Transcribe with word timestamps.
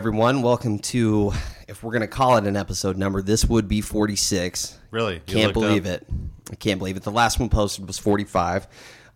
Hello, 0.00 0.08
everyone. 0.08 0.40
Welcome 0.40 0.78
to, 0.78 1.30
if 1.68 1.82
we're 1.82 1.90
going 1.90 2.00
to 2.00 2.08
call 2.08 2.38
it 2.38 2.46
an 2.46 2.56
episode 2.56 2.96
number, 2.96 3.20
this 3.20 3.44
would 3.44 3.68
be 3.68 3.82
46. 3.82 4.78
Really? 4.90 5.16
You 5.16 5.20
Can't 5.26 5.52
believe 5.52 5.84
up? 5.84 6.00
it. 6.00 6.06
I 6.50 6.54
can't 6.54 6.78
believe 6.78 6.96
it. 6.96 7.02
The 7.02 7.10
last 7.10 7.38
one 7.38 7.50
posted 7.50 7.86
was 7.86 7.98
45. 7.98 8.66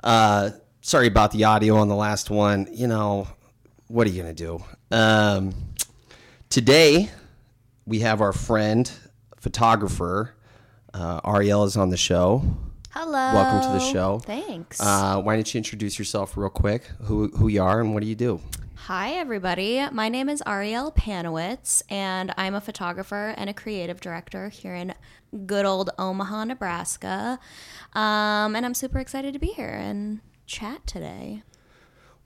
Uh, 0.03 0.51
sorry 0.83 1.07
about 1.07 1.31
the 1.31 1.45
audio 1.45 1.77
on 1.77 1.89
the 1.89 1.95
last 1.95 2.29
one. 2.29 2.69
You 2.71 2.87
know, 2.87 3.27
what 3.89 4.07
are 4.07 4.11
you 4.11 4.23
going 4.23 4.37
to 4.37 4.45
do? 4.45 4.63
Um, 4.95 5.55
today, 6.51 7.09
we 7.87 8.01
have 8.01 8.21
our 8.21 8.35
friend, 8.35 8.93
photographer, 9.41 10.35
uh, 10.93 11.19
Ariel 11.25 11.65
is 11.65 11.79
on 11.79 11.89
the 11.89 11.97
show. 11.97 12.45
Hello. 12.91 13.11
Welcome 13.13 13.73
to 13.73 13.79
the 13.83 13.91
show. 13.91 14.19
Thanks. 14.19 14.83
Uh, 14.83 15.19
why 15.23 15.37
don't 15.37 15.55
you 15.55 15.57
introduce 15.57 15.99
yourself 15.99 16.37
real 16.37 16.51
quick? 16.51 16.83
Who, 17.05 17.29
who 17.29 17.49
you 17.49 17.63
are 17.63 17.81
and 17.81 17.95
what 17.95 18.03
do 18.03 18.07
you 18.07 18.15
do? 18.15 18.39
Hi, 18.89 19.13
everybody. 19.13 19.83
My 19.93 20.11
name 20.11 20.29
is 20.29 20.43
Ariel 20.47 20.93
Panowicz, 20.93 21.83
and 21.89 22.35
I'm 22.37 22.55
a 22.55 22.61
photographer 22.61 23.33
and 23.35 23.49
a 23.49 23.55
creative 23.55 23.99
director 23.99 24.51
here 24.51 24.75
in 24.75 24.93
good 25.47 25.65
old 25.65 25.89
Omaha, 25.99 26.45
Nebraska. 26.45 27.39
Um, 27.95 28.55
and 28.55 28.67
I'm 28.67 28.75
super 28.75 28.99
excited 28.99 29.33
to 29.33 29.39
be 29.39 29.47
here 29.47 29.71
and 29.71 30.21
chat 30.45 30.87
today. 30.87 31.45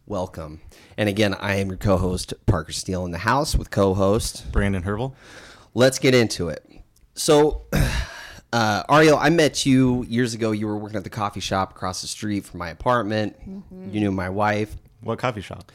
Welcome. 0.04 0.60
And 0.96 1.08
again, 1.08 1.32
I 1.34 1.54
am 1.54 1.68
your 1.68 1.76
co 1.76 1.96
host, 1.96 2.34
Parker 2.46 2.72
Steele, 2.72 3.04
in 3.04 3.12
the 3.12 3.18
house 3.18 3.54
with 3.54 3.70
co 3.70 3.94
host. 3.94 4.50
Brandon 4.50 4.82
Hervel. 4.82 5.14
Let's 5.74 6.00
get 6.00 6.12
into 6.12 6.48
it. 6.48 6.68
So, 7.14 7.66
uh, 8.52 8.82
Ariel, 8.90 9.16
I 9.16 9.30
met 9.30 9.64
you 9.64 10.04
years 10.08 10.34
ago. 10.34 10.50
You 10.50 10.66
were 10.66 10.76
working 10.76 10.96
at 10.96 11.04
the 11.04 11.10
coffee 11.10 11.38
shop 11.38 11.70
across 11.70 12.00
the 12.00 12.08
street 12.08 12.44
from 12.44 12.58
my 12.58 12.70
apartment. 12.70 13.36
You 13.92 14.00
knew 14.00 14.10
my 14.10 14.28
wife, 14.28 14.74
What 15.02 15.20
coffee 15.20 15.40
shop? 15.40 15.70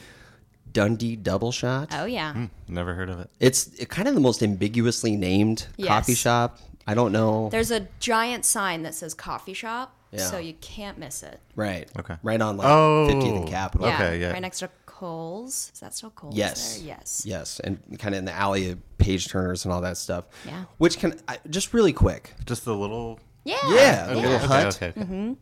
Dundee 0.73 1.15
Double 1.15 1.51
Shot. 1.51 1.89
Oh, 1.91 2.05
yeah. 2.05 2.33
Hmm, 2.33 2.45
never 2.67 2.93
heard 2.93 3.09
of 3.09 3.19
it. 3.19 3.29
It's 3.39 3.69
kind 3.85 4.07
of 4.07 4.15
the 4.15 4.21
most 4.21 4.41
ambiguously 4.43 5.15
named 5.15 5.67
Yes. 5.77 5.87
coffee 5.87 6.15
shop. 6.15 6.59
I 6.85 6.93
don't 6.95 7.11
know. 7.11 7.49
There's 7.49 7.71
a 7.71 7.87
giant 7.99 8.43
sign 8.45 8.83
that 8.83 8.93
says 8.93 9.13
coffee 9.13 9.53
shop, 9.53 9.95
Yeah. 10.11 10.25
so 10.29 10.37
you 10.37 10.53
can't 10.55 10.97
miss 10.97 11.23
it. 11.23 11.39
right. 11.55 11.87
Okay. 11.97 12.15
Right 12.23 12.41
on 12.41 12.57
like 12.57 12.67
Oh. 12.67 13.07
50th 13.09 13.37
and 13.37 13.47
Capitol. 13.47 13.87
Yeah, 13.87 13.95
Okay, 13.95 14.19
yeah. 14.21 14.31
Right 14.31 14.41
next 14.41 14.59
to 14.59 14.69
Coles. 14.85 15.71
Is 15.73 15.79
that 15.79 15.93
still 15.93 16.09
Coles? 16.09 16.35
Yes. 16.35 16.77
There? 16.77 16.87
Yes. 16.87 17.23
Yes. 17.25 17.59
And 17.61 17.79
kind 17.99 18.13
of 18.15 18.19
in 18.19 18.25
the 18.25 18.33
alley 18.33 18.69
of 18.71 18.97
page 18.97 19.27
turners 19.29 19.63
and 19.65 19.73
all 19.73 19.81
that 19.81 19.97
stuff. 19.97 20.25
Yeah. 20.45 20.65
Which 20.77 20.97
can, 20.99 21.19
I, 21.27 21.37
just 21.49 21.73
really 21.73 21.93
quick. 21.93 22.33
Just 22.45 22.65
the 22.65 22.75
little. 22.75 23.19
Yeah. 23.45 23.55
Yeah. 23.69 24.05
A 24.07 24.11
Okay, 24.11 24.15
little 24.21 24.35
okay, 24.35 24.45
hut. 24.47 24.75
okay, 24.75 24.87
okay. 24.89 25.01
Mm-hmm. 25.01 25.33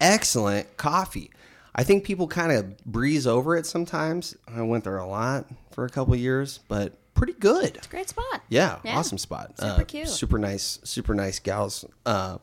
excellent 0.00 0.76
coffee. 0.76 1.30
I 1.74 1.84
think 1.84 2.04
people 2.04 2.26
kind 2.28 2.52
of 2.52 2.76
breeze 2.84 3.26
over 3.26 3.56
it 3.56 3.64
sometimes. 3.66 4.36
I 4.46 4.60
went 4.62 4.84
there 4.84 4.98
a 4.98 5.06
lot 5.06 5.46
for 5.70 5.84
a 5.84 5.88
couple 5.88 6.14
years, 6.16 6.60
but 6.68 6.94
pretty 7.14 7.32
good. 7.34 7.76
It's 7.76 7.86
a 7.86 7.90
great 7.90 8.08
spot. 8.08 8.42
Yeah, 8.48 8.78
Yeah. 8.84 8.98
awesome 8.98 9.18
spot. 9.18 9.58
Super 9.58 9.84
cute. 9.84 10.08
Super 10.08 10.38
nice, 10.38 10.78
super 10.84 11.14
nice 11.14 11.38
gals. 11.38 11.84
Uh, 12.04 12.38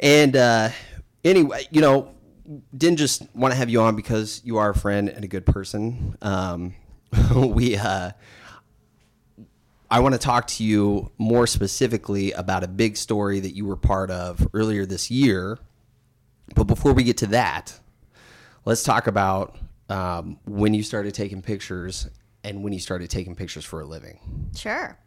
and 0.00 0.36
uh, 0.36 0.70
anyway, 1.24 1.66
you 1.70 1.80
know, 1.80 2.12
didn't 2.76 2.98
just 2.98 3.22
want 3.34 3.52
to 3.52 3.56
have 3.56 3.70
you 3.70 3.80
on 3.80 3.94
because 3.96 4.40
you 4.44 4.56
are 4.58 4.70
a 4.70 4.74
friend 4.74 5.08
and 5.08 5.24
a 5.24 5.28
good 5.28 5.46
person. 5.46 6.16
Um, 6.22 6.74
we, 7.36 7.76
uh, 7.76 8.10
I 9.88 10.00
want 10.00 10.14
to 10.14 10.18
talk 10.18 10.48
to 10.48 10.64
you 10.64 11.12
more 11.16 11.46
specifically 11.46 12.32
about 12.32 12.64
a 12.64 12.68
big 12.68 12.96
story 12.96 13.38
that 13.40 13.54
you 13.54 13.64
were 13.66 13.76
part 13.76 14.10
of 14.10 14.48
earlier 14.52 14.84
this 14.84 15.10
year. 15.12 15.58
But 16.56 16.64
before 16.64 16.92
we 16.92 17.04
get 17.04 17.18
to 17.18 17.26
that, 17.28 17.78
let's 18.66 18.82
talk 18.82 19.06
about 19.06 19.56
um, 19.88 20.38
when 20.44 20.74
you 20.74 20.82
started 20.82 21.14
taking 21.14 21.40
pictures 21.40 22.08
and 22.44 22.62
when 22.62 22.72
you 22.74 22.78
started 22.78 23.08
taking 23.08 23.34
pictures 23.34 23.64
for 23.64 23.80
a 23.80 23.86
living. 23.86 24.50
Sure. 24.54 24.98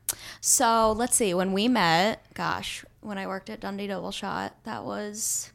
So 0.42 0.94
let's 0.98 1.16
see. 1.16 1.34
When 1.36 1.54
we 1.54 1.68
met, 1.68 2.26
gosh, 2.34 2.84
when 3.02 3.18
I 3.20 3.28
worked 3.28 3.50
at 3.52 3.60
Dundee 3.60 3.88
Double 3.88 4.12
Shot, 4.12 4.56
that 4.64 4.84
was 4.84 5.52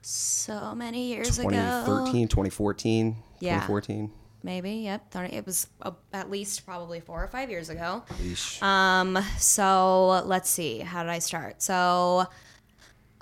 so 0.00 0.74
many 0.74 1.08
years 1.12 1.38
ago. 1.38 1.50
2013, 1.50 2.28
2014, 2.28 3.16
Yeah. 3.40 3.50
2014. 3.54 4.10
Maybe, 4.44 4.70
yep. 4.72 5.08
thirty- 5.12 5.36
It 5.36 5.46
was 5.46 5.68
at 6.12 6.28
least 6.28 6.66
probably 6.66 6.98
four 6.98 7.22
or 7.22 7.28
five 7.28 7.48
years 7.48 7.68
ago. 7.68 8.02
Yeesh. 8.20 8.60
Um, 8.60 9.16
so 9.38 10.22
let's 10.26 10.50
see. 10.50 10.78
How 10.80 11.04
did 11.04 11.10
I 11.10 11.20
start? 11.20 11.62
So 11.62 12.26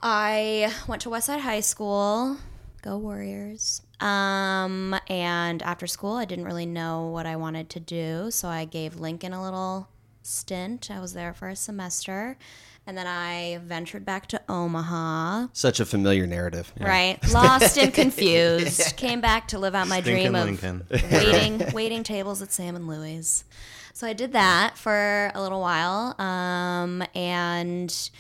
I 0.03 0.73
went 0.89 1.03
to 1.03 1.11
Westside 1.11 1.41
High 1.41 1.61
School. 1.61 2.39
Go 2.83 2.97
Warriors. 2.99 3.83
Um, 4.01 4.97
and 5.09 5.63
after 5.63 5.87
school, 5.87 6.15
I 6.15 6.25
didn't 6.25 6.47
really 6.47 6.67
know 6.67 7.07
what 7.09 7.27
I 7.27 7.37
wanted 7.37 7.69
to 7.71 7.81
do, 7.81 8.31
so 8.31 8.49
I 8.49 8.65
gave 8.65 8.97
Lincoln 8.97 9.33
a 9.33 9.43
little 9.43 9.89
stint. 10.23 10.91
I 10.91 11.01
was 11.01 11.13
there 11.13 11.35
for 11.35 11.49
a 11.49 11.57
semester, 11.57 12.39
and 12.87 12.97
then 12.97 13.07
I 13.07 13.61
ventured 13.63 14.05
back 14.05 14.27
to 14.29 14.41
Omaha. 14.49 15.49
Such 15.53 15.81
a 15.81 15.85
familiar 15.85 16.27
narrative. 16.27 16.73
Right, 16.81 17.19
lost 17.33 17.77
and 17.79 17.93
confused. 18.03 18.97
Came 18.97 19.21
back 19.21 19.49
to 19.49 19.59
live 19.59 19.75
out 19.75 19.89
my 19.89 20.01
Stinking 20.01 20.33
dream 20.33 20.35
of 20.35 20.45
Lincoln. 20.47 20.87
waiting 21.13 21.63
waiting 21.73 22.03
tables 22.03 22.41
at 22.41 22.53
Sam 22.53 22.77
and 22.77 22.89
Louie's. 22.89 23.45
So 23.93 24.07
I 24.07 24.13
did 24.13 24.33
that 24.33 24.79
for 24.79 25.31
a 25.35 25.43
little 25.43 25.61
while, 25.61 26.19
um, 26.21 27.03
and 27.15 28.11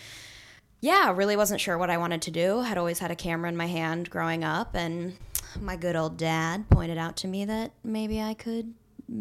yeah, 0.80 1.12
really 1.12 1.36
wasn't 1.36 1.60
sure 1.60 1.76
what 1.76 1.90
I 1.90 1.98
wanted 1.98 2.22
to 2.22 2.30
do. 2.30 2.60
Had 2.60 2.78
always 2.78 2.98
had 2.98 3.10
a 3.10 3.16
camera 3.16 3.48
in 3.48 3.56
my 3.56 3.66
hand 3.66 4.10
growing 4.10 4.44
up, 4.44 4.74
and 4.74 5.16
my 5.60 5.76
good 5.76 5.96
old 5.96 6.16
dad 6.16 6.68
pointed 6.70 6.98
out 6.98 7.16
to 7.18 7.28
me 7.28 7.44
that 7.44 7.72
maybe 7.84 8.20
I 8.20 8.34
could 8.34 8.74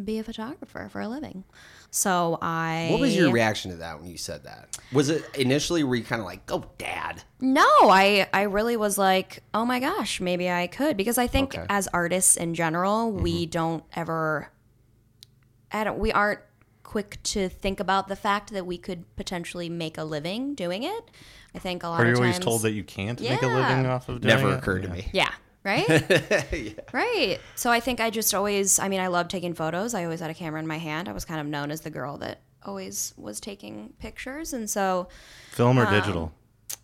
be 0.06 0.20
a 0.20 0.24
photographer 0.24 0.88
for 0.92 1.02
a 1.02 1.08
living. 1.08 1.44
So 1.92 2.38
I 2.42 2.90
What 2.92 3.00
was 3.02 3.16
your 3.16 3.32
reaction 3.32 3.72
to 3.72 3.78
that 3.78 4.00
when 4.00 4.08
you 4.10 4.18
said 4.18 4.44
that? 4.44 4.78
Was 4.94 5.10
it 5.10 5.24
initially 5.36 5.84
were 5.84 5.96
you 5.96 6.04
kind 6.04 6.22
of 6.22 6.28
like, 6.28 6.42
"Oh, 6.52 6.66
dad"? 6.78 7.24
No, 7.42 7.66
I 7.66 8.28
I 8.32 8.44
really 8.44 8.78
was 8.78 8.98
like, 8.98 9.42
oh 9.54 9.66
my 9.66 9.80
gosh, 9.80 10.22
maybe 10.22 10.50
I 10.50 10.68
could 10.68 10.96
because 10.96 11.18
I 11.18 11.26
think 11.28 11.56
Okay. 11.56 11.66
as 11.70 11.88
artists 11.88 12.38
in 12.38 12.54
general, 12.54 13.12
we 13.12 13.44
mm-hmm. 13.44 13.50
don't 13.50 13.84
ever, 13.94 14.52
I 15.72 15.84
don't, 15.84 15.98
we 15.98 16.12
aren't 16.12 16.42
quick 16.84 17.22
to 17.24 17.50
think 17.50 17.80
about 17.80 18.08
the 18.08 18.16
fact 18.16 18.52
that 18.54 18.66
we 18.66 18.78
could 18.78 19.16
potentially 19.16 19.70
make 19.70 19.98
a 19.98 20.04
living 20.04 20.54
doing 20.56 20.84
it. 20.84 21.10
I 21.56 21.60
think 21.60 21.84
a 21.84 21.88
lot 21.90 22.02
Are 22.02 22.06
you 22.06 22.14
of 22.14 22.18
always 22.20 22.36
times, 22.36 22.46
told 22.46 22.62
that 22.64 22.72
you 22.72 22.84
can't 22.84 23.20
make 23.20 23.42
a 23.42 23.48
living 23.48 23.86
off 23.86 24.08
of 24.10 24.22
doing 24.22 24.36
Never 24.36 24.52
it? 24.54 24.58
occurred 24.60 24.84
to 24.84 24.88
Yeah. 24.90 24.94
me. 24.94 25.10
yeah, 25.14 25.32
right, 25.64 26.84
right. 26.94 27.40
So 27.56 27.70
I 27.72 27.80
think 27.80 28.00
I 28.00 28.10
just 28.10 28.34
always, 28.36 28.78
I 28.80 28.88
mean, 28.88 29.00
I 29.00 29.08
love 29.08 29.28
taking 29.28 29.54
photos. 29.54 29.94
I 29.94 30.04
always 30.04 30.20
had 30.20 30.30
a 30.30 30.34
camera 30.36 30.60
in 30.60 30.68
my 30.68 30.78
hand. 30.78 31.10
I 31.10 31.14
was 31.14 31.26
kind 31.26 31.40
of 31.42 31.48
known 31.48 31.72
as 31.72 31.82
the 31.82 31.90
girl 31.90 32.18
that 32.20 32.42
always 32.64 33.14
was 33.18 33.40
taking 33.40 33.94
pictures, 34.00 34.54
and 34.54 34.70
so. 34.70 35.08
Film 35.52 35.80
or 35.80 35.90
digital? 35.90 36.34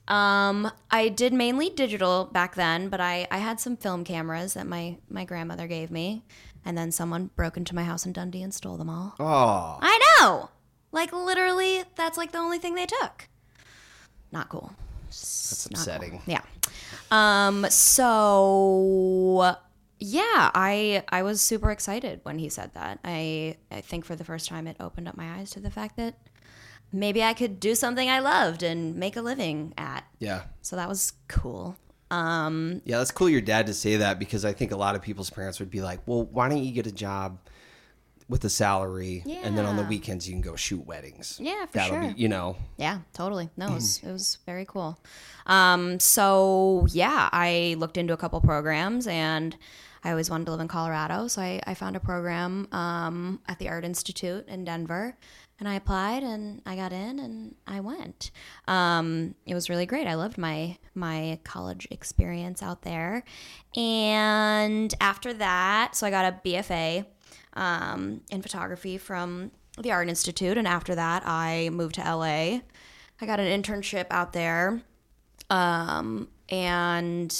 Um, 0.08 0.72
I 0.92 1.10
did 1.10 1.34
mainly 1.34 1.70
digital 1.70 2.26
back 2.26 2.56
then, 2.56 2.90
but 2.90 3.02
I, 3.02 3.28
I 3.32 3.38
had 3.40 3.60
some 3.60 3.76
film 3.76 4.04
cameras 4.04 4.54
that 4.54 4.68
my, 4.68 4.98
my 5.10 5.26
grandmother 5.26 5.68
gave 5.68 5.90
me. 5.92 6.24
And 6.68 6.76
then 6.78 6.92
someone 6.92 7.30
broke 7.36 7.58
into 7.58 7.76
my 7.76 7.84
house 7.84 8.06
in 8.08 8.14
Dundee 8.14 8.42
and 8.42 8.52
stole 8.54 8.78
them 8.78 8.90
all. 8.90 9.16
Oh, 9.20 9.78
I 9.82 10.00
know! 10.20 10.50
Like, 10.92 11.12
literally, 11.14 11.84
that's 11.96 12.18
like 12.18 12.32
the 12.32 12.40
only 12.40 12.58
thing 12.58 12.74
they 12.74 12.88
took. 12.88 13.28
Not 14.32 14.50
cool. 14.50 14.72
that's 15.08 15.66
upsetting. 15.68 16.22
Yeah. 16.26 16.42
Um, 17.12 17.66
so 17.70 19.56
yeah, 20.00 20.52
I 20.54 21.04
I 21.10 21.24
was 21.24 21.42
super 21.42 21.72
excited 21.72 22.20
when 22.24 22.40
he 22.40 22.50
said 22.50 22.74
that. 22.74 23.00
I 23.04 23.58
I 23.72 23.82
think 23.82 24.06
for 24.06 24.16
the 24.16 24.24
first 24.24 24.48
time 24.48 24.68
it 24.68 24.76
opened 24.80 25.08
up 25.08 25.16
my 25.16 25.38
eyes 25.38 25.52
to 25.52 25.60
the 25.60 25.72
fact 25.72 25.98
that 25.98 26.16
maybe 26.92 27.24
I 27.24 27.34
could 27.34 27.60
do 27.60 27.76
something 27.76 28.10
I 28.10 28.20
loved 28.20 28.64
and 28.64 28.96
make 28.96 29.16
a 29.16 29.22
living 29.22 29.74
at. 29.78 30.06
Yeah. 30.20 30.44
So 30.62 30.76
that 30.76 30.90
was 30.90 31.14
cool. 31.28 31.78
Um, 32.12 32.82
yeah, 32.86 33.00
that's 33.00 33.12
cool 33.12 33.30
your 33.30 33.42
dad 33.42 33.68
to 33.68 33.74
say 33.74 33.98
that 33.98 34.20
because 34.20 34.46
I 34.46 34.54
think 34.54 34.72
a 34.72 34.78
lot 34.78 34.96
of 34.96 35.02
people's 35.02 35.30
parents 35.30 35.60
would 35.60 35.72
be 35.72 35.82
like, 35.82 36.00
"Well, 36.06 36.24
why 36.24 36.50
don't 36.50 36.64
you 36.64 36.72
get 36.72 36.88
a 36.88 36.92
job 36.92 37.40
with 38.28 38.44
a 38.44 38.50
salary 38.50 39.24
and 39.44 39.58
then 39.58 39.66
on 39.66 39.76
the 39.78 39.84
weekends 39.84 40.28
you 40.28 40.34
can 40.34 40.42
go 40.42 40.56
shoot 40.56 40.86
weddings?" 40.86 41.40
Yeah, 41.42 41.66
for 41.66 41.74
That'll 41.74 42.02
sure. 42.02 42.14
be, 42.14 42.22
you 42.22 42.28
know. 42.28 42.58
Yeah, 42.78 43.00
totally. 43.14 43.50
No, 43.58 43.68
it 43.68 43.74
was, 43.74 44.02
it 44.08 44.12
was 44.12 44.38
very 44.46 44.66
cool. 44.66 45.00
Um, 45.46 46.00
so 46.00 46.88
yeah, 46.90 47.30
I 47.32 47.76
looked 47.78 47.98
into 47.98 48.14
a 48.14 48.18
couple 48.18 48.40
programs 48.42 49.08
and 49.08 49.56
I 50.04 50.12
always 50.12 50.30
wanted 50.30 50.46
to 50.46 50.52
live 50.52 50.62
in 50.62 50.68
Colorado. 50.68 51.28
So 51.28 51.42
I, 51.42 51.62
I 51.66 51.74
found 51.74 51.96
a 51.96 52.00
program 52.00 52.68
um, 52.72 53.42
at 53.48 53.58
the 53.58 53.70
Art 53.70 53.84
Institute 53.84 54.48
in 54.48 54.64
Denver 54.64 55.18
and 55.60 55.70
I 55.70 55.76
applied 55.76 56.24
and 56.24 56.62
I 56.66 56.76
got 56.76 56.92
in 56.92 57.20
and 57.20 57.56
I 57.66 57.80
went. 57.80 58.32
Um, 58.68 59.36
it 59.46 59.54
was 59.54 59.70
really 59.70 59.86
great. 59.86 60.06
I 60.08 60.16
loved 60.16 60.38
my 60.38 60.78
my 60.94 61.40
college 61.44 61.88
experience 61.92 62.62
out 62.62 62.82
there. 62.82 63.24
And 63.76 64.94
after 65.00 65.34
that, 65.34 65.96
so 65.96 66.08
I 66.08 66.10
got 66.10 66.26
a 66.26 66.40
BFA 66.48 67.06
um, 67.56 68.22
in 68.30 68.42
photography 68.42 68.98
from 68.98 69.52
the 69.78 69.92
Art 69.92 70.10
Institute. 70.10 70.58
And 70.58 70.68
after 70.68 70.96
that, 70.96 71.24
I 71.26 71.70
moved 71.72 71.96
to 71.96 72.02
LA. 72.02 72.60
I 73.22 73.26
got 73.26 73.40
an 73.40 73.62
internship 73.62 74.08
out 74.12 74.34
there 74.34 74.82
um, 75.50 76.28
and 76.50 77.36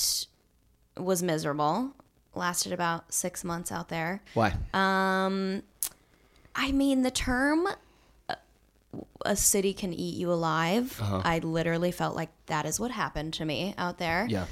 was 0.98 1.24
miserable. 1.24 1.94
Lasted 2.34 2.74
about 2.74 3.14
six 3.14 3.44
months 3.44 3.72
out 3.72 3.90
there. 3.90 4.22
Why? 4.34 4.54
Um, 4.74 5.64
I 6.54 6.72
mean, 6.72 7.02
the 7.02 7.12
term 7.12 7.68
uh, 8.28 8.36
a 9.26 9.36
city 9.36 9.74
can 9.74 9.94
eat 9.94 10.16
you 10.16 10.32
alive, 10.32 11.00
I 11.02 11.40
literally 11.40 11.92
felt 11.92 12.16
like 12.16 12.30
that 12.48 12.66
is 12.66 12.80
what 12.80 12.92
happened 12.92 13.34
to 13.36 13.46
me 13.46 13.74
out 13.78 13.98
there. 13.98 14.28
Yeah. 14.30 14.46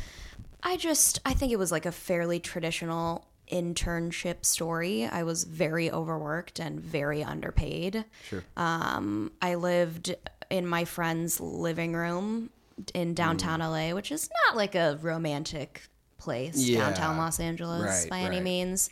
I 0.61 0.77
just, 0.77 1.19
I 1.25 1.33
think 1.33 1.51
it 1.51 1.59
was 1.59 1.71
like 1.73 1.85
a 1.85 1.91
fairly 1.91 2.39
traditional 2.39 3.27
internship 3.53 4.43
story. 4.45 5.05
I 5.05 5.23
was 5.23 5.43
very 5.43 5.91
overworked 5.91 6.59
and 6.59 6.79
very 6.79 7.23
underpaid. 7.23 8.05
Sure. 8.27 8.43
Um, 8.57 9.31
I 9.41 9.55
lived 9.55 10.15
in 10.49 10.65
my 10.67 10.85
friend's 10.85 11.39
living 11.39 11.93
room 11.93 12.49
in 12.93 13.13
downtown 13.13 13.59
LA, 13.59 13.93
which 13.93 14.11
is 14.11 14.29
not 14.47 14.57
like 14.57 14.75
a 14.75 14.97
romantic 15.01 15.81
place, 16.17 16.57
Yeah. 16.57 16.79
downtown 16.79 17.17
Los 17.17 17.39
Angeles 17.39 18.01
Right, 18.03 18.09
by 18.09 18.19
any 18.21 18.39
means. 18.39 18.89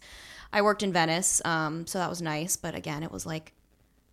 I 0.53 0.61
worked 0.61 0.83
in 0.83 0.91
Venice, 0.93 1.41
um, 1.45 1.87
so 1.87 1.97
that 1.97 2.09
was 2.09 2.21
nice, 2.21 2.55
but 2.57 2.75
again, 2.75 3.03
it 3.03 3.11
was 3.11 3.25
like 3.25 3.53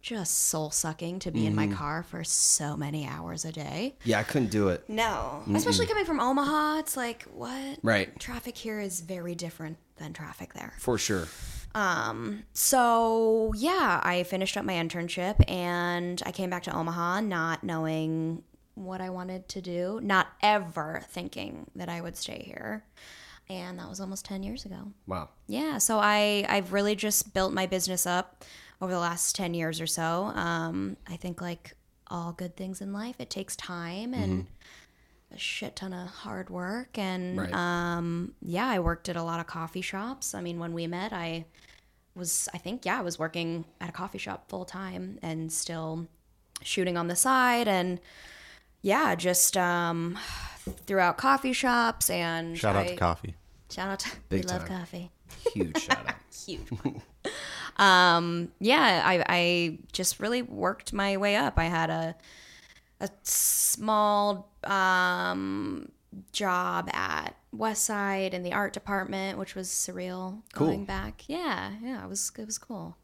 just 0.01 0.45
soul 0.45 0.71
sucking 0.71 1.19
to 1.19 1.31
be 1.33 1.45
in 1.45 1.55
my 1.57 1.67
Mm-hmm. 1.67 1.75
car 1.75 2.03
for 2.05 2.23
so 2.23 2.77
many 2.77 3.07
hours 3.07 3.45
a 3.45 3.51
day. 3.51 3.97
Yeah, 4.05 4.21
I 4.21 4.23
couldn't 4.23 4.51
do 4.53 4.69
it. 4.69 4.89
No, 4.89 5.43
especially 5.53 5.87
coming 5.87 6.05
from 6.05 6.21
Omaha, 6.21 6.79
it's 6.79 6.97
like 6.97 7.25
what? 7.35 7.79
Right. 7.83 8.19
Traffic 8.21 8.57
here 8.57 8.79
is 8.81 9.01
very 9.01 9.35
different 9.35 9.77
than 9.99 10.13
traffic 10.13 10.55
there. 10.55 10.75
For 10.79 10.99
sure. 10.99 11.29
So, 12.53 13.53
yeah, 13.57 14.01
I 14.03 14.25
finished 14.25 14.57
up 14.57 14.65
my 14.65 14.75
internship 14.75 15.49
and 15.49 16.21
I 16.27 16.33
came 16.33 16.51
back 16.51 16.65
to 16.65 16.77
Omaha 16.77 17.21
not 17.21 17.63
knowing 17.63 18.43
what 18.75 19.01
I 19.01 19.11
wanted 19.11 19.49
to 19.49 19.61
do, 19.61 20.01
not 20.03 20.29
ever 20.43 21.03
thinking 21.09 21.71
that 21.77 21.89
I 21.89 22.01
would 22.01 22.17
stay 22.17 22.43
here. 22.47 22.85
And 23.51 23.79
that 23.79 23.89
was 23.89 24.01
almost 24.01 24.25
10 24.25 24.43
years 24.43 24.65
ago. 24.65 24.93
Wow. 25.07 25.31
Yeah, 25.47 25.79
so 25.79 25.99
I 25.99 26.45
I've 26.49 26.73
really 26.73 26.95
just 26.95 27.33
built 27.33 27.53
my 27.53 27.67
business 27.67 28.07
up 28.07 28.45
over 28.81 28.93
the 28.93 28.99
last 28.99 29.35
10 29.37 29.55
years 29.55 29.81
or 29.81 29.87
so. 29.87 30.33
Um, 30.35 30.97
I 31.09 31.17
think 31.17 31.41
like 31.41 31.75
all 32.09 32.33
good 32.33 32.57
things 32.57 32.81
in 32.81 32.93
life, 32.93 33.17
it 33.19 33.31
takes 33.31 33.57
time 33.57 34.13
and 34.15 34.47
a 35.35 35.39
shit 35.39 35.77
ton 35.77 35.93
of 35.93 36.09
hard 36.09 36.49
work 36.51 36.97
and 36.99 37.39
Right. 37.39 37.53
um, 37.53 38.33
yeah, 38.41 38.67
I 38.67 38.79
worked 38.81 39.09
at 39.09 39.17
a 39.17 39.23
lot 39.23 39.41
of 39.41 39.47
coffee 39.47 39.83
shops. 39.83 40.35
I 40.35 40.41
mean, 40.41 40.59
when 40.59 40.73
we 40.73 40.87
met, 40.87 41.13
I 41.13 41.45
was 42.15 42.49
I 42.55 42.59
think 42.59 42.85
yeah, 42.87 42.99
I 42.99 43.03
was 43.03 43.19
working 43.19 43.65
at 43.81 43.89
a 43.89 43.93
coffee 43.93 44.19
shop 44.19 44.49
full 44.49 44.65
time 44.65 45.19
and 45.23 45.53
still 45.53 46.09
shooting 46.63 46.97
on 46.97 47.07
the 47.09 47.15
side 47.17 47.69
and 47.69 48.01
yeah, 48.83 49.15
just 49.15 49.57
um 49.57 50.19
throughout 50.87 51.17
coffee 51.19 51.53
shops 51.53 52.09
and 52.11 52.57
Shout 52.59 52.75
out 52.77 52.87
I- 52.87 52.89
to 52.91 52.97
coffee. 52.97 53.35
Shout 53.71 53.89
out 53.89 53.99
to 54.01 54.11
Big 54.31 54.45
we 54.47 54.51
love 54.51 54.65
coffee 54.65 55.11
Huge 55.53 55.79
shout 55.83 56.09
out. 56.09 56.15
huge. 56.47 56.67
um, 57.77 58.51
yeah, 58.61 59.03
I, 59.05 59.25
I 59.29 59.79
just 59.93 60.21
really 60.21 60.41
worked 60.43 60.93
my 60.93 61.17
way 61.19 61.37
up. 61.37 61.59
I 61.59 61.65
had 61.65 61.91
a 61.91 62.17
a 63.01 63.09
small 63.23 64.51
um, 64.65 65.91
job 66.33 66.91
at 66.93 67.37
Westside 67.55 68.33
in 68.33 68.43
the 68.43 68.53
art 68.53 68.73
department, 68.73 69.39
which 69.39 69.55
was 69.55 69.69
surreal. 69.69 70.43
Cool. 70.55 70.69
Going 70.69 70.85
back, 70.85 71.25
yeah, 71.29 71.73
yeah, 71.83 72.05
it 72.05 72.09
was 72.09 72.31
it 72.39 72.47
was 72.47 72.59
cool. 72.59 72.97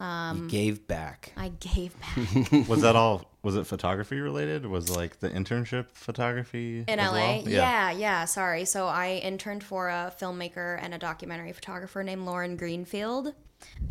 you 0.00 0.48
gave 0.48 0.86
back. 0.86 1.32
I 1.36 1.48
gave 1.48 1.94
back 2.00 2.52
Was 2.68 2.82
that 2.82 2.96
all? 2.96 3.24
Was 3.42 3.56
it 3.56 3.66
photography 3.66 4.20
related? 4.20 4.66
Was 4.66 4.94
like 4.94 5.20
the 5.20 5.30
internship 5.30 5.86
photography 5.92 6.84
in 6.86 6.98
as 6.98 7.10
LA. 7.10 7.14
well? 7.14 7.42
Yeah, 7.48 7.90
yeah. 7.90 8.24
Sorry. 8.26 8.64
So 8.64 8.86
I 8.86 9.20
interned 9.22 9.64
for 9.64 9.88
a 9.88 10.12
filmmaker 10.20 10.78
and 10.82 10.94
a 10.94 10.98
documentary 10.98 11.52
photographer 11.52 12.02
named 12.02 12.22
Lauren 12.24 12.56
Greenfield. 12.56 13.34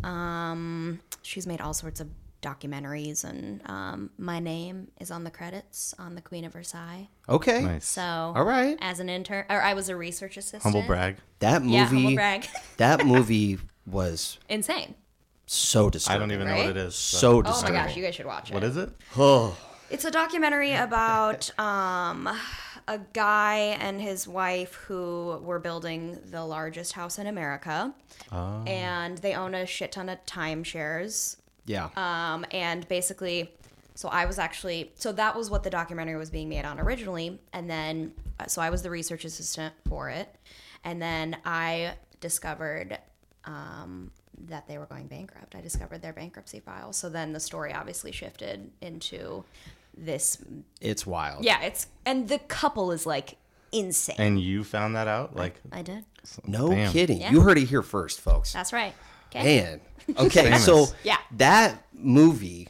Um, 0.02 1.00
she's 1.22 1.46
made 1.46 1.60
all 1.60 1.74
sorts 1.74 2.00
of 2.00 2.08
documentaries, 2.42 3.24
and 3.24 3.60
um, 3.66 4.10
my 4.18 4.38
name 4.40 4.88
is 5.00 5.10
on 5.10 5.24
the 5.24 5.30
credits 5.30 5.94
on 5.98 6.14
The 6.14 6.20
Queen 6.20 6.44
of 6.44 6.52
Versailles. 6.52 7.08
Okay. 7.28 7.62
Nice. 7.62 7.86
So, 7.86 8.02
All 8.02 8.44
right. 8.44 8.76
as 8.80 9.00
an 9.00 9.08
intern, 9.08 9.44
or 9.50 9.60
I 9.62 9.74
was 9.74 9.88
a 9.88 9.96
research 9.96 10.36
assistant. 10.36 10.62
Humble 10.62 10.82
brag. 10.86 11.16
That 11.40 11.62
movie. 11.62 11.74
Yeah, 11.74 11.84
humble 11.86 12.14
brag. 12.14 12.46
that 12.78 13.04
movie 13.06 13.58
was 13.86 14.38
Insane. 14.48 14.94
so 15.46 15.90
disturbing. 15.90 16.16
I 16.16 16.18
don't 16.18 16.32
even 16.32 16.46
know 16.46 16.56
what 16.56 16.66
it 16.70 16.76
is. 16.76 16.94
So 16.94 17.42
disgusting. 17.42 17.70
Oh 17.70 17.78
my 17.78 17.86
gosh, 17.86 17.96
you 17.96 18.02
guys 18.04 18.14
should 18.14 18.26
watch 18.26 18.50
it. 18.50 18.54
What 18.54 18.64
is 18.64 18.76
it? 18.76 18.90
Oh, 19.16 19.56
It's 19.90 20.04
a 20.04 20.10
documentary 20.12 20.72
about 20.72 21.50
um, 21.58 22.28
a 22.86 22.98
guy 23.12 23.76
and 23.80 24.00
his 24.00 24.28
wife 24.28 24.74
who 24.86 25.40
were 25.42 25.58
building 25.58 26.16
the 26.30 26.44
largest 26.44 26.92
house 26.92 27.18
in 27.18 27.26
America. 27.26 27.92
And 28.30 29.18
they 29.18 29.34
own 29.34 29.52
a 29.56 29.66
shit 29.66 29.90
ton 29.90 30.08
of 30.08 30.24
timeshares. 30.26 31.38
Yeah. 31.70 31.88
Um, 32.34 32.44
and 32.50 32.86
basically, 32.88 33.52
so 33.94 34.08
I 34.08 34.26
was 34.26 34.38
actually, 34.38 34.92
so 34.96 35.12
that 35.12 35.36
was 35.36 35.50
what 35.50 35.62
the 35.62 35.70
documentary 35.70 36.16
was 36.16 36.30
being 36.30 36.48
made 36.48 36.64
on 36.64 36.80
originally. 36.80 37.38
And 37.52 37.68
then, 37.68 38.12
uh, 38.38 38.46
so 38.46 38.60
I 38.60 38.70
was 38.70 38.82
the 38.82 38.90
research 38.90 39.24
assistant 39.24 39.74
for 39.88 40.08
it. 40.10 40.34
And 40.84 41.00
then 41.00 41.36
I 41.44 41.94
discovered 42.20 42.98
um, 43.44 44.10
that 44.48 44.66
they 44.66 44.78
were 44.78 44.86
going 44.86 45.06
bankrupt. 45.06 45.54
I 45.54 45.60
discovered 45.60 46.02
their 46.02 46.12
bankruptcy 46.12 46.60
file. 46.60 46.92
So 46.92 47.08
then 47.08 47.32
the 47.32 47.40
story 47.40 47.72
obviously 47.72 48.12
shifted 48.12 48.70
into 48.80 49.44
this. 49.96 50.38
it's 50.80 51.06
wild. 51.06 51.44
Yeah, 51.44 51.60
it's, 51.62 51.86
and 52.06 52.28
the 52.28 52.38
couple 52.38 52.92
is 52.92 53.04
like 53.06 53.36
insane. 53.72 54.16
And 54.18 54.40
you 54.40 54.64
found 54.64 54.96
that 54.96 55.08
out? 55.08 55.36
Like, 55.36 55.60
I 55.70 55.82
did. 55.82 56.04
No 56.46 56.70
Damn. 56.70 56.92
kidding. 56.92 57.20
Yeah. 57.20 57.32
You 57.32 57.40
heard 57.40 57.58
it 57.58 57.66
here 57.66 57.82
first, 57.82 58.20
folks. 58.20 58.52
That's 58.52 58.72
right. 58.72 58.94
Okay. 59.34 59.42
Man. 59.60 59.80
Okay, 60.18 60.42
Famous. 60.44 60.64
so 60.64 60.86
Yeah. 61.04 61.18
that 61.36 61.84
movie 61.92 62.68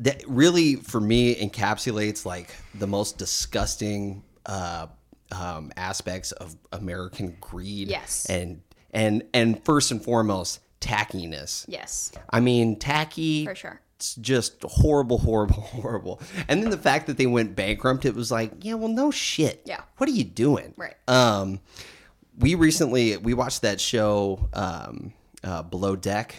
that 0.00 0.22
really 0.26 0.74
for 0.76 1.00
me 1.00 1.34
encapsulates 1.36 2.26
like 2.26 2.50
the 2.74 2.86
most 2.88 3.18
disgusting 3.18 4.24
uh, 4.46 4.88
um, 5.30 5.70
aspects 5.76 6.32
of 6.32 6.56
American 6.72 7.36
greed. 7.40 7.88
Yes. 7.88 8.26
And 8.28 8.62
and 8.92 9.22
and 9.32 9.62
first 9.64 9.90
and 9.92 10.02
foremost, 10.02 10.60
tackiness. 10.80 11.64
Yes, 11.68 12.10
I 12.30 12.40
mean, 12.40 12.78
tacky. 12.78 13.44
for 13.44 13.54
sure. 13.54 13.80
It's 13.96 14.16
just 14.16 14.60
horrible, 14.64 15.18
horrible, 15.18 15.54
horrible. 15.62 16.20
And 16.48 16.62
then 16.62 16.70
the 16.70 16.76
fact 16.78 17.06
that 17.06 17.16
they 17.16 17.26
went 17.26 17.54
bankrupt, 17.54 18.04
it 18.04 18.14
was 18.16 18.30
like, 18.32 18.50
yeah, 18.64 18.74
well, 18.74 18.88
no 18.88 19.10
shit. 19.12 19.62
Yeah. 19.66 19.82
What 19.98 20.08
are 20.08 20.12
you 20.12 20.24
doing? 20.24 20.74
Right. 20.76 20.94
Um, 21.06 21.60
we 22.38 22.56
recently 22.56 23.16
we 23.18 23.34
watched 23.34 23.62
that 23.62 23.80
show, 23.80 24.48
um, 24.52 25.12
uh, 25.44 25.62
Below 25.62 25.94
Deck. 25.96 26.34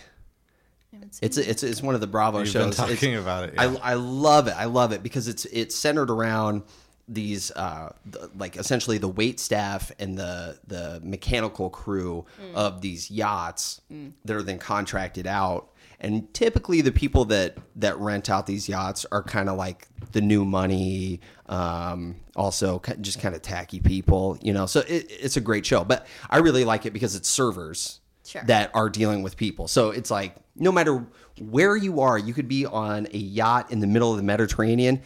It's 1.22 1.38
it's 1.38 1.62
it's 1.64 1.82
one 1.82 1.94
of 1.94 2.02
the 2.02 2.08
Bravo 2.08 2.40
You've 2.40 2.48
shows. 2.48 2.54
been 2.64 2.70
It's- 2.86 3.00
talking 3.00 3.16
about 3.16 3.44
it, 3.50 3.54
yeah. 3.56 3.76
I 3.84 3.92
I 3.92 3.94
love 3.96 4.48
it. 4.48 4.56
I 4.58 4.66
love 4.66 4.92
it 4.94 5.04
because 5.04 5.28
it's 5.28 5.46
it's 5.46 5.76
centered 5.76 6.10
around 6.10 6.64
these 7.08 7.52
uh 7.52 7.92
the, 8.06 8.32
like 8.38 8.56
essentially 8.58 8.98
the 8.98 9.08
wait 9.08 9.40
staff 9.40 9.92
and 10.00 10.18
the 10.18 10.58
the 10.68 11.00
mechanical 11.04 11.70
crew 11.70 12.26
of 12.56 12.82
these 12.82 13.12
yachts 13.12 13.82
that 14.24 14.36
are 14.36 14.42
then 14.42 14.58
contracted 14.58 15.28
out 15.28 15.70
and 16.00 16.34
typically 16.34 16.82
the 16.82 16.92
people 16.92 17.26
that 17.26 17.58
that 17.76 17.96
rent 18.00 18.28
out 18.28 18.48
these 18.48 18.68
yachts 18.68 19.06
are 19.12 19.22
kind 19.22 19.50
of 19.50 19.56
like 19.58 19.88
the 20.14 20.22
new 20.22 20.44
money 20.44 21.20
um 21.46 22.16
also 22.36 22.82
just 23.02 23.20
kind 23.22 23.36
of 23.36 23.42
tacky 23.44 23.80
people 23.80 24.40
you 24.42 24.52
know 24.52 24.66
so 24.66 24.80
it, 24.88 25.06
it's 25.12 25.38
a 25.38 25.42
great 25.42 25.64
show 25.64 25.84
but 25.84 26.08
i 26.32 26.38
really 26.40 26.66
like 26.66 26.88
it 26.88 26.92
because 26.92 27.16
it's 27.16 27.30
servers 27.30 28.00
Sure. 28.26 28.42
that 28.48 28.72
are 28.74 28.90
dealing 28.90 29.22
with 29.24 29.38
people. 29.38 29.68
So 29.68 29.92
it's 29.92 30.10
like 30.12 30.36
no 30.56 30.72
matter 30.72 31.06
where 31.40 31.76
you 31.76 32.00
are, 32.02 32.18
you 32.18 32.34
could 32.34 32.48
be 32.48 32.66
on 32.66 33.08
a 33.14 33.18
yacht 33.18 33.72
in 33.72 33.80
the 33.80 33.88
middle 33.88 34.12
of 34.12 34.18
the 34.18 34.24
Mediterranean. 34.24 35.02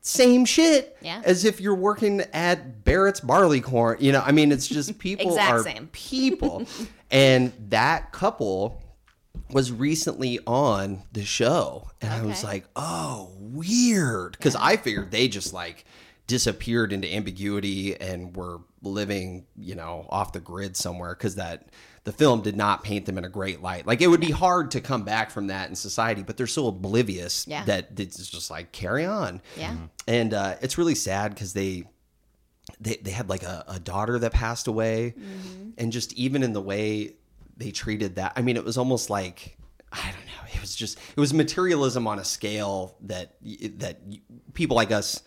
Same 0.00 0.44
shit 0.44 0.96
Yeah. 1.02 1.20
as 1.24 1.44
if 1.44 1.60
you're 1.60 1.74
working 1.74 2.20
at 2.32 2.84
Barrett's 2.84 3.18
Barleycorn. 3.20 3.96
You 4.00 4.12
know, 4.12 4.22
I 4.24 4.30
mean, 4.32 4.52
it's 4.52 4.68
just 4.68 4.96
people 5.00 5.26
Exact 5.30 5.50
are 5.52 5.62
same. 5.64 5.88
people. 5.92 6.64
and 7.10 7.52
that 7.70 8.12
couple 8.12 8.80
was 9.50 9.72
recently 9.72 10.38
on 10.46 11.02
the 11.12 11.24
show. 11.24 11.88
And 12.00 12.12
I 12.12 12.22
was 12.22 12.42
like, 12.44 12.64
oh, 12.76 13.30
weird. 13.38 14.32
Because 14.32 14.54
I 14.56 14.76
figured 14.76 15.10
they 15.10 15.26
just 15.28 15.52
like 15.52 15.84
disappeared 16.26 16.92
into 16.92 17.12
ambiguity 17.12 18.00
and 18.00 18.34
were 18.36 18.60
living, 18.82 19.46
you 19.56 19.74
know, 19.74 20.06
off 20.08 20.32
the 20.32 20.40
grid 20.40 20.76
somewhere 20.76 21.14
because 21.14 21.34
that 21.36 21.68
the 22.06 22.12
film 22.12 22.40
did 22.40 22.56
not 22.56 22.82
paint 22.84 23.04
them 23.04 23.18
in 23.18 23.24
a 23.24 23.28
great 23.28 23.60
light. 23.60 23.84
Like 23.86 24.00
it 24.00 24.06
would 24.06 24.20
be 24.20 24.30
hard 24.30 24.70
to 24.70 24.80
come 24.80 25.02
back 25.02 25.30
from 25.30 25.48
that 25.48 25.68
in 25.68 25.74
society, 25.74 26.22
but 26.22 26.36
they're 26.36 26.46
so 26.46 26.68
oblivious 26.68 27.44
Yeah. 27.48 27.64
that 27.64 27.88
it's 27.98 28.30
just 28.30 28.48
like 28.50 28.70
carry 28.72 29.04
on. 29.04 29.42
Yeah. 29.56 29.74
And 30.06 30.32
uh, 30.32 30.54
it's 30.62 30.78
really 30.78 30.94
sad 30.94 31.34
because 31.34 31.52
they 31.52 31.84
they 32.80 32.96
they 33.02 33.10
had 33.10 33.28
like 33.28 33.42
a, 33.42 33.64
a 33.68 33.78
daughter 33.80 34.18
that 34.20 34.32
passed 34.32 34.68
away, 34.68 35.14
and 35.78 35.90
just 35.92 36.12
even 36.14 36.42
in 36.44 36.52
the 36.52 36.60
way 36.62 37.14
they 37.56 37.70
treated 37.72 38.16
that, 38.16 38.32
I 38.36 38.42
mean, 38.42 38.56
it 38.56 38.64
was 38.64 38.78
almost 38.78 39.10
like 39.10 39.56
I 39.92 40.04
don't 40.12 40.26
know. 40.26 40.52
It 40.54 40.60
was 40.60 40.74
just 40.76 40.98
it 41.16 41.20
was 41.20 41.34
materialism 41.34 42.06
on 42.06 42.18
a 42.20 42.24
scale 42.24 42.96
that 43.02 43.34
that 43.78 44.00
people 44.54 44.76
like 44.76 44.92
us 44.92 45.22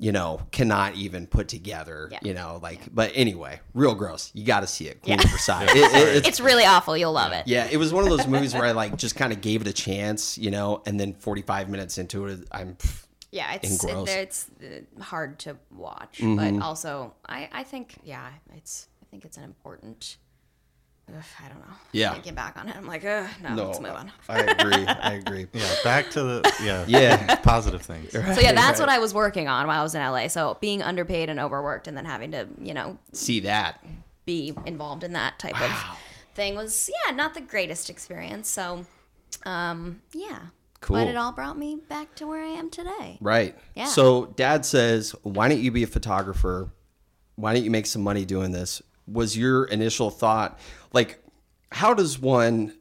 you 0.00 0.10
know, 0.12 0.40
cannot 0.50 0.94
even 0.96 1.26
put 1.26 1.46
together. 1.46 2.08
Yeah. 2.10 2.18
You 2.22 2.34
know, 2.34 2.58
like. 2.62 2.80
But 2.92 3.12
anyway, 3.14 3.60
real 3.74 3.94
gross. 3.94 4.30
You 4.34 4.44
got 4.44 4.60
to 4.60 4.66
see 4.66 4.86
it. 4.88 5.02
Queen 5.02 5.18
Yeah. 5.18 5.28
Versailles. 5.28 5.64
It- 5.68 5.76
it- 5.76 6.16
it's 6.16 6.28
It's 6.28 6.40
really 6.40 6.64
awful. 6.64 6.96
You'll 6.96 7.12
love 7.12 7.32
it. 7.32 7.46
yeah, 7.46 7.68
it 7.70 7.76
was 7.76 7.92
one 7.92 8.02
of 8.04 8.10
those 8.10 8.26
movies 8.26 8.54
where 8.54 8.64
I 8.64 8.72
like 8.72 8.96
just 9.04 9.14
kind 9.14 9.32
of 9.32 9.40
gave 9.40 9.60
it 9.60 9.68
a 9.68 9.72
chance, 9.72 10.36
you 10.38 10.50
know, 10.50 10.82
and 10.86 10.98
then 10.98 11.12
45 11.14 11.68
minutes 11.68 11.98
into 11.98 12.26
it, 12.26 12.40
I'm 12.50 12.76
Yeah, 13.30 13.52
it's 13.54 13.72
it, 13.74 13.78
gross. 13.80 14.08
it's 14.08 14.46
uh, 14.62 15.02
hard 15.02 15.38
to 15.40 15.56
watch, 15.70 16.18
Mm-hmm. 16.18 16.58
but 16.58 16.64
also 16.64 17.14
I 17.28 17.48
I 17.52 17.62
think 17.62 17.98
yeah, 18.02 18.28
it's 18.56 18.88
I 19.02 19.06
think 19.10 19.24
it's 19.24 19.36
an 19.36 19.44
important. 19.44 20.16
Ugh, 21.16 21.24
I 21.44 21.48
don't 21.48 21.58
know. 21.58 21.74
Yeah. 21.92 22.12
Thinking 22.14 22.34
back 22.34 22.56
on 22.56 22.68
it, 22.68 22.76
I'm 22.76 22.86
like, 22.86 23.04
Ugh, 23.04 23.28
no, 23.42 23.66
let's 23.66 23.80
move 23.80 23.92
on. 23.92 24.12
I 24.28 24.40
agree. 24.40 24.86
I 24.86 25.12
agree. 25.14 25.46
Yeah, 25.54 25.74
back 25.84 26.10
to 26.10 26.22
the 26.22 26.54
yeah 26.62 26.84
Yeah. 26.88 27.36
positive 27.42 27.82
things. 27.82 28.12
So 28.12 28.40
yeah, 28.40 28.52
that's 28.52 28.80
what 28.80 28.88
I 28.88 28.98
was 28.98 29.12
working 29.14 29.48
on 29.48 29.66
while 29.66 29.80
I 29.80 29.82
was 29.82 29.94
in 29.94 30.02
LA. 30.02 30.28
So 30.28 30.56
being 30.60 30.82
underpaid 30.82 31.28
and 31.28 31.40
overworked, 31.40 31.88
and 31.88 31.96
then 31.96 32.04
having 32.04 32.30
to 32.32 32.46
you 32.60 32.74
know 32.74 32.98
See 33.12 33.40
that. 33.40 33.84
be 34.24 34.54
involved 34.66 35.04
in 35.04 35.12
that 35.14 35.38
type 35.38 35.60
of 35.60 35.98
thing 36.34 36.54
was 36.54 36.88
yeah 37.06 37.14
not 37.14 37.34
the 37.34 37.40
greatest 37.40 37.90
experience. 37.90 38.48
So 38.48 38.86
um 39.44 40.02
yeah, 40.12 40.38
Cool. 40.80 40.96
But 40.96 41.08
it 41.08 41.16
all 41.16 41.32
brought 41.32 41.58
me 41.58 41.76
back 41.88 42.14
to 42.16 42.26
where 42.26 42.42
I 42.42 42.48
am 42.48 42.70
today. 42.70 43.18
Right. 43.20 43.54
Yeah. 43.74 43.84
So 43.84 44.26
dad 44.36 44.64
says, 44.64 45.14
why 45.22 45.48
don't 45.48 45.60
you 45.60 45.70
be 45.70 45.82
a 45.82 45.86
photographer? 45.86 46.70
Why 47.36 47.54
don't 47.54 47.64
you 47.64 47.70
make 47.70 47.84
some 47.86 48.02
money 48.02 48.24
doing 48.24 48.50
this? 48.50 48.80
Was 49.06 49.36
your 49.36 49.64
initial 49.64 50.10
thought 50.10 50.58
like, 50.92 51.22
how 51.72 51.94
does 51.94 52.18
one, 52.18 52.74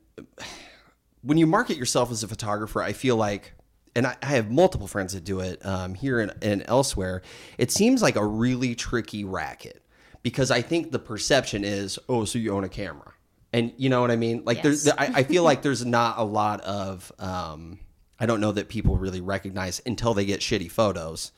when 1.22 1.38
you 1.38 1.48
market 1.48 1.78
yourself 1.78 2.12
as 2.12 2.24
a 2.24 2.28
photographer, 2.28 2.82
I 2.82 2.94
feel 2.94 3.16
like, 3.16 3.54
and 3.96 4.06
I, 4.08 4.16
I 4.22 4.28
have 4.28 4.50
multiple 4.52 4.88
friends 4.88 5.14
that 5.14 5.24
do 5.24 5.40
it 5.40 5.64
um, 5.66 5.94
here 5.96 6.20
and, 6.20 6.34
and 6.42 6.64
elsewhere, 6.68 7.22
it 7.58 7.72
seems 7.72 8.02
like 8.02 8.16
a 8.16 8.26
really 8.26 8.76
tricky 8.76 9.24
racket 9.24 9.84
because 10.24 10.52
I 10.52 10.62
think 10.62 10.92
the 10.92 11.00
perception 11.00 11.64
is, 11.64 11.98
oh, 12.08 12.26
so 12.26 12.40
you 12.40 12.54
own 12.54 12.64
a 12.64 12.70
camera. 12.70 13.14
And 13.52 13.74
you 13.78 13.90
know 13.90 14.02
what 14.02 14.12
I 14.12 14.16
mean? 14.16 14.44
Like 14.46 14.58
Yes. 14.58 14.64
there's, 14.64 14.90
I, 14.90 15.12
I 15.16 15.24
feel 15.24 15.44
like 15.44 15.62
there's 15.64 15.84
not 15.86 16.20
a 16.20 16.24
lot 16.24 16.62
of, 16.62 17.12
um, 17.18 17.80
I 18.20 18.26
don't 18.26 18.42
know 18.42 18.52
that 18.52 18.70
people 18.70 18.98
really 18.98 19.22
recognize 19.22 19.82
until 19.86 20.14
they 20.14 20.26
get 20.26 20.42
shitty 20.42 20.70
photos. 20.72 21.32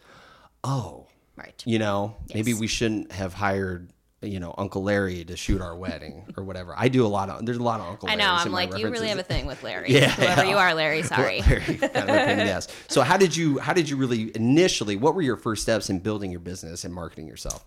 Oh, 0.64 1.08
Right. 1.38 1.64
you 1.66 1.80
know, 1.80 2.18
maybe 2.34 2.54
we 2.54 2.68
shouldn't 2.68 3.12
have 3.14 3.34
hired, 3.34 3.92
you 4.22 4.40
know, 4.40 4.54
Uncle 4.58 4.84
Larry 4.84 5.26
to 5.26 5.36
shoot 5.36 5.62
our 5.62 5.76
wedding 5.76 6.26
or 6.38 6.44
whatever. 6.44 6.74
I 6.78 6.88
do 6.88 7.06
a 7.06 7.08
lot 7.08 7.30
of, 7.30 7.46
there's 7.46 7.58
a 7.58 7.64
lot 7.64 7.80
of 7.80 7.88
Uncle 7.88 8.08
Larry. 8.08 8.22
I 8.22 8.26
know. 8.26 8.42
in 8.42 8.48
I'm 8.48 8.52
like, 8.52 8.78
you 8.78 8.90
really 8.90 9.08
have 9.08 9.20
a 9.20 9.24
thing 9.24 9.46
with 9.46 9.64
Larry. 9.64 9.92
Yeah, 9.92 10.12
Whoever 10.12 10.44
yeah. 10.44 10.50
you 10.52 10.58
are, 10.58 10.74
Larry. 10.74 11.04
Sorry. 11.04 11.42
Larry, 11.42 11.62
kind 11.62 11.84
of 11.84 12.10
a 12.10 12.26
pain 12.26 12.40
in 12.40 12.46
the 12.46 12.52
ass. 12.52 12.68
So 12.88 13.02
how 13.02 13.18
did 13.18 13.36
you, 13.36 13.58
how 13.60 13.74
did 13.74 13.90
you 13.90 13.98
really 13.98 14.32
initially, 14.36 14.96
what 14.96 15.16
were 15.16 15.22
your 15.22 15.38
first 15.38 15.64
steps 15.64 15.90
in 15.90 16.00
building 16.00 16.32
your 16.32 16.40
business 16.40 16.84
and 16.84 16.94
marketing 16.94 17.28
yourself? 17.28 17.66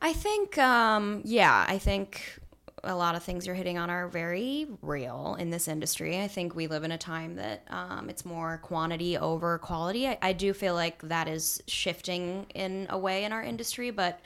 I 0.00 0.12
think, 0.12 0.58
um, 0.58 1.22
yeah, 1.24 1.64
I 1.68 1.78
think 1.78 2.40
a 2.84 2.94
lot 2.94 3.14
of 3.14 3.22
things 3.22 3.46
you're 3.46 3.54
hitting 3.54 3.78
on 3.78 3.90
are 3.90 4.08
very 4.08 4.66
real 4.82 5.36
in 5.38 5.50
this 5.50 5.68
industry. 5.68 6.20
I 6.20 6.28
think 6.28 6.56
we 6.56 6.66
live 6.66 6.82
in 6.82 6.90
a 6.92 6.98
time 6.98 7.36
that 7.36 7.64
um, 7.70 8.10
it's 8.10 8.24
more 8.24 8.58
quantity 8.58 9.16
over 9.16 9.58
quality. 9.58 10.08
I, 10.08 10.18
I 10.20 10.32
do 10.32 10.52
feel 10.52 10.74
like 10.74 11.00
that 11.02 11.28
is 11.28 11.62
shifting 11.68 12.46
in 12.54 12.88
a 12.90 12.98
way 12.98 13.24
in 13.24 13.32
our 13.32 13.42
industry, 13.42 13.90
but 13.90 14.20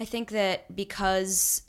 I 0.00 0.04
think 0.04 0.30
that 0.30 0.74
because 0.74 1.62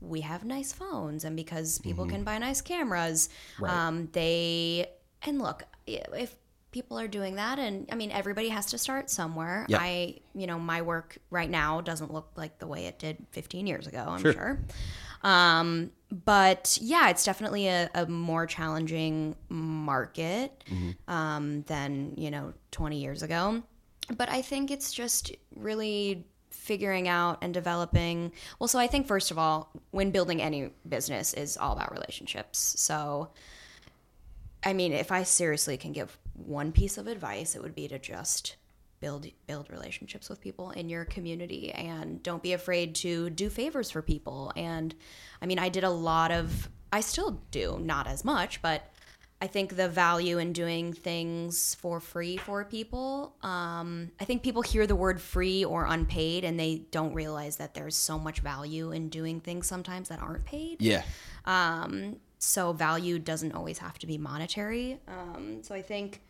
we 0.00 0.22
have 0.22 0.44
nice 0.44 0.72
phones 0.72 1.24
and 1.24 1.36
because 1.36 1.78
people 1.80 2.06
can 2.06 2.24
buy 2.24 2.38
nice 2.38 2.60
cameras, 2.60 3.28
Right. 3.60 3.72
um, 3.72 4.08
they 4.12 4.86
and 5.22 5.40
look 5.40 5.62
if 5.86 6.34
people 6.72 6.98
are 6.98 7.06
doing 7.06 7.34
that 7.36 7.58
and 7.58 7.86
i 7.92 7.94
mean 7.94 8.10
everybody 8.10 8.48
has 8.48 8.64
to 8.66 8.78
start 8.78 9.10
somewhere 9.10 9.66
Yeah. 9.68 9.78
i 9.78 10.16
you 10.34 10.46
know 10.46 10.58
my 10.58 10.80
work 10.80 11.18
right 11.30 11.50
now 11.50 11.80
doesn't 11.82 12.10
look 12.12 12.30
like 12.34 12.58
the 12.58 12.66
way 12.66 12.86
it 12.86 12.98
did 12.98 13.18
15 13.32 13.66
years 13.66 13.86
ago 13.86 14.04
i'm 14.08 14.20
Sure. 14.22 14.32
sure, 14.32 14.58
um, 15.22 15.90
but 16.24 16.78
yeah 16.80 17.10
it's 17.10 17.24
definitely 17.24 17.68
a, 17.68 17.90
a 17.94 18.06
more 18.06 18.46
challenging 18.46 19.36
market 19.50 20.64
um, 21.08 21.62
than 21.62 22.14
you 22.16 22.30
know 22.30 22.52
20 22.70 22.98
years 23.00 23.22
ago 23.22 23.62
but 24.16 24.28
i 24.30 24.40
think 24.42 24.70
it's 24.70 24.92
just 24.92 25.30
really 25.54 26.26
figuring 26.62 27.08
out 27.08 27.38
and 27.42 27.52
developing 27.52 28.32
well 28.58 28.68
so 28.68 28.78
i 28.78 28.86
think 28.86 29.06
first 29.06 29.30
of 29.30 29.38
all 29.38 29.70
when 29.90 30.10
building 30.10 30.40
any 30.40 30.70
business 30.88 31.34
is 31.34 31.56
all 31.56 31.72
about 31.72 31.92
relationships 31.92 32.74
so 32.78 33.30
I 34.64 34.72
mean, 34.72 34.92
if 34.92 35.10
I 35.10 35.24
seriously 35.24 35.76
can 35.76 35.92
give 35.92 36.16
one 36.34 36.72
piece 36.72 36.96
of 36.98 37.06
advice, 37.06 37.54
it 37.54 37.62
would 37.62 37.74
be 37.74 37.88
to 37.88 37.98
just 37.98 38.56
build 39.00 39.26
build 39.48 39.68
relationships 39.70 40.28
with 40.28 40.40
people 40.40 40.70
in 40.70 40.88
your 40.88 41.04
community 41.04 41.72
and 41.72 42.22
don't 42.22 42.42
be 42.42 42.52
afraid 42.52 42.94
to 42.94 43.30
do 43.30 43.50
favors 43.50 43.90
for 43.90 44.00
people. 44.00 44.52
And 44.56 44.94
I 45.40 45.46
mean, 45.46 45.58
I 45.58 45.68
did 45.68 45.84
a 45.84 45.90
lot 45.90 46.30
of 46.30 46.68
I 46.92 47.00
still 47.00 47.42
do, 47.50 47.78
not 47.82 48.06
as 48.06 48.24
much, 48.24 48.62
but 48.62 48.91
I 49.42 49.48
think 49.48 49.74
the 49.74 49.88
value 49.88 50.38
in 50.38 50.52
doing 50.52 50.92
things 50.92 51.74
for 51.74 51.98
free 51.98 52.36
for 52.36 52.64
people. 52.64 53.34
Um, 53.42 54.12
I 54.20 54.24
think 54.24 54.44
people 54.44 54.62
hear 54.62 54.86
the 54.86 54.94
word 54.94 55.20
free 55.20 55.64
or 55.64 55.84
unpaid 55.84 56.44
and 56.44 56.58
they 56.60 56.82
don't 56.92 57.12
realize 57.12 57.56
that 57.56 57.74
there's 57.74 57.96
so 57.96 58.20
much 58.20 58.38
value 58.38 58.92
in 58.92 59.08
doing 59.08 59.40
things 59.40 59.66
sometimes 59.66 60.08
that 60.10 60.20
aren't 60.20 60.44
paid 60.44 60.80
Yeah. 60.80 61.02
so 62.38 62.72
value 62.72 63.18
doesn't 63.18 63.52
always 63.52 63.78
have 63.78 63.98
to 63.98 64.06
be 64.06 64.16
monetary. 64.16 65.00
Um, 65.08 65.64
so 65.64 65.74
I 65.74 65.82
think 65.82 66.22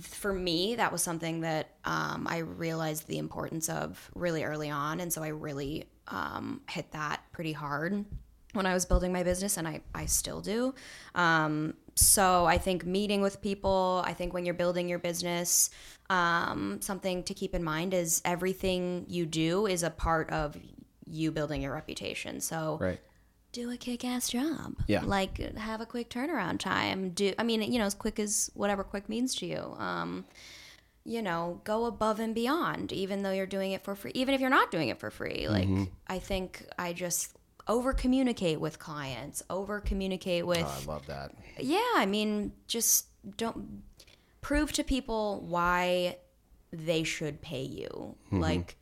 for 0.00 0.32
me, 0.32 0.76
that 0.76 0.92
was 0.92 1.02
something 1.02 1.40
that 1.42 1.74
um, 1.84 2.26
I 2.26 2.38
realized 2.38 3.06
the 3.06 3.18
importance 3.18 3.68
of 3.68 4.10
really 4.14 4.44
early 4.44 4.70
on. 4.70 5.00
And 5.00 5.12
so 5.12 5.22
I 5.22 5.28
really 5.28 5.84
um, 6.08 6.62
hit 6.70 6.90
that 6.92 7.20
pretty 7.32 7.52
hard 7.52 8.04
when 8.52 8.66
I 8.66 8.74
was 8.74 8.84
building 8.84 9.12
my 9.12 9.22
business, 9.22 9.56
and 9.58 9.68
I, 9.68 9.80
I 9.94 10.06
still 10.06 10.40
do. 10.40 10.74
Um, 11.14 11.74
so 12.00 12.46
I 12.46 12.58
think 12.58 12.84
meeting 12.84 13.20
with 13.20 13.40
people, 13.42 14.02
I 14.06 14.14
think 14.14 14.32
when 14.32 14.44
you're 14.44 14.54
building 14.54 14.88
your 14.88 14.98
business, 14.98 15.70
um, 16.08 16.80
something 16.80 17.22
to 17.24 17.34
keep 17.34 17.54
in 17.54 17.62
mind 17.62 17.94
is 17.94 18.20
everything 18.24 19.04
you 19.08 19.26
do 19.26 19.66
is 19.66 19.82
a 19.82 19.90
part 19.90 20.30
of 20.30 20.56
you 21.06 21.30
building 21.30 21.62
your 21.62 21.72
reputation. 21.74 22.40
So 22.40 22.78
Right. 22.80 23.00
do 23.52 23.70
a 23.70 23.76
kick-ass 23.76 24.28
job. 24.30 24.76
Yeah. 24.86 25.02
Like 25.04 25.38
have 25.56 25.80
a 25.80 25.86
quick 25.86 26.08
turnaround 26.08 26.58
time. 26.58 27.10
Do 27.10 27.32
I 27.38 27.42
mean, 27.42 27.62
you 27.72 27.78
know, 27.78 27.84
as 27.84 27.94
quick 27.94 28.18
as 28.18 28.50
whatever 28.54 28.82
quick 28.84 29.08
means 29.08 29.34
to 29.36 29.46
you. 29.46 29.74
Um, 29.78 30.24
you 31.04 31.22
know, 31.22 31.60
go 31.64 31.86
above 31.86 32.20
and 32.20 32.34
beyond, 32.34 32.92
even 32.92 33.22
though 33.22 33.32
you're 33.32 33.46
doing 33.46 33.72
it 33.72 33.82
for 33.82 33.94
free. 33.94 34.12
Even 34.14 34.34
if 34.34 34.40
you're 34.40 34.50
not 34.50 34.70
doing 34.70 34.88
it 34.88 34.98
for 35.00 35.10
free. 35.10 35.48
Like 35.48 35.68
I 36.06 36.18
think 36.18 36.66
I 36.78 36.92
just 36.92 37.36
over 37.70 37.92
communicate 37.92 38.60
with 38.60 38.80
clients, 38.80 39.44
over 39.48 39.80
communicate 39.80 40.44
with 40.44 40.64
Oh, 40.66 40.80
I 40.82 40.84
love 40.86 41.06
that. 41.06 41.30
yeah, 41.58 41.92
I 41.94 42.04
mean, 42.04 42.52
just 42.66 43.06
don't 43.36 43.82
prove 44.40 44.72
to 44.72 44.82
people 44.82 45.44
why 45.46 46.18
they 46.72 47.04
should 47.04 47.40
pay 47.40 47.62
you. 47.62 48.16
Mm-hmm. 48.26 48.40
Like, 48.40 48.76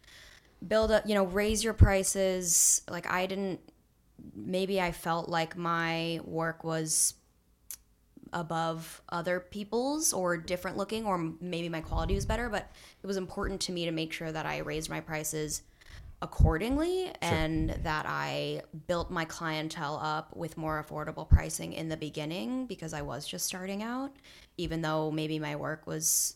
build 0.66 0.90
up, 0.90 1.06
you 1.06 1.14
know, 1.14 1.24
raise 1.24 1.62
your 1.62 1.74
prices. 1.74 2.80
Like, 2.88 3.08
I 3.10 3.26
didn't, 3.26 3.60
maybe 4.34 4.80
I 4.80 4.92
felt 4.92 5.28
like 5.28 5.54
my 5.54 6.20
work 6.24 6.64
was 6.64 7.12
above 8.32 9.02
other 9.10 9.38
people's 9.38 10.14
or 10.14 10.38
different 10.38 10.78
looking, 10.78 11.04
or 11.04 11.32
maybe 11.42 11.68
my 11.68 11.82
quality 11.82 12.14
was 12.14 12.24
better, 12.24 12.48
but 12.48 12.70
it 13.02 13.06
was 13.06 13.18
important 13.18 13.60
to 13.62 13.72
me 13.72 13.84
to 13.84 13.90
make 13.90 14.14
sure 14.14 14.32
that 14.32 14.46
I 14.46 14.58
raised 14.58 14.88
my 14.88 15.00
prices 15.00 15.62
accordingly 16.20 17.12
and 17.22 17.70
that 17.84 18.04
I 18.08 18.62
built 18.86 19.10
my 19.10 19.24
clientele 19.24 20.00
up 20.02 20.34
with 20.36 20.56
more 20.56 20.82
affordable 20.82 21.28
pricing 21.28 21.72
in 21.72 21.88
the 21.88 21.96
beginning 21.96 22.66
because 22.66 22.92
I 22.92 23.02
was 23.02 23.26
just 23.26 23.46
starting 23.46 23.82
out, 23.82 24.10
even 24.56 24.82
though 24.82 25.10
maybe 25.10 25.38
my 25.38 25.56
work 25.56 25.86
was. 25.86 26.34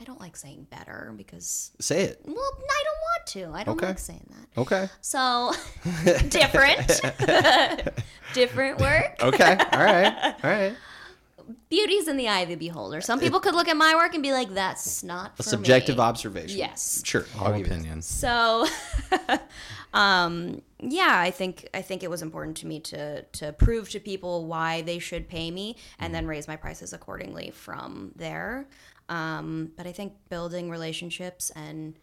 I 0.00 0.04
don't 0.04 0.20
like 0.20 0.36
saying 0.36 0.68
better 0.70 1.12
because, 1.16 1.72
Say 1.80 2.02
it. 2.04 2.20
well, 2.24 2.36
I 2.36 2.84
don't 2.84 3.00
want 3.00 3.26
to. 3.26 3.58
I 3.58 3.64
don't 3.64 3.76
Okay. 3.78 3.86
like 3.88 3.98
saying 3.98 4.30
that. 4.30 4.60
Okay. 4.60 4.88
So, 5.00 5.52
different. 6.28 7.00
different 8.32 8.78
work. 8.80 9.16
Okay. 9.20 9.56
All 9.72 9.82
right. 9.84 10.34
All 10.44 10.50
right. 10.50 10.76
Beauty's 11.68 12.08
in 12.08 12.16
the 12.16 12.28
eye 12.28 12.40
of 12.40 12.48
the 12.48 12.54
beholder. 12.56 13.00
Some 13.00 13.20
people 13.20 13.40
could 13.40 13.54
look 13.54 13.68
at 13.68 13.76
my 13.76 13.94
work 13.94 14.14
and 14.14 14.22
be 14.22 14.32
like, 14.32 14.50
that's 14.54 15.02
not 15.02 15.32
A 15.38 15.42
subjective 15.42 15.96
me. 15.96 16.02
observation. 16.02 16.58
Yes. 16.58 17.02
Sure. 17.04 17.24
I'll 17.38 17.52
All 17.52 17.58
give 17.58 17.66
opinions. 17.66 18.06
So, 18.06 18.66
um, 19.94 20.62
yeah, 20.80 21.18
I 21.18 21.30
think 21.30 21.68
I 21.74 21.82
think 21.82 22.02
it 22.02 22.10
was 22.10 22.22
important 22.22 22.56
to 22.58 22.66
me 22.66 22.80
to 22.80 23.22
to 23.22 23.52
prove 23.52 23.90
to 23.90 24.00
people 24.00 24.46
why 24.46 24.82
they 24.82 24.98
should 24.98 25.28
pay 25.28 25.50
me, 25.50 25.76
and 25.98 26.14
then 26.14 26.26
raise 26.26 26.46
my 26.48 26.56
prices 26.56 26.92
accordingly 26.92 27.50
from 27.50 28.12
there. 28.16 28.66
Um, 29.08 29.72
but 29.76 29.86
I 29.86 29.92
think 29.92 30.12
building 30.28 30.68
relationships 30.70 31.50
and 31.56 31.94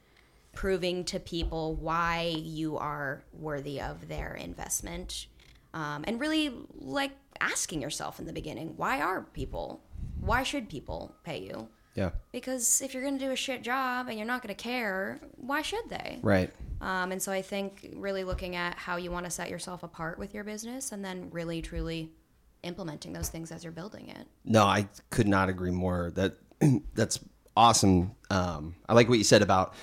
proving 0.54 1.04
to 1.06 1.20
people 1.20 1.76
why 1.76 2.34
you 2.38 2.78
are 2.78 3.24
worthy 3.34 3.80
of 3.82 4.08
their 4.08 4.34
investment, 4.34 5.28
um, 5.76 6.04
and 6.08 6.20
really 6.20 6.52
like 6.74 7.12
asking 7.42 7.82
yourself 7.82 8.20
in 8.20 8.26
the 8.26 8.34
beginning, 8.34 8.74
why 8.78 9.02
are 9.02 9.22
people, 9.22 9.84
why 10.20 10.42
should 10.42 10.70
people 10.70 11.16
pay 11.24 11.40
you? 11.40 11.68
Yeah. 11.94 12.12
Because 12.32 12.82
if 12.82 12.94
you're 12.94 13.04
going 13.04 13.20
to 13.20 13.24
do 13.24 13.32
a 13.32 13.36
shit 13.36 13.62
job 13.62 14.08
and 14.08 14.18
you're 14.18 14.28
not 14.28 14.42
going 14.42 14.56
to 14.56 14.62
care, 14.62 15.20
why 15.36 15.62
should 15.62 15.88
they? 15.90 16.20
Right. 16.22 16.52
Um, 16.82 17.12
and 17.12 17.22
so 17.22 17.32
I 17.32 17.42
think 17.42 17.90
really 17.96 18.24
looking 18.24 18.56
at 18.56 18.76
how 18.76 18.98
you 18.98 19.12
want 19.12 19.26
to 19.26 19.32
set 19.32 19.50
yourself 19.50 19.84
apart 19.84 20.18
with 20.18 20.34
your 20.34 20.44
business 20.44 20.92
and 20.92 21.04
then 21.04 21.30
really 21.32 21.62
truly 21.62 22.12
implementing 22.64 23.14
those 23.14 23.30
things 23.30 23.52
as 23.52 23.64
you're 23.64 23.72
building 23.72 24.10
it. 24.10 24.28
No, 24.44 24.64
I 24.64 24.88
could 25.10 25.28
not 25.28 25.50
agree 25.50 25.72
more. 25.72 26.12
That 26.16 26.34
that's 26.94 27.20
awesome. 27.56 28.12
Um, 28.30 28.76
I 28.90 28.94
like 28.94 29.08
what 29.08 29.18
you 29.18 29.24
said 29.24 29.42
about 29.42 29.74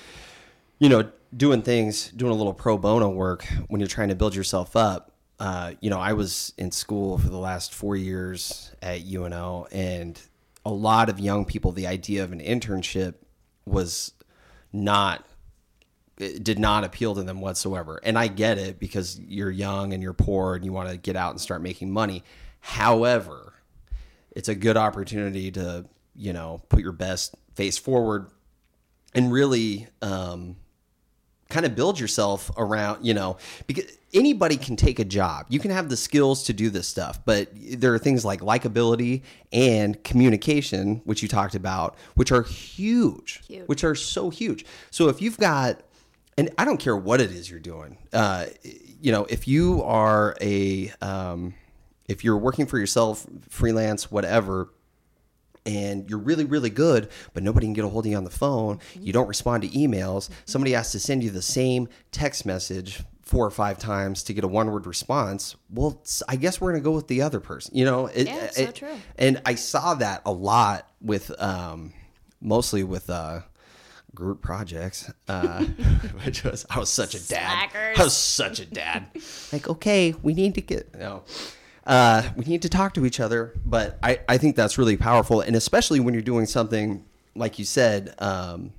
you 0.79 0.89
know 0.89 1.09
doing 1.35 1.61
things, 1.61 2.09
doing 2.11 2.31
a 2.31 2.35
little 2.35 2.53
pro 2.53 2.77
bono 2.77 3.09
work 3.09 3.45
when 3.67 3.79
you're 3.79 3.87
trying 3.87 4.09
to 4.09 4.15
build 4.15 4.35
yourself 4.35 4.75
up. 4.75 5.12
Uh, 5.43 5.73
you 5.81 5.89
know, 5.89 5.99
I 5.99 6.13
was 6.13 6.53
in 6.57 6.71
school 6.71 7.17
for 7.17 7.27
the 7.27 7.37
last 7.37 7.73
four 7.73 7.97
years 7.97 8.71
at 8.81 9.01
UNO, 9.05 9.67
and 9.73 10.17
a 10.65 10.71
lot 10.71 11.09
of 11.09 11.19
young 11.19 11.43
people, 11.43 11.73
the 11.73 11.85
idea 11.85 12.23
of 12.23 12.31
an 12.31 12.39
internship 12.39 13.15
was 13.65 14.13
not 14.71 15.27
did 16.15 16.59
not 16.59 16.85
appeal 16.85 17.13
to 17.15 17.23
them 17.23 17.41
whatsoever. 17.41 17.99
And 18.03 18.17
I 18.17 18.27
get 18.27 18.57
it 18.57 18.79
because 18.79 19.19
you're 19.19 19.51
young 19.51 19.91
and 19.91 20.01
you're 20.01 20.13
poor 20.13 20.55
and 20.55 20.63
you 20.63 20.71
want 20.71 20.87
to 20.87 20.95
get 20.95 21.17
out 21.17 21.31
and 21.31 21.41
start 21.41 21.61
making 21.61 21.91
money. 21.91 22.23
However, 22.61 23.53
it's 24.31 24.47
a 24.47 24.55
good 24.55 24.77
opportunity 24.77 25.51
to, 25.51 25.83
you 26.15 26.31
know, 26.31 26.61
put 26.69 26.79
your 26.79 26.93
best 26.93 27.35
face 27.55 27.77
forward 27.77 28.27
and 29.13 29.29
really 29.29 29.87
um, 30.01 30.55
kind 31.53 31.65
of 31.65 31.75
build 31.75 31.99
yourself 31.99 32.49
around, 32.57 33.05
you 33.05 33.13
know, 33.13 33.37
because 33.67 33.85
anybody 34.13 34.57
can 34.57 34.75
take 34.75 34.99
a 34.99 35.05
job. 35.05 35.45
You 35.49 35.59
can 35.59 35.71
have 35.71 35.87
the 35.87 35.95
skills 35.95 36.43
to 36.45 36.53
do 36.53 36.69
this 36.69 36.87
stuff, 36.87 37.19
but 37.25 37.49
there 37.53 37.93
are 37.93 37.99
things 37.99 38.25
like 38.25 38.41
likability 38.41 39.21
and 39.51 40.03
communication, 40.03 41.01
which 41.05 41.21
you 41.21 41.27
talked 41.27 41.55
about, 41.55 41.95
which 42.15 42.31
are 42.31 42.41
huge, 42.41 43.41
Huge. 43.47 43.67
which 43.67 43.83
are 43.83 43.95
so 43.95 44.29
huge. 44.29 44.65
So 44.91 45.09
if 45.09 45.21
you've 45.21 45.37
got, 45.37 45.81
and 46.37 46.49
I 46.57 46.65
don't 46.65 46.79
care 46.79 46.97
what 46.97 47.21
it 47.21 47.29
is 47.31 47.49
you're 47.49 47.59
doing, 47.59 47.97
uh, 48.11 48.47
you 49.01 49.11
know, 49.11 49.25
if 49.29 49.47
you 49.47 49.83
are 49.83 50.35
a, 50.41 50.91
um, 51.01 51.53
if 52.07 52.23
you're 52.23 52.37
working 52.37 52.65
for 52.65 52.77
yourself, 52.79 53.25
freelance, 53.49 54.09
whatever, 54.11 54.69
and 55.65 56.09
you're 56.09 56.19
really, 56.19 56.45
really 56.45 56.69
good, 56.69 57.09
but 57.33 57.43
nobody 57.43 57.65
can 57.67 57.73
get 57.73 57.85
a 57.85 57.87
hold 57.89 58.05
of 58.05 58.11
you 58.11 58.17
on 58.17 58.23
the 58.23 58.29
phone. 58.29 58.79
You 58.99 59.13
don't 59.13 59.27
respond 59.27 59.63
to 59.63 59.69
emails. 59.69 60.29
Somebody 60.45 60.73
has 60.73 60.91
to 60.91 60.99
send 60.99 61.23
you 61.23 61.29
the 61.29 61.41
same 61.41 61.87
text 62.11 62.45
message 62.45 63.01
four 63.21 63.45
or 63.45 63.51
five 63.51 63.77
times 63.79 64.23
to 64.23 64.33
get 64.33 64.43
a 64.43 64.47
one 64.47 64.69
word 64.71 64.85
response. 64.85 65.55
Well, 65.69 66.03
I 66.27 66.35
guess 66.35 66.59
we're 66.59 66.71
going 66.71 66.83
to 66.83 66.85
go 66.85 66.91
with 66.91 67.07
the 67.07 67.21
other 67.21 67.39
person. 67.39 67.75
You 67.75 67.85
know, 67.85 68.07
it, 68.07 68.27
Yeah, 68.27 68.49
so 68.49 68.61
it- 68.63 68.75
true. 68.75 68.95
And 69.17 69.41
I 69.45 69.55
saw 69.55 69.93
that 69.95 70.21
a 70.25 70.31
lot 70.31 70.89
with, 71.01 71.31
um, 71.41 71.93
mostly 72.41 72.83
with, 72.83 73.09
uh, 73.09 73.41
group 74.13 74.41
projects, 74.41 75.11
uh, 75.27 75.63
which 76.25 76.43
was, 76.43 76.65
I 76.69 76.77
was 76.79 76.89
such 76.89 77.15
a 77.15 77.27
dad. 77.27 77.69
Slackers. 77.71 77.99
I 77.99 78.03
was 78.03 78.15
such 78.15 78.59
a 78.59 78.65
dad. 78.65 79.07
like, 79.53 79.67
okay, 79.69 80.13
we 80.21 80.33
need 80.33 80.55
to 80.55 80.61
get, 80.61 80.93
no 80.99 81.23
uh, 81.85 82.23
we 82.35 82.45
need 82.45 82.61
to 82.61 82.69
talk 82.69 82.93
to 82.95 83.05
each 83.05 83.19
other. 83.19 83.53
But 83.65 83.97
I, 84.01 84.19
I 84.27 84.37
think 84.37 84.55
that's 84.55 84.77
really 84.77 84.97
powerful. 84.97 85.41
And 85.41 85.55
especially 85.55 85.99
when 85.99 86.13
you're 86.13 86.23
doing 86.23 86.45
something, 86.45 87.05
like 87.35 87.59
you 87.59 87.65
said, 87.65 88.15
um, 88.19 88.73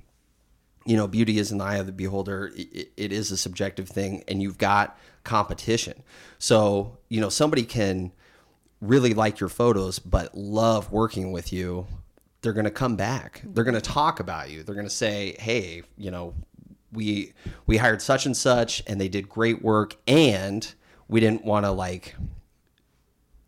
you 0.85 0.95
know, 0.95 1.07
beauty 1.07 1.39
is 1.39 1.51
in 1.51 1.57
the 1.57 1.63
eye 1.63 1.77
of 1.77 1.87
the 1.87 1.91
beholder. 1.91 2.51
It, 2.55 2.91
it 2.95 3.11
is 3.11 3.31
a 3.31 3.37
subjective 3.37 3.89
thing, 3.89 4.23
and 4.27 4.41
you've 4.41 4.57
got 4.57 4.97
competition. 5.23 6.03
So, 6.37 6.97
you 7.09 7.19
know, 7.19 7.29
somebody 7.29 7.63
can 7.63 8.11
really 8.81 9.13
like 9.13 9.39
your 9.39 9.49
photos, 9.49 9.99
but 9.99 10.35
love 10.35 10.91
working 10.91 11.31
with 11.31 11.51
you. 11.51 11.87
They're 12.41 12.53
going 12.53 12.65
to 12.65 12.71
come 12.71 12.95
back. 12.95 13.41
They're 13.43 13.63
going 13.63 13.73
to 13.73 13.81
talk 13.81 14.19
about 14.19 14.51
you. 14.51 14.61
They're 14.61 14.75
going 14.75 14.87
to 14.87 14.93
say, 14.93 15.35
hey, 15.39 15.81
you 15.97 16.11
know, 16.11 16.35
we 16.91 17.33
we 17.65 17.77
hired 17.77 18.01
such 18.01 18.25
and 18.25 18.35
such 18.37 18.81
and 18.87 19.01
they 19.01 19.09
did 19.09 19.27
great 19.27 19.61
work 19.61 19.97
and 20.07 20.73
we 21.07 21.19
didn't 21.19 21.43
want 21.43 21.65
to 21.65 21.71
like 21.71 22.15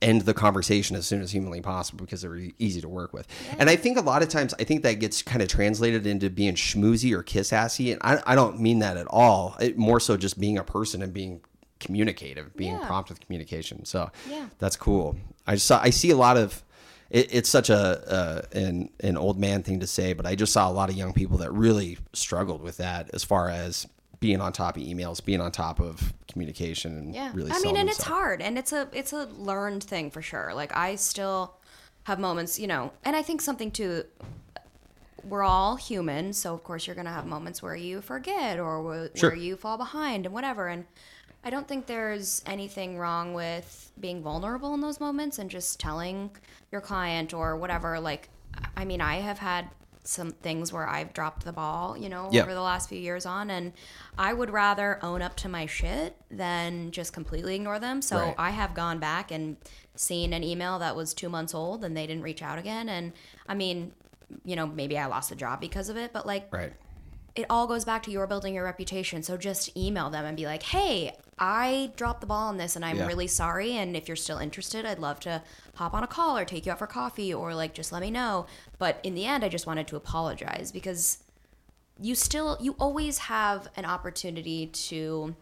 end 0.01 0.21
the 0.21 0.33
conversation 0.33 0.95
as 0.95 1.07
soon 1.07 1.21
as 1.21 1.31
humanly 1.31 1.59
possible 1.61 2.05
because 2.05 2.21
they 2.21 2.27
were 2.27 2.37
e- 2.37 2.53
easy 2.59 2.79
to 2.81 2.87
work 2.87 3.13
with. 3.13 3.27
And 3.57 3.67
I 3.69 3.75
think 3.75 3.97
a 3.97 4.01
lot 4.01 4.21
of 4.21 4.29
times 4.29 4.53
I 4.59 4.63
think 4.63 4.83
that 4.83 4.99
gets 4.99 5.23
kind 5.23 5.41
of 5.41 5.47
translated 5.47 6.05
into 6.05 6.29
being 6.29 6.53
schmoozy 6.53 7.11
or 7.13 7.23
kiss 7.23 7.51
assy. 7.51 7.91
And 7.91 8.01
I, 8.03 8.21
I 8.25 8.35
don't 8.35 8.59
mean 8.59 8.79
that 8.79 8.97
at 8.97 9.07
all. 9.09 9.55
It, 9.59 9.77
more 9.77 9.99
so 9.99 10.15
just 10.15 10.39
being 10.39 10.57
a 10.59 10.63
person 10.63 11.01
and 11.01 11.11
being 11.13 11.41
communicative, 11.79 12.55
being 12.55 12.73
Yeah. 12.75 12.85
prompt 12.85 13.09
with 13.09 13.19
communication. 13.19 13.85
So 13.85 14.11
Yeah. 14.29 14.47
that's 14.59 14.75
cool. 14.75 15.15
I 15.47 15.55
just 15.55 15.65
saw, 15.67 15.79
I 15.81 15.89
see 15.91 16.11
a 16.11 16.17
lot 16.17 16.37
of, 16.37 16.63
it, 17.09 17.33
it's 17.33 17.49
such 17.49 17.69
a, 17.69 17.75
uh, 17.75 18.41
an, 18.51 18.89
an 18.99 19.17
old 19.17 19.39
man 19.39 19.63
thing 19.63 19.79
to 19.79 19.87
say, 19.87 20.13
but 20.13 20.25
I 20.25 20.35
just 20.35 20.51
saw 20.53 20.69
a 20.69 20.73
lot 20.73 20.89
of 20.89 20.95
young 20.95 21.13
people 21.13 21.37
that 21.39 21.51
really 21.53 21.97
struggled 22.13 22.61
with 22.61 22.77
that 22.77 23.09
as 23.13 23.23
far 23.23 23.49
as 23.49 23.87
being 24.19 24.41
on 24.41 24.51
top 24.53 24.77
of 24.77 24.83
emails, 24.83 25.23
being 25.23 25.41
on 25.41 25.51
top 25.51 25.79
of 25.79 26.13
communication 26.31 26.97
and 26.97 27.15
Yeah. 27.15 27.31
really 27.33 27.51
I 27.51 27.59
mean, 27.59 27.77
and 27.77 27.87
it's 27.89 28.03
hard 28.03 28.41
and 28.41 28.57
it's 28.57 28.73
a 28.73 28.87
it's 28.91 29.13
a 29.13 29.25
learned 29.25 29.83
thing 29.83 30.09
for 30.11 30.21
sure. 30.21 30.53
Like 30.53 30.75
I 30.75 30.95
still 30.95 31.55
have 32.03 32.19
moments, 32.19 32.57
you 32.59 32.67
know, 32.67 32.91
and 33.03 33.15
I 33.15 33.21
think 33.21 33.41
something 33.41 33.71
too 33.71 34.03
we're 35.23 35.43
all 35.43 35.75
human, 35.75 36.31
so 36.31 36.53
of 36.53 36.63
course 36.63 36.87
you're 36.87 36.95
going 36.95 37.05
to 37.05 37.11
have 37.11 37.25
moments 37.25 37.61
where 37.61 37.75
you 37.75 37.99
forget 38.01 38.59
or 38.59 38.81
where, 38.81 39.09
Sure. 39.13 39.31
where 39.31 39.37
you 39.37 39.57
fall 39.57 39.77
behind 39.77 40.25
and 40.25 40.33
whatever 40.33 40.67
and 40.67 40.85
I 41.43 41.49
don't 41.49 41.67
think 41.67 41.85
there's 41.85 42.41
anything 42.45 42.97
wrong 42.97 43.33
with 43.33 43.91
being 43.99 44.21
vulnerable 44.21 44.73
in 44.73 44.81
those 44.81 44.99
moments 44.99 45.37
and 45.39 45.49
just 45.49 45.79
telling 45.79 46.31
your 46.71 46.81
client 46.81 47.33
or 47.33 47.55
whatever 47.57 47.99
like 47.99 48.29
I 48.75 48.85
mean, 48.85 49.01
I 49.01 49.17
have 49.17 49.37
had 49.37 49.69
some 50.07 50.31
things 50.31 50.71
where 50.71 50.87
I've 50.87 51.11
dropped 51.13 51.43
the 51.43 51.51
ball, 51.51 51.97
you 51.97 52.07
know, 52.07 52.29
Yeah. 52.31 52.43
over 52.43 52.53
the 52.53 52.61
last 52.61 52.87
few 52.87 52.97
years 52.97 53.25
on 53.25 53.49
and 53.49 53.73
I 54.17 54.31
would 54.33 54.49
rather 54.49 55.03
own 55.03 55.21
up 55.21 55.35
to 55.37 55.49
my 55.49 55.65
shit 55.65 56.15
than 56.31 56.91
just 56.91 57.11
completely 57.11 57.55
ignore 57.55 57.77
them. 57.77 58.01
So 58.01 58.17
Right. 58.17 58.35
I 58.37 58.51
have 58.51 58.73
gone 58.73 58.99
back 58.99 59.31
and 59.31 59.57
seen 59.95 60.31
an 60.31 60.43
email 60.45 60.79
that 60.79 60.95
was 60.95 61.13
2 61.13 61.27
months 61.27 61.53
old 61.53 61.83
and 61.83 61.95
they 61.97 62.07
didn't 62.07 62.23
reach 62.23 62.41
out 62.41 62.57
again 62.57 62.87
and 62.87 63.11
I 63.49 63.53
mean, 63.55 63.91
you 64.45 64.55
know, 64.55 64.65
maybe 64.65 64.97
I 64.97 65.07
lost 65.07 65.31
a 65.31 65.35
job 65.35 65.59
because 65.59 65.89
of 65.89 65.97
it, 65.97 66.13
but 66.13 66.25
like 66.25 66.47
Right. 66.51 66.73
it 67.35 67.45
all 67.49 67.67
goes 67.67 67.83
back 67.83 68.03
to 68.03 68.11
your 68.11 68.27
building 68.27 68.53
your 68.55 68.63
reputation. 68.63 69.23
So 69.23 69.35
just 69.35 69.75
email 69.77 70.09
them 70.09 70.23
and 70.25 70.37
be 70.37 70.45
like, 70.45 70.63
"Hey, 70.63 71.15
I 71.39 71.91
dropped 71.95 72.21
the 72.21 72.27
ball 72.27 72.47
on 72.47 72.57
this, 72.57 72.75
and 72.75 72.83
I'm 72.83 72.97
Yeah. 72.97 73.05
really 73.07 73.27
sorry. 73.27 73.73
And 73.77 73.95
if 73.95 74.07
you're 74.07 74.15
still 74.15 74.39
interested, 74.39 74.85
I'd 74.85 74.99
love 74.99 75.19
to 75.21 75.43
hop 75.75 75.93
on 75.93 76.03
a 76.03 76.07
call 76.07 76.37
or 76.37 76.45
take 76.45 76.65
you 76.65 76.71
out 76.71 76.79
for 76.79 76.87
coffee, 76.87 77.33
or 77.33 77.53
like 77.53 77.73
just 77.73 77.91
let 77.91 78.01
me 78.01 78.09
know." 78.11 78.47
But 78.79 78.99
in 79.03 79.13
the 79.13 79.25
end, 79.25 79.43
I 79.43 79.49
just 79.49 79.67
wanted 79.67 79.87
to 79.89 79.95
apologize 79.95 80.71
because 80.71 81.19
you 81.99 82.15
still 82.15 82.57
you 82.59 82.75
always 82.79 83.17
have 83.19 83.69
an 83.75 83.85
opportunity 83.85 84.67
to 84.67 85.35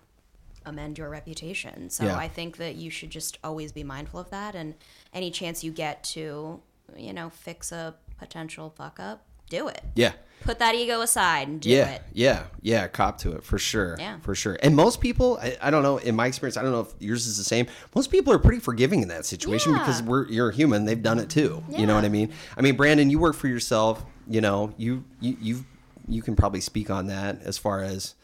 amend 0.66 0.98
your 0.98 1.10
reputation. 1.10 1.90
So 1.90 2.06
Yeah. 2.06 2.18
I 2.18 2.28
think 2.28 2.58
that 2.58 2.76
you 2.76 2.90
should 2.90 3.12
just 3.12 3.38
always 3.44 3.72
be 3.72 3.84
mindful 3.84 4.20
of 4.20 4.30
that, 4.32 4.56
and 4.56 4.76
any 5.14 5.32
chance 5.32 5.64
you 5.64 5.72
get 5.72 6.04
to, 6.06 6.62
you 6.96 7.14
know, 7.14 7.30
fix 7.30 7.72
a 7.72 7.96
potential 8.18 8.70
fuck 8.76 9.00
up, 9.00 9.22
do 9.50 9.68
it 9.68 9.84
Yeah. 9.96 10.14
Put 10.42 10.60
that 10.60 10.76
ego 10.76 11.02
aside 11.02 11.48
and 11.48 11.60
do 11.62 11.70
yeah, 11.70 11.90
it. 11.92 12.02
Yeah, 12.14 12.44
yeah, 12.62 12.88
cop 12.88 13.18
to 13.20 13.32
it 13.34 13.44
for 13.44 13.58
sure. 13.58 13.96
Yeah. 14.00 14.20
for 14.22 14.36
sure. 14.36 14.58
And 14.62 14.76
most 14.76 15.02
people, 15.02 15.40
I, 15.42 15.58
I 15.62 15.72
don't 15.72 15.84
know, 15.84 15.98
in 15.98 16.16
my 16.16 16.28
experience, 16.28 16.56
I 16.58 16.62
don't 16.62 16.72
know 16.72 16.82
if 16.82 16.94
yours 17.00 17.26
is 17.26 17.38
the 17.38 17.44
same. 17.44 17.66
Most 17.96 18.12
people 18.12 18.32
are 18.32 18.40
pretty 18.40 18.60
forgiving 18.60 19.02
in 19.02 19.08
that 19.10 19.26
situation 19.26 19.74
Yeah. 19.74 19.80
because 19.80 20.04
we're 20.04 20.28
you're 20.28 20.52
human. 20.52 20.86
They've 20.86 21.02
done 21.02 21.20
it 21.20 21.30
too. 21.30 21.64
You 21.70 21.86
know 21.88 21.96
what 21.96 22.06
I 22.06 22.10
mean? 22.10 22.32
I 22.58 22.62
mean, 22.62 22.76
Brandon, 22.76 23.10
you 23.10 23.20
work 23.20 23.36
for 23.36 23.48
yourself. 23.48 24.06
You 24.28 24.42
know, 24.42 24.74
you 24.78 25.04
you 25.20 25.38
you 25.42 25.66
you 26.08 26.22
can 26.22 26.36
probably 26.36 26.62
speak 26.62 26.90
on 26.90 27.08
that 27.08 27.42
as 27.44 27.58
far 27.58 27.82
as 27.82 28.16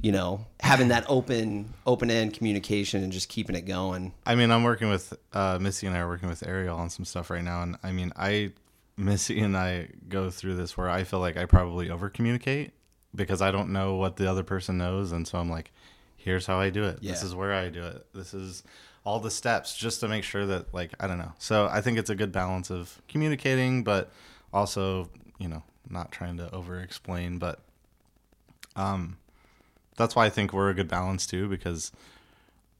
you 0.00 0.12
know 0.12 0.46
having 0.60 0.88
that 0.88 1.04
open 1.08 1.74
open 1.84 2.08
end 2.10 2.32
communication 2.34 3.02
and 3.02 3.12
just 3.12 3.28
keeping 3.28 3.56
it 3.56 3.62
going. 3.62 4.12
I 4.24 4.36
mean, 4.36 4.50
I'm 4.52 4.62
working 4.62 4.88
with 4.88 5.12
uh, 5.32 5.58
Missy 5.60 5.86
and 5.88 5.96
I 5.96 6.00
are 6.00 6.08
working 6.08 6.28
with 6.28 6.46
Ariel 6.46 6.76
on 6.78 6.88
some 6.90 7.04
stuff 7.04 7.30
right 7.30 7.42
now, 7.42 7.62
and 7.62 7.76
I 7.82 7.90
mean, 7.92 8.12
I 8.16 8.52
Missy 8.98 9.40
and 9.40 9.56
I 9.56 9.88
go 10.08 10.28
through 10.30 10.56
this 10.56 10.76
where 10.76 10.88
I 10.90 11.04
feel 11.04 11.20
like 11.20 11.36
I 11.36 11.44
probably 11.44 11.90
over 11.90 12.10
communicate 12.10 12.72
because 13.14 13.40
I 13.40 13.50
don't 13.50 13.72
know 13.72 13.94
what 13.94 14.16
the 14.16 14.30
other 14.30 14.42
person 14.42 14.76
knows, 14.78 15.12
and 15.12 15.26
so 15.26 15.38
I'm 15.38 15.48
like, 15.50 15.70
here's 16.16 16.46
how 16.46 16.58
I 16.58 16.70
do 16.70 16.84
it. 16.84 16.98
This 17.12 17.22
is 17.22 17.34
where 17.34 17.54
I 17.54 17.70
do 17.70 17.84
it. 17.84 18.06
This 18.12 18.34
is 18.34 18.62
all 19.04 19.20
the 19.20 19.30
steps 19.30 19.76
just 19.76 20.00
to 20.00 20.08
make 20.08 20.24
sure 20.24 20.44
that 20.46 20.74
like 20.74 20.92
I 21.00 21.06
don't 21.06 21.18
know. 21.18 21.32
So 21.38 21.68
I 21.70 21.80
think 21.80 21.98
it's 21.98 22.10
a 22.10 22.14
good 22.14 22.32
balance 22.32 22.70
of 22.70 23.00
communicating, 23.08 23.84
but 23.84 24.10
also 24.52 25.08
you 25.38 25.48
know 25.48 25.62
not 25.88 26.12
trying 26.12 26.36
to 26.38 26.52
over 26.54 26.80
explain, 26.80 27.38
but 27.38 27.60
um, 28.76 29.16
that's 29.96 30.14
why 30.14 30.26
I 30.26 30.30
think 30.30 30.52
we're 30.52 30.70
a 30.70 30.74
good 30.74 30.88
balance 30.88 31.26
too 31.26 31.48
because 31.48 31.92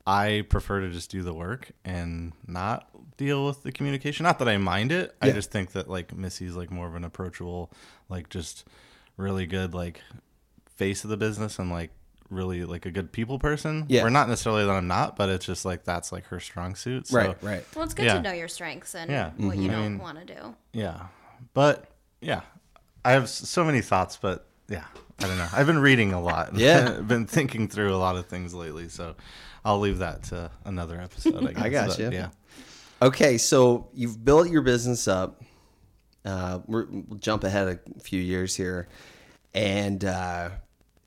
I 0.09 0.42
prefer 0.49 0.81
to 0.81 0.90
just 0.90 1.11
do 1.11 1.23
the 1.23 1.35
work 1.35 1.71
and 1.85 2.33
not 2.47 2.88
deal 3.18 3.44
with 3.44 3.62
the 3.62 3.71
communication. 3.73 4.25
Not 4.25 4.38
that 4.38 4.49
I 4.49 4.57
mind 4.57 4.90
it. 4.90 5.14
I 5.21 5.31
just 5.33 5.51
think 5.51 5.73
that 5.73 5.88
like 5.90 6.16
Missy's 6.16 6.57
like 6.57 6.71
more 6.71 6.87
of 6.88 6.94
an 6.94 7.05
approachable, 7.05 7.71
like 8.09 8.31
just 8.31 8.64
really 9.18 9.44
good 9.44 9.75
like 9.75 10.01
face 10.77 11.05
of 11.05 11.11
the 11.11 11.18
business 11.18 11.59
and 11.59 11.68
like 11.71 11.90
really 12.31 12.64
like 12.64 12.87
a 12.87 12.90
good 12.90 13.12
people 13.12 13.38
person. 13.38 13.85
Yeah. 13.88 14.03
We're 14.03 14.09
not 14.09 14.31
necessarily 14.31 14.64
that 14.64 14.71
I'm 14.73 14.87
not, 14.87 15.14
but 15.16 15.29
it's 15.29 15.44
just 15.44 15.66
like 15.66 15.85
that's 15.85 16.11
like 16.11 16.25
her 16.29 16.40
strong 16.40 16.75
suit. 16.75 17.09
So, 17.09 17.18
right, 17.18 17.42
right. 17.42 17.64
Well, 17.77 17.85
it's 17.85 17.92
good 17.94 18.07
Yeah. 18.07 18.14
to 18.14 18.23
know 18.23 18.33
your 18.33 18.49
strengths 18.49 18.94
and 18.94 19.11
Yeah. 19.11 19.33
what 19.37 19.59
you 19.59 19.68
Mhm. 19.68 19.71
I 19.71 19.73
don't 19.75 19.83
mean- 19.83 19.99
want 19.99 20.27
to 20.27 20.35
do. 20.35 20.55
Yeah. 20.73 21.09
But 21.53 21.85
yeah, 22.23 22.40
I 23.05 23.12
have 23.12 23.29
so 23.29 23.62
many 23.62 23.83
thoughts, 23.83 24.16
but 24.16 24.47
yeah, 24.68 24.85
I 25.20 25.26
don't 25.26 25.38
know. 25.38 25.48
I've 25.52 25.66
been 25.66 25.81
reading 25.81 26.12
a 26.12 26.20
lot. 26.20 26.54
Yeah. 26.54 26.94
I've 26.98 27.09
been 27.09 27.26
thinking 27.26 27.68
through 27.68 27.94
a 27.94 27.96
lot 27.98 28.16
of 28.16 28.26
things 28.26 28.54
lately, 28.54 28.88
so 28.88 29.16
I'll 29.64 29.81
leave 29.81 29.98
that 29.98 30.22
to 30.24 30.50
another 30.64 31.00
episode. 31.00 31.37
I, 31.37 31.52
guess. 31.52 31.62
I 31.62 31.68
got 31.68 31.88
But, 31.88 31.98
you. 31.98 32.11
Yeah. 32.12 32.28
Okay, 33.00 33.38
so 33.38 33.88
you've 33.94 34.24
built 34.24 34.48
your 34.50 34.62
business 34.62 35.07
up. 35.09 35.42
Uh, 36.24 36.61
we're, 36.66 36.87
we'll 36.88 37.18
jump 37.18 37.44
ahead 37.44 37.81
a 37.96 38.00
few 38.00 38.20
years 38.20 38.54
here, 38.57 38.88
and 39.54 40.04
uh, 40.04 40.50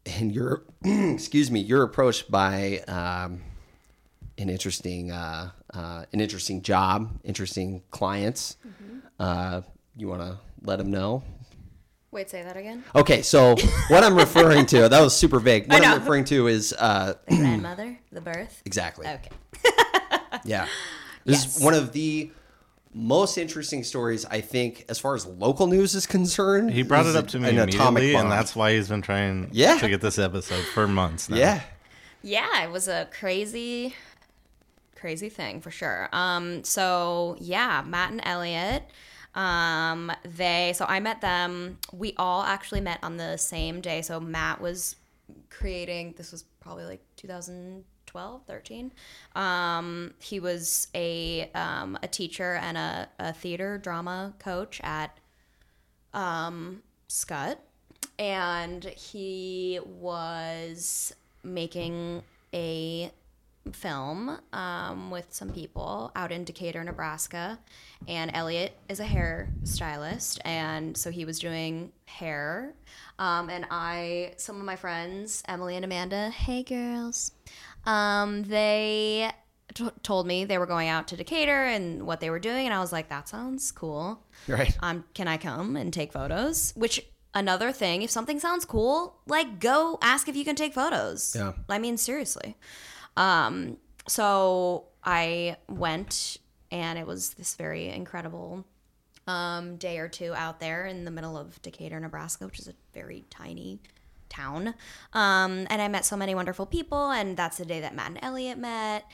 and 0.06 0.32
you're 0.34 0.64
excuse 0.86 1.52
me, 1.52 1.60
you're 1.60 1.84
approached 1.84 2.32
by 2.32 2.80
um, 2.88 3.42
an 4.38 4.50
interesting 4.50 5.12
uh, 5.12 5.52
uh, 5.74 6.06
an 6.14 6.22
interesting 6.22 6.62
job, 6.62 7.20
interesting 7.24 7.84
clients. 7.92 8.56
Uh, 9.20 9.62
you 9.96 10.08
want 10.08 10.22
to 10.22 10.40
let 10.64 10.78
them 10.78 10.90
know? 10.92 11.24
Wait, 12.12 12.30
say 12.30 12.44
that 12.44 12.58
again. 12.58 12.84
Okay, 12.96 13.22
so 13.22 13.56
what 13.88 14.04
I'm 14.04 14.16
referring 14.16 14.66
to 14.68 14.90
that 14.90 15.00
was 15.02 15.16
super 15.16 15.40
vague. 15.40 15.72
What 15.72 15.84
I 15.84 15.92
I'm 15.94 16.00
referring 16.00 16.26
to 16.26 16.48
is 16.48 16.74
uh, 16.78 17.14
The 17.30 17.36
grandmother, 17.38 17.98
the 18.12 18.22
birth. 18.22 18.62
exactly. 18.66 19.08
Okay. 19.08 19.30
Yeah. 20.46 20.66
This 21.26 21.44
Yes. 21.44 21.58
is 21.58 21.64
one 21.64 21.74
of 21.74 21.92
the 21.92 22.32
most 22.94 23.38
interesting 23.38 23.84
stories, 23.84 24.26
I 24.26 24.42
think, 24.42 24.86
as 24.90 24.98
far 24.98 25.14
as 25.14 25.26
local 25.26 25.68
news 25.68 25.94
is 25.94 26.08
concerned. 26.08 26.72
He 26.72 26.84
brought 26.84 27.06
it 27.06 27.16
up 27.16 27.28
to 27.30 27.40
me 27.40 27.50
an 27.50 27.60
atomic 27.60 28.02
immediately, 28.02 28.16
and 28.16 28.32
that's 28.32 28.56
why 28.56 28.74
he's 28.74 28.88
been 28.90 29.02
trying 29.02 29.50
Yeah. 29.52 29.78
to 29.78 29.88
get 29.90 30.02
this 30.02 30.18
episode 30.18 30.64
for 30.66 30.88
months 30.88 31.30
now. 31.30 31.36
Yeah. 31.38 31.62
Yeah, 32.24 32.64
it 32.64 32.72
was 32.72 32.88
a 32.88 33.08
crazy, 33.18 33.94
crazy 34.96 35.30
thing 35.30 35.62
for 35.62 35.70
sure. 35.72 36.10
Um, 36.12 36.64
so 36.64 37.36
yeah, 37.40 37.84
Matt 37.86 38.12
and 38.12 38.22
Elliot, 38.24 38.84
um, 39.36 40.12
they 40.24 40.74
so 40.76 40.86
I 40.88 41.00
met 41.00 41.22
them. 41.22 41.78
We 41.94 42.14
all 42.18 42.44
actually 42.44 42.82
met 42.82 43.00
on 43.04 43.18
the 43.18 43.38
same 43.38 43.82
day. 43.82 44.02
So 44.02 44.20
Matt 44.20 44.60
was 44.62 44.98
creating. 45.50 46.16
This 46.18 46.32
was 46.32 46.44
probably 46.60 46.86
like 46.86 47.02
2012, 47.16 48.42
13. 48.46 48.92
Um, 49.36 50.14
he 50.20 50.40
was 50.40 50.88
a 50.94 51.50
um, 51.56 51.98
a 52.04 52.08
teacher 52.08 52.56
and 52.56 52.78
a, 52.78 53.10
a 53.20 53.34
theater 53.34 53.78
drama 53.78 54.34
coach 54.40 54.82
at 54.84 55.18
um, 56.14 56.84
Scott, 57.08 57.60
and 58.20 58.84
he 58.84 59.80
was 59.86 61.14
making 61.44 62.22
a 62.54 63.12
film 63.74 64.38
um, 64.54 65.12
with 65.12 65.28
some 65.30 65.52
people 65.52 66.12
out 66.16 66.32
in 66.32 66.44
Decatur, 66.44 66.84
Nebraska. 66.84 67.60
And 68.08 68.32
Elliot 68.34 68.76
is 68.90 69.00
a 69.00 69.06
hair 69.06 69.54
stylist, 69.64 70.42
and 70.44 70.98
so 70.98 71.12
he 71.12 71.24
was 71.26 71.40
doing 71.40 71.92
hair. 72.06 72.74
Um, 73.20 73.50
and 73.50 73.66
I, 73.70 74.34
some 74.38 74.58
of 74.58 74.66
my 74.66 74.76
friends, 74.76 75.44
Emily 75.48 75.76
and 75.76 75.86
Amanda, 75.86 76.30
hey 76.32 76.64
girls, 76.64 77.32
um, 77.86 78.44
they 78.44 79.32
t- 79.76 79.90
told 80.04 80.26
me 80.26 80.46
they 80.46 80.58
were 80.58 80.66
going 80.66 80.88
out 80.90 81.08
to 81.10 81.16
Decatur 81.18 81.66
and 81.66 82.08
what 82.08 82.20
they 82.20 82.30
were 82.32 82.40
doing, 82.40 82.66
and 82.66 82.74
I 82.74 82.80
was 82.80 82.92
like, 82.92 83.10
that 83.10 83.30
sounds 83.30 83.72
cool 83.72 84.24
Right. 84.48 84.76
um, 84.82 85.04
can 85.14 85.28
I 85.28 85.38
come 85.38 85.76
and 85.76 85.94
take 85.94 86.12
photos? 86.12 86.74
Which 86.76 87.06
another 87.36 87.72
thing, 87.72 88.02
if 88.02 88.10
something 88.10 88.40
sounds 88.40 88.66
cool, 88.66 89.20
like 89.28 89.60
go 89.60 90.00
ask 90.02 90.28
if 90.28 90.36
you 90.36 90.44
can 90.44 90.56
take 90.56 90.74
photos. 90.74 91.36
Yeah. 91.38 91.54
I 91.70 91.78
mean, 91.78 91.98
seriously. 91.98 92.58
Um, 93.18 93.78
so 94.08 94.86
I 95.04 95.58
went 95.68 96.38
and 96.72 96.98
it 96.98 97.06
was 97.06 97.32
this 97.32 97.56
very 97.56 97.90
incredible 97.90 98.66
um, 99.28 99.76
day 99.76 100.00
or 100.00 100.08
two 100.08 100.34
out 100.34 100.60
there 100.60 100.86
in 100.86 101.06
the 101.06 101.12
middle 101.12 101.38
of 101.38 101.62
Decatur, 101.62 102.00
Nebraska, 102.00 102.46
which 102.46 102.60
is 102.60 102.68
a 102.68 102.74
very 102.94 103.26
tiny 103.30 103.80
town. 104.30 104.74
Um, 105.14 105.68
and 105.70 105.82
I 105.82 105.88
met 105.88 106.06
so 106.06 106.16
many 106.16 106.34
wonderful 106.34 106.66
people, 106.66 107.12
and 107.12 107.36
that's 107.36 107.58
the 107.58 107.66
day 107.66 107.82
that 107.82 107.94
Matt 107.94 108.08
and 108.08 108.20
Elliot 108.22 108.58
met. 108.58 109.06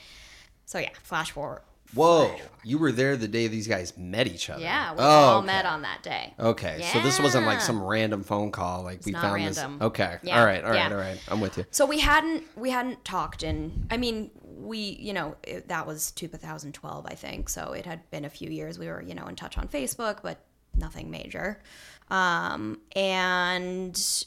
So 0.64 0.78
yeah, 0.78 0.90
flash 1.02 1.32
forward. 1.32 1.62
Whoa. 1.94 2.34
You 2.64 2.78
were 2.78 2.92
there 2.92 3.16
the 3.16 3.28
day 3.28 3.46
these 3.48 3.66
guys 3.66 3.96
met 3.96 4.26
each 4.26 4.50
other. 4.50 4.60
Yeah, 4.62 4.92
we 4.92 4.98
Oh, 5.00 5.02
all 5.04 5.38
okay. 5.38 5.46
met 5.46 5.64
on 5.64 5.82
that 5.82 6.02
day. 6.02 6.34
Okay. 6.38 6.82
So 6.92 7.00
this 7.00 7.18
wasn't 7.18 7.46
like 7.46 7.60
some 7.60 7.82
random 7.82 8.22
phone 8.22 8.50
call. 8.52 8.82
Like 8.82 9.06
we 9.06 9.12
not 9.12 9.22
found 9.22 9.34
random. 9.36 9.78
this. 9.78 9.86
Okay. 9.86 10.18
Yeah, 10.22 10.38
All 10.40 10.44
right. 10.46 10.62
All 10.62 10.70
right. 10.70 10.76
yeah. 10.76 10.90
All 10.90 10.96
right. 11.00 11.18
I'm 11.28 11.40
with 11.40 11.56
you. 11.56 11.64
So 11.70 11.86
we 11.86 12.00
hadn't 12.00 12.44
we 12.56 12.70
hadn't 12.70 13.04
talked 13.04 13.42
in. 13.42 13.86
I 13.90 13.96
mean, 13.96 14.30
we 14.42 14.78
you 14.78 15.12
know 15.14 15.36
it, 15.44 15.68
that 15.68 15.86
was 15.86 16.10
2012, 16.10 17.06
I 17.06 17.14
think. 17.14 17.48
So 17.48 17.72
it 17.72 17.86
had 17.86 18.08
been 18.10 18.24
a 18.26 18.30
few 18.30 18.50
years. 18.50 18.78
We 18.78 18.88
were 18.88 19.02
you 19.02 19.14
know 19.14 19.26
in 19.26 19.36
touch 19.36 19.56
on 19.56 19.66
Facebook, 19.68 20.18
but 20.22 20.44
nothing 20.74 21.10
major. 21.10 21.62
Um, 22.10 22.80
and 22.94 24.24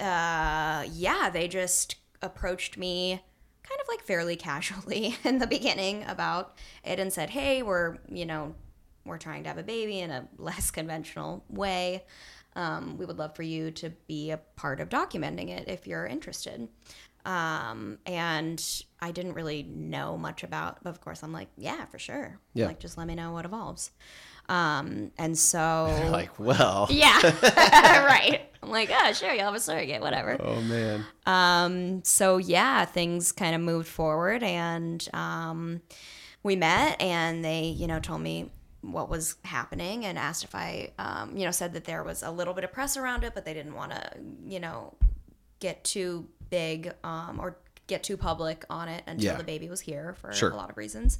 uh, 0.00 0.84
yeah, 0.90 1.28
they 1.32 1.48
just 1.48 1.96
approached 2.22 2.78
me 2.78 3.22
kind 3.68 3.80
of 3.80 3.88
like 3.88 4.02
fairly 4.02 4.36
casually 4.36 5.16
in 5.24 5.38
the 5.38 5.46
beginning 5.46 6.04
about 6.04 6.56
it 6.84 6.98
and 7.00 7.12
said, 7.12 7.30
"Hey, 7.30 7.62
we're 7.62 7.98
you 8.08 8.26
know 8.26 8.54
we're 9.04 9.18
trying 9.18 9.42
to 9.42 9.48
have 9.48 9.58
a 9.58 9.62
baby 9.62 10.00
in 10.00 10.10
a 10.10 10.28
less 10.38 10.70
conventional 10.78 11.44
way." 11.48 12.04
Um, 12.56 12.98
we 12.98 13.04
would 13.04 13.18
love 13.18 13.34
for 13.34 13.42
you 13.42 13.72
to 13.72 13.90
be 14.06 14.30
a 14.30 14.36
part 14.54 14.78
of 14.80 14.88
documenting 14.88 15.48
it 15.48 15.68
if 15.68 15.88
you're 15.88 16.06
interested. 16.06 16.68
Um, 17.26 17.98
and 18.06 18.62
I 19.00 19.10
didn't 19.10 19.32
really 19.32 19.62
know 19.64 20.16
much 20.16 20.44
about, 20.44 20.84
but 20.84 20.90
of 20.90 21.00
course 21.00 21.22
I'm 21.24 21.32
like, 21.32 21.48
yeah, 21.56 21.86
for 21.86 21.98
sure. 21.98 22.38
Yeah. 22.52 22.66
Like, 22.66 22.78
just 22.78 22.96
let 22.98 23.06
me 23.06 23.14
know 23.14 23.32
what 23.32 23.44
evolves. 23.44 23.90
Um, 24.48 25.10
and 25.18 25.36
so, 25.36 25.86
Like, 26.12 26.38
well. 26.38 26.86
yeah, 26.90 27.18
right. 28.04 28.42
I'm 28.64 28.70
like, 28.70 28.90
oh, 28.92 29.12
sure, 29.12 29.32
you'll 29.32 29.44
have 29.44 29.54
a 29.54 29.60
surrogate, 29.60 30.00
whatever. 30.00 30.36
Oh 30.40 30.60
man. 30.62 31.04
Um, 31.26 32.04
so 32.04 32.38
yeah, 32.38 32.84
things 32.84 33.30
kind 33.32 33.54
of 33.54 33.60
moved 33.60 33.88
forward 33.88 34.42
and 34.42 35.06
um, 35.12 35.80
we 36.42 36.56
met 36.56 37.00
and 37.00 37.44
they, 37.44 37.64
you 37.64 37.86
know, 37.86 38.00
told 38.00 38.20
me 38.22 38.50
what 38.80 39.08
was 39.08 39.36
happening 39.44 40.04
and 40.04 40.18
asked 40.18 40.44
if 40.44 40.54
I, 40.54 40.90
um, 40.98 41.36
you 41.36 41.44
know, 41.44 41.50
said 41.50 41.72
that 41.74 41.84
there 41.84 42.02
was 42.02 42.22
a 42.22 42.30
little 42.30 42.52
bit 42.54 42.64
of 42.64 42.72
press 42.72 42.96
around 42.96 43.24
it, 43.24 43.32
but 43.34 43.44
they 43.44 43.54
didn't 43.54 43.74
want 43.74 43.92
to, 43.92 44.10
you 44.46 44.60
know, 44.60 44.94
get 45.60 45.82
too 45.84 46.28
big 46.50 46.92
um, 47.02 47.38
or 47.40 47.56
get 47.86 48.02
too 48.02 48.16
public 48.16 48.64
on 48.70 48.88
it 48.88 49.02
until 49.06 49.32
Yeah. 49.32 49.36
the 49.38 49.44
baby 49.44 49.68
was 49.68 49.80
here 49.80 50.14
for 50.20 50.32
Sure. 50.32 50.50
a 50.50 50.56
lot 50.56 50.68
of 50.70 50.76
reasons. 50.76 51.18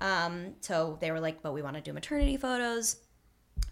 Um, 0.00 0.54
so 0.60 0.98
they 1.00 1.10
were 1.10 1.20
like, 1.20 1.42
but 1.42 1.52
we 1.52 1.62
want 1.62 1.76
to 1.76 1.82
do 1.82 1.92
maternity 1.92 2.36
photos. 2.36 2.96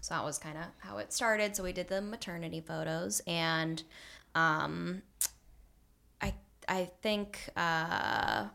So 0.01 0.13
that 0.15 0.23
was 0.23 0.37
kind 0.37 0.57
of 0.57 0.65
how 0.79 0.97
it 0.97 1.13
started. 1.13 1.55
So 1.55 1.63
we 1.63 1.73
did 1.73 1.87
the 1.87 2.01
maternity 2.01 2.61
photos 2.61 3.21
and 3.27 3.83
um, 4.35 5.01
I 6.21 6.33
I 6.67 6.89
think 7.01 7.49
uh, 7.55 8.45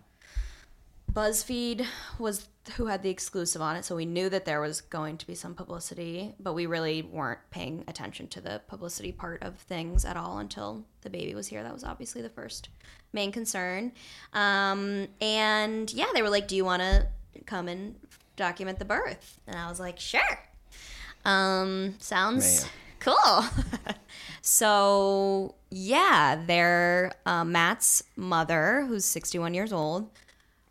BuzzFeed 1.12 1.86
was 2.18 2.48
who 2.76 2.86
had 2.86 3.02
the 3.02 3.10
exclusive 3.10 3.60
on 3.60 3.76
it, 3.76 3.84
so 3.84 3.94
we 3.94 4.06
knew 4.06 4.30
that 4.30 4.46
there 4.46 4.60
was 4.60 4.80
going 4.80 5.18
to 5.18 5.26
be 5.26 5.34
some 5.34 5.54
publicity, 5.54 6.34
but 6.40 6.54
we 6.54 6.64
really 6.64 7.02
weren't 7.02 7.40
paying 7.50 7.84
attention 7.86 8.26
to 8.28 8.40
the 8.40 8.62
publicity 8.68 9.12
part 9.12 9.42
of 9.42 9.58
things 9.58 10.04
at 10.06 10.16
all 10.16 10.38
until 10.38 10.84
the 11.02 11.10
baby 11.10 11.34
was 11.34 11.46
here. 11.48 11.62
That 11.62 11.74
was 11.74 11.84
obviously 11.84 12.22
the 12.22 12.30
first 12.30 12.70
main 13.12 13.32
concern. 13.32 13.92
Um, 14.32 15.08
and 15.20 15.92
yeah, 15.92 16.06
they 16.14 16.22
were 16.22 16.30
like, 16.30 16.48
"Do 16.48 16.56
you 16.56 16.64
want 16.64 16.82
to 16.82 17.06
come 17.44 17.68
and 17.68 17.96
document 18.36 18.78
the 18.78 18.84
birth?" 18.86 19.40
And 19.46 19.56
I 19.56 19.68
was 19.68 19.78
like, 19.78 20.00
"Sure." 20.00 20.38
Um, 21.24 21.94
sounds 21.98 22.62
Man. 22.62 22.70
cool. 23.00 23.44
so 24.42 25.54
yeah, 25.70 26.42
they're 26.46 27.12
uh, 27.26 27.44
Matt's 27.44 28.02
mother, 28.16 28.84
who's 28.88 29.04
61 29.04 29.54
years 29.54 29.72
old. 29.72 30.10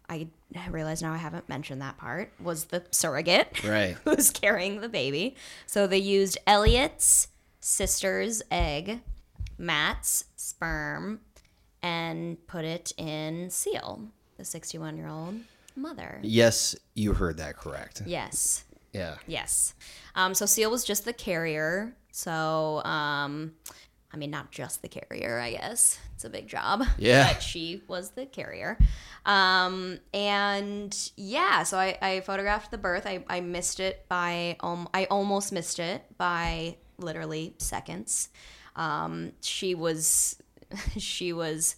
I 0.09 0.27
realize 0.69 1.01
now 1.01 1.11
I 1.13 1.17
haven't 1.17 1.49
mentioned 1.49 1.81
that 1.81 1.97
part. 1.97 2.31
Was 2.39 2.65
the 2.65 2.83
surrogate 2.91 3.63
Right. 3.67 3.97
who's 4.03 4.29
carrying 4.29 4.81
the 4.81 4.89
baby? 4.89 5.35
So 5.65 5.87
they 5.87 5.97
used 5.97 6.37
Elliot's 6.45 7.29
sister's 7.59 8.43
egg, 8.51 8.99
Matt's 9.57 10.25
sperm, 10.35 11.21
and 11.81 12.45
put 12.45 12.65
it 12.65 12.93
in 12.97 13.49
Seal, 13.49 14.01
the 14.37 14.45
61 14.45 14.97
year 14.97 15.07
old 15.07 15.35
mother. 15.75 16.19
Yes, 16.21 16.75
you 16.93 17.13
heard 17.13 17.37
that 17.37 17.57
correct. 17.57 18.03
Yes. 18.05 18.65
Yeah. 18.93 19.15
Yes. 19.27 19.73
Um, 20.15 20.33
so 20.33 20.45
Seal 20.45 20.71
was 20.71 20.83
just 20.83 21.05
the 21.05 21.13
carrier. 21.13 21.95
So, 22.11 22.81
um, 22.85 23.53
I 24.13 24.17
mean, 24.17 24.29
not 24.29 24.51
just 24.51 24.83
the 24.83 24.87
carrier, 24.87 25.39
I 25.39 25.51
guess. 25.53 25.99
It's 26.13 26.23
a 26.23 26.29
big 26.29 26.47
job. 26.47 26.83
Yeah. 26.97 27.33
But 27.33 27.41
she 27.41 27.81
was 27.87 28.11
the 28.11 28.27
carrier. 28.27 28.77
Um, 29.25 29.99
and 30.13 30.95
yeah, 31.17 31.63
so 31.63 31.79
I, 31.79 31.97
I 32.01 32.19
photographed 32.21 32.69
the 32.69 32.77
birth. 32.77 33.07
I, 33.07 33.25
I 33.27 33.41
missed 33.41 33.79
it 33.79 34.05
by, 34.07 34.57
um, 34.59 34.87
I 34.93 35.05
almost 35.05 35.51
missed 35.51 35.79
it 35.79 36.05
by 36.17 36.77
literally 36.99 37.55
seconds. 37.57 38.29
Um, 38.75 39.31
she 39.41 39.73
was, 39.73 40.39
she 40.97 41.33
was 41.33 41.77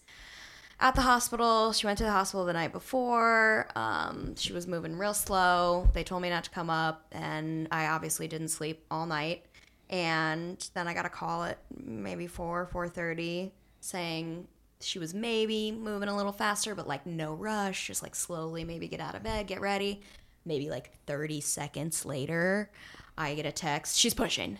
at 0.80 0.96
the 0.96 1.02
hospital. 1.02 1.72
She 1.74 1.86
went 1.88 1.98
to 2.00 2.04
the 2.04 2.12
hospital 2.12 2.46
the 2.46 2.54
night 2.54 2.72
before. 2.72 3.68
Um, 3.76 4.36
she 4.36 4.54
was 4.54 4.68
moving 4.68 4.98
real 4.98 5.14
slow. 5.14 5.88
They 5.94 6.04
told 6.04 6.22
me 6.22 6.30
not 6.30 6.44
to 6.46 6.50
come 6.50 6.70
up, 6.70 7.06
and 7.12 7.68
I 7.72 7.88
obviously 7.88 8.28
didn't 8.28 8.50
sleep 8.50 8.86
all 8.92 9.06
night. 9.06 9.46
and 9.90 10.68
then 10.74 10.88
I 10.88 10.94
got 10.96 11.06
a 11.06 11.10
call 11.10 11.44
at 11.44 11.60
maybe 11.78 12.26
four 12.28 12.66
four 12.72 12.88
thirty 12.90 13.52
saying 13.82 14.48
she 14.82 14.98
was 15.00 15.14
maybe 15.14 15.72
moving 15.72 16.10
a 16.10 16.16
little 16.16 16.32
faster, 16.32 16.74
but 16.76 16.88
like 16.88 17.06
no 17.06 17.34
rush, 17.36 17.88
just 17.88 18.02
like 18.04 18.16
slowly 18.16 18.64
maybe 18.64 18.88
get 18.88 19.00
out 19.00 19.16
of 19.16 19.24
bed, 19.24 19.48
get 19.48 19.62
ready. 19.62 20.02
Maybe 20.44 20.70
like 20.70 20.92
thirty 21.06 21.40
seconds 21.42 22.04
later, 22.06 22.72
I 23.18 23.36
get 23.36 23.46
a 23.46 23.52
text. 23.52 23.98
She's 23.98 24.14
pushing. 24.14 24.60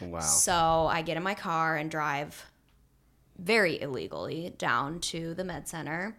Wow. 0.00 0.20
So 0.20 0.54
I 0.90 1.02
get 1.02 1.16
in 1.16 1.22
my 1.22 1.34
car 1.34 1.76
and 1.76 1.90
drive 1.90 2.50
very 3.38 3.80
illegally 3.80 4.54
down 4.58 5.00
to 5.00 5.34
the 5.34 5.44
med 5.44 5.68
center. 5.68 6.16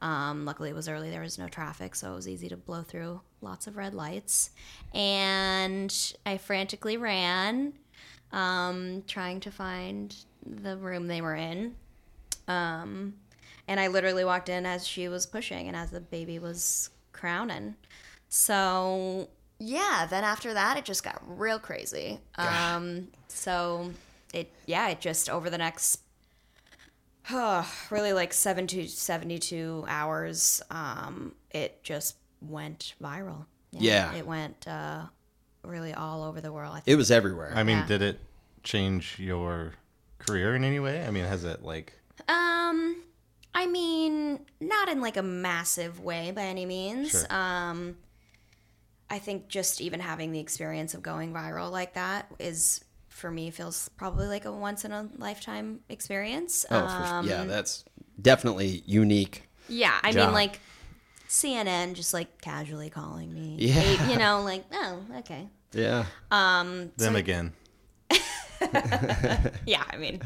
Um, 0.00 0.44
luckily, 0.44 0.70
it 0.70 0.74
was 0.74 0.88
early. 0.88 1.10
There 1.10 1.22
was 1.22 1.38
no 1.38 1.48
traffic, 1.48 1.94
so 1.94 2.12
it 2.12 2.14
was 2.14 2.28
easy 2.28 2.48
to 2.48 2.56
blow 2.56 2.82
through 2.82 3.20
lots 3.40 3.66
of 3.66 3.76
red 3.76 3.94
lights. 3.94 4.50
And 4.92 5.94
I 6.26 6.36
frantically 6.36 6.96
ran, 6.96 7.72
um, 8.32 9.02
trying 9.06 9.40
to 9.40 9.50
find 9.50 10.14
the 10.44 10.76
room 10.76 11.06
they 11.06 11.20
were 11.20 11.36
in. 11.36 11.74
Um, 12.48 13.14
and 13.66 13.80
I 13.80 13.86
literally 13.86 14.24
walked 14.24 14.48
in 14.48 14.66
as 14.66 14.86
she 14.86 15.08
was 15.08 15.24
pushing 15.24 15.68
and 15.68 15.76
as 15.76 15.90
the 15.90 16.00
baby 16.00 16.38
was 16.38 16.90
crowning. 17.12 17.76
So 18.28 19.28
yeah, 19.58 20.06
then 20.10 20.24
after 20.24 20.52
that, 20.52 20.76
it 20.76 20.84
just 20.84 21.02
got 21.02 21.22
real 21.26 21.58
crazy. 21.58 22.18
Um, 22.36 23.08
so 23.28 23.90
it 24.34 24.50
yeah, 24.66 24.88
it 24.88 25.00
just 25.00 25.30
over 25.30 25.48
the 25.48 25.58
next 25.58 26.00
really 27.90 28.12
like 28.12 28.32
seven 28.32 28.66
to 28.68 28.86
seventy 28.88 29.38
two 29.38 29.84
hours, 29.88 30.62
um, 30.70 31.34
it 31.50 31.82
just 31.82 32.16
went 32.40 32.94
viral. 33.02 33.46
Yeah. 33.72 34.14
it 34.14 34.26
went 34.26 34.68
uh, 34.68 35.02
really 35.62 35.92
all 35.94 36.22
over 36.22 36.40
the 36.40 36.52
world. 36.52 36.72
I 36.72 36.80
think. 36.80 36.88
it 36.88 36.96
was 36.96 37.10
everywhere. 37.10 37.52
I 37.54 37.62
mean, 37.62 37.78
Yeah. 37.78 37.86
did 37.86 38.02
it 38.02 38.20
change 38.62 39.18
your 39.18 39.72
career 40.18 40.54
in 40.54 40.62
any 40.64 40.78
way? 40.80 41.04
I 41.04 41.10
mean, 41.10 41.24
has 41.24 41.44
it 41.44 41.62
like 41.62 41.92
Um, 42.28 43.02
I 43.54 43.66
mean, 43.66 44.40
not 44.60 44.88
in 44.88 45.00
like 45.00 45.16
a 45.16 45.22
massive 45.22 46.00
way 46.00 46.30
by 46.30 46.42
any 46.42 46.66
means. 46.66 47.10
Sure. 47.10 47.32
Um, 47.32 47.96
I 49.10 49.18
think 49.18 49.48
just 49.48 49.80
even 49.80 50.00
having 50.00 50.32
the 50.32 50.40
experience 50.40 50.94
of 50.94 51.02
going 51.02 51.32
viral 51.32 51.70
like 51.70 51.94
that 51.94 52.32
is 52.38 52.84
for 53.14 53.30
me 53.30 53.50
feels 53.50 53.88
probably 53.90 54.26
like 54.26 54.44
a 54.44 54.52
once 54.52 54.84
in 54.84 54.90
a 54.90 55.08
lifetime 55.16 55.80
experience. 55.88 56.66
oh, 56.68 56.80
for, 56.80 56.84
um, 56.86 57.28
yeah, 57.28 57.44
that's 57.44 57.84
definitely 58.20 58.82
unique. 58.86 59.48
yeah. 59.68 59.98
I 60.02 60.10
job. 60.12 60.26
mean, 60.26 60.34
like 60.34 60.58
CNN 61.28 61.94
just 61.94 62.12
like 62.12 62.40
casually 62.40 62.90
calling 62.90 63.32
me. 63.32 63.56
Yeah. 63.60 63.80
Eight- 63.80 64.10
you 64.10 64.18
know, 64.18 64.42
like 64.42 64.64
oh, 64.72 64.98
okay. 65.18 65.48
Yeah. 65.72 66.06
Um, 66.30 66.90
them 66.96 67.16
again? 67.16 67.52
yeah 69.66 69.82
i 69.90 69.96
mean 69.98 70.20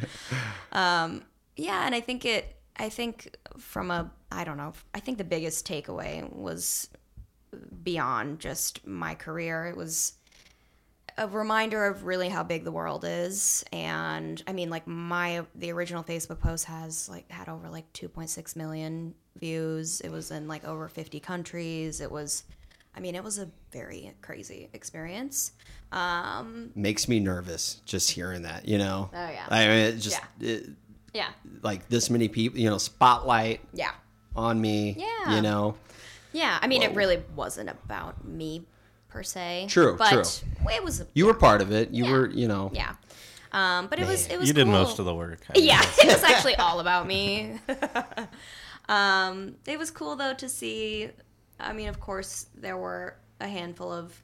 um 0.71 1.23
yeah 1.57 1.85
and 1.87 1.95
i 1.95 2.01
think 2.01 2.25
it 2.25 2.57
i 2.77 2.89
think 2.89 3.37
from 3.59 3.91
a 3.91 4.09
i 4.31 4.45
don't 4.45 4.57
know 4.57 4.73
i 4.95 5.01
think 5.01 5.19
the 5.19 5.25
biggest 5.25 5.67
takeaway 5.67 6.31
was 6.33 6.89
beyond 7.83 8.39
just 8.39 8.87
my 8.87 9.15
career 9.15 9.67
it 9.67 9.77
was 9.77 10.13
a 11.19 11.27
reminder 11.27 11.85
of 11.87 12.05
really 12.05 12.29
how 12.29 12.43
big 12.43 12.65
the 12.65 12.73
world 12.73 13.05
is. 13.07 13.65
And 13.73 14.43
i 14.47 14.53
mean 14.53 14.71
like 14.71 14.87
my 14.87 15.45
the 15.55 15.73
original 15.73 16.03
facebook 16.03 16.41
post 16.41 16.65
has 16.67 17.09
like 17.09 17.31
had 17.31 17.49
over 17.49 17.69
like 17.69 17.93
2.6 17.93 18.57
million 18.57 19.15
views. 19.39 20.01
It 20.01 20.11
was 20.11 20.31
in 20.31 20.49
like 20.49 20.65
over 20.65 20.89
50 20.89 21.21
countries. 21.21 22.01
It 22.01 22.11
was 22.11 22.45
i 22.95 23.01
mean 23.01 23.15
it 23.15 23.23
was 23.23 23.39
a 23.39 23.49
very 23.73 24.15
crazy 24.23 24.71
experience. 24.73 25.53
Um 25.93 26.71
Makes 26.75 27.09
me 27.09 27.21
nervous 27.21 27.81
just 27.85 28.11
hearing 28.11 28.43
that, 28.43 28.67
you 28.67 28.79
know? 28.79 29.11
Oh, 29.13 29.29
yeah. 29.29 29.47
I 29.49 29.67
mean, 29.67 29.79
it 29.79 29.99
just, 29.99 30.21
it, 30.41 30.69
yeah. 31.15 31.31
like 31.63 31.89
this 31.89 32.11
many 32.11 32.29
people, 32.29 32.59
you 32.59 32.69
know, 32.71 32.79
spotlight 32.79 33.61
yeah. 33.73 33.93
on 34.37 34.61
me, 34.61 34.97
Yeah. 34.99 35.37
you 35.37 35.43
know? 35.43 35.77
Yeah, 36.33 36.59
I 36.61 36.67
mean, 36.67 36.83
it 36.83 36.95
really 36.95 37.23
wasn't 37.35 37.71
about 37.71 38.27
me 38.27 38.63
per 39.09 39.23
se. 39.23 39.67
True, 39.69 39.97
but 39.97 40.11
true. 40.11 40.23
it 40.73 40.83
was. 40.85 41.05
You 41.15 41.27
were 41.27 41.35
part 41.35 41.61
of 41.63 41.73
it. 41.73 41.91
You 41.91 42.05
Yeah. 42.05 42.13
were, 42.13 42.29
you 42.31 42.49
know. 42.49 42.71
yeah, 42.75 42.95
um, 43.53 43.87
but 43.89 43.99
it 43.99 44.07
was 44.07 44.27
it 44.29 44.39
was. 44.39 44.49
You 44.49 44.55
did 44.55 44.65
cool. 44.65 44.73
most 44.73 44.99
of 44.99 45.05
the 45.05 45.15
work. 45.15 45.41
I 45.55 45.59
Yeah, 45.59 45.81
it 45.99 46.07
was 46.07 46.23
actually 46.25 46.57
all 46.57 46.81
about 46.81 47.07
me. 47.07 47.59
um, 48.89 49.57
it 49.67 49.79
was 49.79 49.91
cool 49.91 50.17
though 50.17 50.35
to 50.35 50.49
see. 50.49 51.11
I 51.61 51.73
mean, 51.73 51.89
of 51.89 52.01
course, 52.01 52.47
there 52.55 52.77
were 52.77 53.17
a 53.41 53.49
handful 53.49 53.93
of 53.93 54.23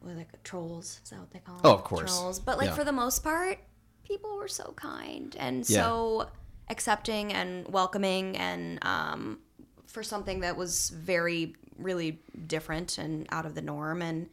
what 0.00 0.12
are 0.12 0.14
they, 0.14 0.26
trolls. 0.44 1.00
Is 1.04 1.10
that 1.10 1.18
what 1.20 1.30
they 1.30 1.38
call 1.40 1.56
them? 1.56 1.62
Oh, 1.64 1.74
of 1.74 1.84
course. 1.84 2.16
Trolls. 2.18 2.40
But 2.40 2.58
like 2.58 2.68
Yeah. 2.68 2.74
for 2.74 2.84
the 2.84 2.92
most 2.92 3.22
part, 3.22 3.58
people 4.04 4.36
were 4.36 4.48
so 4.48 4.72
kind 4.76 5.34
and 5.38 5.68
Yeah. 5.68 5.82
so 5.82 6.28
accepting 6.68 7.32
and 7.32 7.68
welcoming, 7.68 8.36
and 8.36 8.78
um, 8.84 9.38
for 9.86 10.02
something 10.02 10.40
that 10.40 10.56
was 10.56 10.90
very, 10.90 11.54
really 11.78 12.20
different 12.46 12.98
and 12.98 13.26
out 13.30 13.46
of 13.46 13.54
the 13.54 13.62
norm, 13.62 14.02
and 14.02 14.28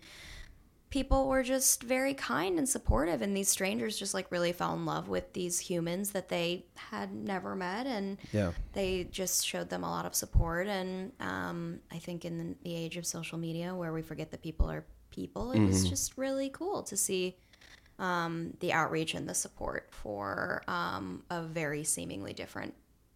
people 0.90 1.28
were 1.28 1.42
just 1.42 1.82
very 1.82 2.14
kind 2.14 2.60
and 2.60 2.70
supportive 2.70 3.24
and 3.24 3.36
these 3.36 3.50
strangers 3.50 3.98
just 3.98 4.14
like 4.14 4.32
really 4.32 4.52
fell 4.52 4.76
in 4.76 4.86
love 4.86 5.10
with 5.10 5.34
these 5.34 5.58
humans 5.58 6.12
that 6.12 6.30
they 6.30 6.64
had 6.76 7.12
never 7.12 7.56
met 7.56 7.88
and 7.88 8.20
Yeah. 8.32 8.52
they 8.74 9.06
just 9.06 9.44
showed 9.44 9.72
them 9.72 9.84
a 9.84 9.90
lot 9.90 10.06
of 10.06 10.14
support. 10.14 10.68
And 10.68 11.12
um, 11.20 11.80
i 11.92 11.98
think 11.98 12.26
in 12.26 12.56
the, 12.64 12.76
age 12.76 12.96
of 12.98 13.08
social 13.08 13.40
media 13.40 13.74
where 13.74 13.92
we 13.92 14.04
forget 14.04 14.30
that 14.32 14.44
people 14.44 14.70
are 14.70 14.86
people 15.10 15.52
it 15.52 15.60
was 15.66 15.90
just 15.90 16.16
really 16.16 16.50
cool 16.50 16.84
to 16.84 16.96
see 16.96 17.36
um, 18.00 18.54
the 18.60 18.72
outreach 18.74 19.14
and 19.16 19.28
the 19.28 19.34
support 19.34 19.90
for 19.92 20.62
um, 20.68 21.24
a 21.32 21.42
very 21.42 21.84
seemingly 21.84 22.34
different 22.34 22.74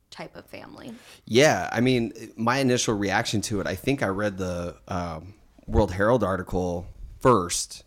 type 0.10 0.36
of 0.36 0.46
family 0.46 0.94
Yeah, 1.26 1.70
I 1.72 1.82
mean, 1.82 2.14
my 2.36 2.58
initial 2.58 2.96
reaction 2.96 3.42
to 3.42 3.62
it, 3.62 3.68
I 3.68 3.76
think 3.76 4.02
I 4.02 4.08
read 4.08 4.38
the 4.38 4.76
um, 4.88 5.34
World 5.68 5.92
Herald 5.92 6.24
article 6.24 6.88
first, 7.20 7.84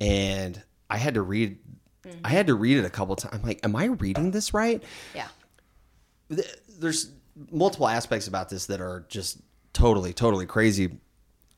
and 0.00 0.62
I 0.88 0.96
had 0.96 1.14
to 1.14 1.22
read. 1.22 1.58
I 2.24 2.30
had 2.30 2.46
to 2.46 2.54
read 2.54 2.78
it 2.78 2.84
a 2.84 2.90
couple 2.90 3.14
times. 3.14 3.34
I'm 3.34 3.42
like, 3.42 3.60
am 3.62 3.76
I 3.76 3.84
reading 3.84 4.30
this 4.30 4.54
right? 4.54 4.82
yeah 5.14 5.28
There's 6.78 7.12
multiple 7.50 7.88
aspects 7.88 8.26
about 8.26 8.48
this 8.48 8.66
that 8.66 8.80
are 8.80 9.04
just 9.08 9.40
totally, 9.72 10.12
totally 10.12 10.46
crazy. 10.46 10.98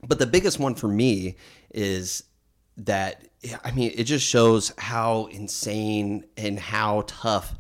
But 0.07 0.19
the 0.19 0.27
biggest 0.27 0.59
one 0.59 0.75
for 0.75 0.89
me 0.89 1.37
is 1.71 2.25
that 2.77 3.23
I 3.65 3.73
mean, 3.73 3.93
it 3.95 4.05
just 4.05 4.27
shows 4.27 4.73
how 4.79 5.27
insane 5.27 6.25
and 6.37 6.59
how 6.59 7.05
tough 7.07 7.55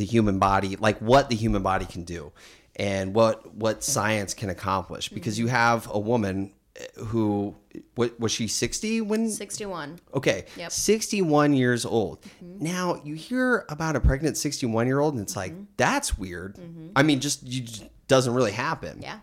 the 0.00 0.06
human 0.06 0.38
body, 0.38 0.76
like 0.76 0.98
what 0.98 1.28
the 1.28 1.36
human 1.36 1.62
body 1.62 1.84
can 1.84 2.04
do, 2.04 2.32
and 2.74 3.14
what 3.14 3.54
what 3.54 3.84
science 3.84 4.32
can 4.32 4.48
accomplish. 4.48 5.06
Mm-hmm. 5.06 5.14
Because 5.14 5.38
you 5.38 5.46
have 5.48 5.88
a 5.92 5.98
woman 5.98 6.52
eh, 6.76 6.86
who 7.04 7.54
what 7.94 8.18
was 8.18 8.32
she 8.32 8.48
60 8.48 9.02
when 9.02 9.30
61 9.30 10.00
Okay. 10.14 10.46
Yep. 10.56 10.72
61 10.72 11.52
years 11.52 11.84
old. 11.84 12.22
Mm-hmm. 12.22 12.64
Now, 12.64 13.00
you 13.04 13.14
hear 13.14 13.66
about 13.68 13.94
a 13.94 14.00
pregnant 14.00 14.38
61 14.38 14.86
year 14.86 14.98
old, 15.00 15.14
and 15.14 15.22
it's 15.22 15.36
like, 15.36 15.52
mm-hmm. 15.52 15.64
that's 15.76 16.18
weird. 16.18 16.58
I 16.96 17.02
mean, 17.02 17.20
just, 17.20 17.46
you, 17.46 17.60
just 17.60 17.84
doesn't 18.08 18.32
really 18.34 18.52
happen. 18.52 19.02
yeah 19.02 19.18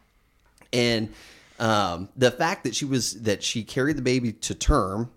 And 0.71 1.11
um, 1.59 2.09
the 2.15 2.29
fact 2.29 2.65
that 2.65 2.75
she 2.75 2.85
was, 2.85 3.21
that 3.23 3.41
she 3.43 3.63
carried 3.63 3.97
the 3.97 4.03
baby 4.03 4.31
to 4.31 4.53
term 4.53 5.09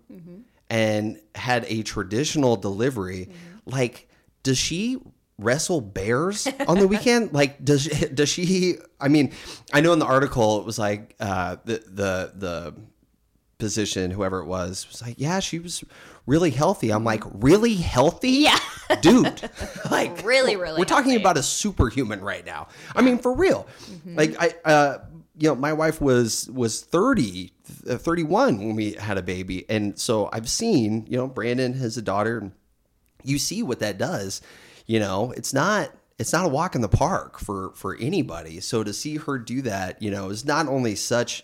and 0.71 1.19
had 1.35 1.65
a 1.67 1.83
traditional 1.83 2.55
delivery, 2.55 3.29
like, 3.65 4.09
does 4.43 4.57
she 4.57 4.97
wrestle 5.43 5.81
bears 5.81 6.47
on 6.67 6.79
the 6.79 6.87
weekend? 6.87 7.33
like, 7.41 7.63
does, 7.63 7.87
does 7.87 8.29
she, 8.29 8.75
I 8.99 9.07
mean, 9.07 9.33
I 9.73 9.81
know 9.81 9.93
in 9.93 9.99
the 9.99 10.05
article 10.05 10.59
it 10.59 10.65
was 10.65 10.79
like, 10.79 11.15
uh, 11.19 11.57
the, 11.65 11.83
the, 11.87 12.31
the, 12.35 12.73
physician, 13.59 14.09
whoever 14.09 14.39
it 14.39 14.45
was, 14.45 14.87
was 14.87 15.03
like, 15.03 15.13
"Yeah, 15.19 15.39
she 15.39 15.59
was 15.59 15.83
really 16.25 16.49
healthy." 16.49 16.89
I'm 16.89 17.03
like, 17.03 17.23
"Really 17.31 17.75
healthy? 17.75 18.29
Yeah. 18.49 18.57
dude. 19.01 19.49
Like, 19.91 20.25
Really, 20.25 20.55
really 20.55 20.79
We're 20.79 20.85
talking 20.85 21.11
healthy. 21.11 21.21
about 21.21 21.37
a 21.37 21.43
superhuman 21.43 22.21
right 22.21 22.43
now. 22.43 22.69
I 22.95 23.01
mean, 23.03 23.19
for 23.19 23.31
real. 23.33 23.67
Like, 24.03 24.35
I, 24.39 24.55
uh, 24.65 24.97
you 25.37 25.47
know, 25.49 25.55
my 25.55 25.73
wife 25.73 26.01
was 26.01 26.49
was 26.49 26.81
30, 26.81 27.53
uh, 27.87 27.97
31 27.97 28.57
when 28.57 28.75
we 28.75 28.93
had 28.93 29.19
a 29.19 29.21
baby, 29.21 29.65
and 29.69 29.97
so 29.99 30.27
I've 30.33 30.49
seen, 30.49 31.05
you 31.07 31.17
know, 31.17 31.27
Brandon 31.27 31.73
has 31.73 31.97
a 31.97 32.01
daughter, 32.01 32.39
and 32.39 32.51
you 33.23 33.37
see 33.37 33.61
what 33.61 33.77
that 33.79 33.99
does. 33.99 34.41
You 34.85 34.99
know, 34.99 35.31
it's 35.31 35.53
not 35.53 35.91
it's 36.17 36.33
not 36.33 36.45
a 36.45 36.49
walk 36.49 36.75
in 36.75 36.81
the 36.81 36.89
park 36.89 37.39
for 37.39 37.71
for 37.75 37.95
anybody. 37.97 38.59
So 38.59 38.83
to 38.83 38.93
see 38.93 39.17
her 39.17 39.37
do 39.37 39.61
that, 39.63 40.01
you 40.01 40.11
know, 40.11 40.29
is 40.29 40.45
not 40.45 40.67
only 40.67 40.95
such 40.95 41.43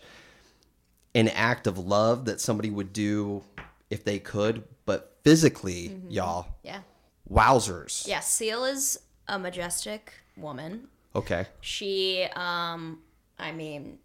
an 1.15 1.29
act 1.29 1.67
of 1.67 1.77
love 1.77 2.25
that 2.25 2.39
somebody 2.39 2.69
would 2.69 2.93
do 2.93 3.43
if 3.89 4.03
they 4.03 4.19
could, 4.19 4.63
but 4.85 5.17
physically, 5.23 5.99
y'all, 6.09 6.47
yeah 6.63 6.81
wowzers. 7.29 8.07
yeah 8.07 8.21
seal 8.21 8.63
is 8.63 8.97
a 9.27 9.37
majestic 9.37 10.13
woman 10.37 10.87
Okay. 11.17 11.47
She, 11.61 12.27
um, 12.35 12.99
I 13.39 13.51
mean, 13.51 13.97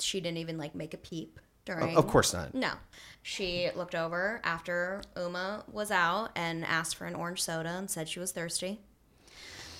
she 0.00 0.20
didn't 0.20 0.38
even 0.38 0.58
like 0.58 0.74
make 0.74 0.92
a 0.92 0.96
peep 0.96 1.38
during. 1.64 1.96
Of 1.96 2.06
course 2.06 2.32
not. 2.32 2.54
No. 2.54 2.72
She 3.22 3.70
looked 3.74 3.94
over 3.94 4.40
after 4.44 5.02
Uma 5.16 5.64
was 5.72 5.90
out 5.90 6.30
and 6.36 6.64
asked 6.64 6.96
for 6.96 7.06
an 7.06 7.14
orange 7.14 7.42
soda 7.42 7.70
and 7.70 7.90
said 7.90 8.08
she 8.08 8.20
was 8.20 8.32
thirsty. 8.32 8.80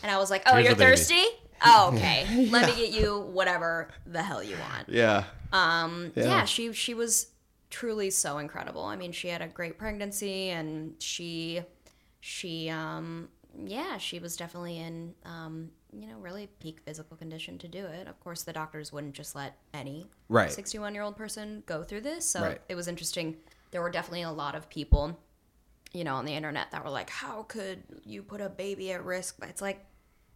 And 0.03 0.11
I 0.11 0.19
was 0.19 0.31
like, 0.31 0.43
"Oh, 0.47 0.55
Here's 0.55 0.67
you're 0.67 0.75
thirsty? 0.75 1.23
Oh, 1.65 1.93
okay. 1.95 2.49
Let 2.51 2.69
me 2.69 2.77
get 2.77 2.99
you 2.99 3.21
whatever 3.21 3.89
the 4.07 4.23
hell 4.23 4.43
you 4.43 4.57
want." 4.57 4.89
Yeah. 4.89 5.25
yeah. 6.15 6.45
she 6.45 6.73
she 6.73 6.95
was 6.95 7.29
truly 7.71 8.11
so 8.11 8.39
incredible. 8.39 8.85
I 8.85 8.97
mean, 8.97 9.13
she 9.13 9.29
had 9.29 9.43
a 9.43 9.49
great 9.49 9.79
pregnancy 9.79 10.51
and 10.51 10.95
she 11.01 11.63
she 12.21 12.71
um 12.71 13.29
yeah, 13.65 13.99
she 13.99 14.19
was 14.19 14.37
definitely 14.37 14.79
in 14.79 15.15
um 15.25 15.71
you 15.99 16.09
know, 16.09 16.17
really 16.19 16.49
peak 16.61 16.81
physical 16.85 17.17
condition 17.17 17.59
to 17.59 17.69
do 17.69 17.85
it. 17.87 18.09
Of 18.09 18.19
course, 18.21 18.43
the 18.43 18.53
doctors 18.53 18.93
wouldn't 18.93 19.15
just 19.15 19.35
let 19.35 19.57
any 19.73 20.07
Right. 20.29 20.51
61-year-old 20.51 21.17
person 21.17 21.63
go 21.67 21.83
through 21.83 22.01
this. 22.03 22.27
So 22.29 22.43
Right. 22.43 22.61
it 22.69 22.75
was 22.75 22.89
interesting. 22.89 23.37
There 23.71 23.81
were 23.83 23.91
definitely 23.91 24.23
a 24.23 24.31
lot 24.31 24.55
of 24.55 24.69
people 24.69 25.19
you 25.93 26.03
know, 26.03 26.17
on 26.17 26.25
the 26.25 26.33
internet 26.35 26.73
that 26.73 26.83
were 26.83 26.91
like, 26.91 27.09
"How 27.09 27.45
could 27.45 27.85
you 28.05 28.25
put 28.25 28.41
a 28.41 28.49
baby 28.49 28.91
at 28.91 29.05
risk?" 29.05 29.37
But 29.39 29.49
it's 29.49 29.63
like 29.63 29.87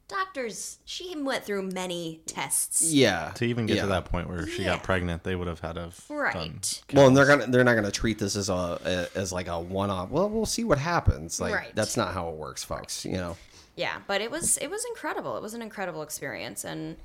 doctors, 0.06 0.78
she 0.84 1.14
went 1.16 1.44
through 1.44 1.62
many 1.62 2.22
tests. 2.26 2.92
Yeah. 2.92 3.32
To 3.34 3.44
even 3.44 3.66
get 3.66 3.76
Yeah. 3.76 3.82
to 3.82 3.88
that 3.88 4.04
point 4.04 4.28
where 4.28 4.46
she 4.46 4.62
Yeah. 4.62 4.76
got 4.76 4.84
pregnant, 4.84 5.24
they 5.24 5.34
would 5.34 5.48
have 5.48 5.58
had 5.60 5.76
a 5.76 5.82
have 5.82 6.04
Right. 6.08 6.82
Well, 6.94 7.08
and 7.08 7.16
they're 7.16 7.26
gonna 7.26 7.46
they're 7.48 7.64
not 7.64 7.74
gonna 7.74 7.90
treat 7.90 8.18
this 8.20 8.36
as 8.36 8.48
a, 8.48 9.08
a 9.14 9.18
as 9.18 9.32
like 9.32 9.48
a 9.48 9.58
one 9.60 9.90
off. 9.90 10.10
Well, 10.10 10.28
we'll 10.30 10.46
see 10.46 10.62
what 10.64 10.78
happens. 10.78 11.40
Like 11.40 11.52
Right. 11.54 11.74
that's 11.74 11.96
not 11.96 12.14
how 12.14 12.28
it 12.28 12.36
works, 12.36 12.62
folks. 12.64 13.04
You 13.04 13.12
know. 13.16 13.36
Yeah 13.78 13.98
but 14.06 14.20
it 14.20 14.30
was 14.30 14.56
it 14.58 14.68
was 14.68 14.84
incredible 14.86 15.36
it 15.36 15.42
was 15.42 15.54
an 15.54 15.62
incredible 15.62 16.02
experience 16.02 16.64
and 16.64 16.96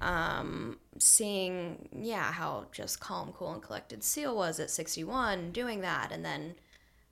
um 0.00 0.78
seeing 0.98 1.88
yeah 1.94 2.32
how 2.32 2.64
just 2.72 2.98
calm 3.00 3.32
cool 3.32 3.52
and 3.52 3.62
collected 3.62 4.02
seal 4.02 4.34
was 4.34 4.58
at 4.58 4.70
61 4.70 5.52
doing 5.52 5.82
that 5.82 6.10
and 6.10 6.24
then 6.24 6.54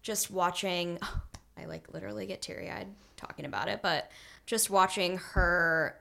just 0.02 0.30
watching 0.30 0.98
i 1.58 1.66
like 1.66 1.92
literally 1.92 2.26
get 2.26 2.40
teary-eyed 2.42 2.88
talking 3.16 3.44
about 3.44 3.68
it 3.68 3.80
but 3.82 4.10
just 4.46 4.70
watching 4.70 5.18
her 5.18 6.00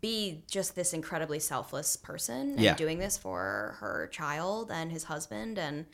be 0.00 0.42
just 0.50 0.74
this 0.76 0.92
incredibly 0.92 1.38
selfless 1.38 1.96
person 1.96 2.50
and 2.50 2.60
Yeah. 2.60 2.74
doing 2.76 2.98
this 2.98 3.16
for 3.16 3.76
her 3.80 4.08
child 4.12 4.70
and 4.70 4.92
his 4.92 5.04
husband 5.04 5.58
and 5.58 5.86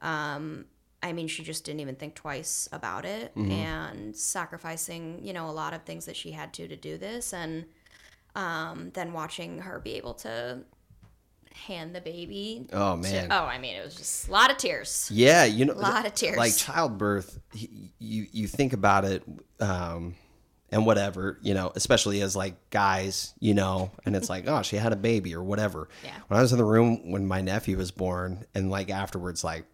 um 0.00 0.64
I 1.02 1.12
mean 1.12 1.26
she 1.28 1.42
just 1.42 1.64
didn't 1.64 1.80
even 1.80 1.96
think 1.96 2.14
twice 2.14 2.68
about 2.72 3.04
it 3.04 3.34
Mm-hmm. 3.34 3.50
and 3.50 4.16
sacrificing, 4.16 5.20
you 5.22 5.32
know, 5.32 5.48
a 5.48 5.52
lot 5.52 5.74
of 5.74 5.82
things 5.82 6.06
that 6.06 6.16
she 6.16 6.30
had 6.32 6.52
to 6.54 6.68
to 6.68 6.76
do 6.76 6.98
this 6.98 7.32
and 7.32 7.64
um 8.36 8.90
then 8.94 9.12
watching 9.12 9.58
her 9.60 9.78
be 9.80 9.94
able 9.94 10.14
to 10.14 10.58
hand 11.66 11.94
the 11.94 12.00
baby 12.00 12.66
Oh 12.72 12.96
to- 12.96 13.02
man. 13.02 13.28
oh, 13.30 13.44
I 13.44 13.58
mean, 13.58 13.76
it 13.76 13.84
was 13.84 13.94
just 13.94 14.28
a 14.28 14.32
lot 14.32 14.50
of 14.50 14.56
tears. 14.56 15.08
Yeah, 15.12 15.44
you 15.44 15.64
know, 15.66 15.74
a 15.74 15.74
Lot 15.74 16.06
of 16.06 16.14
tears. 16.14 16.36
Like 16.38 16.56
childbirth, 16.56 17.38
you 17.98 18.26
you 18.32 18.46
think 18.48 18.72
about 18.72 19.04
it, 19.04 19.22
um, 19.60 20.14
and 20.70 20.86
whatever, 20.86 21.38
you 21.42 21.52
know, 21.52 21.70
especially 21.74 22.22
as 22.22 22.34
like 22.34 22.54
guys, 22.70 23.34
you 23.38 23.52
know, 23.52 23.90
and 24.06 24.16
it's 24.16 24.30
like, 24.30 24.44
oh, 24.48 24.62
she 24.62 24.76
had 24.76 24.92
a 24.94 24.96
baby 24.96 25.34
or 25.34 25.42
whatever. 25.42 25.90
Yeah. 26.02 26.12
When 26.28 26.38
I 26.38 26.42
was 26.42 26.52
in 26.52 26.58
the 26.58 26.64
room 26.64 27.10
when 27.10 27.26
my 27.26 27.42
nephew 27.42 27.76
was 27.76 27.90
born, 27.90 28.46
and 28.54 28.70
like 28.70 28.88
afterwards, 28.88 29.44
like 29.44 29.66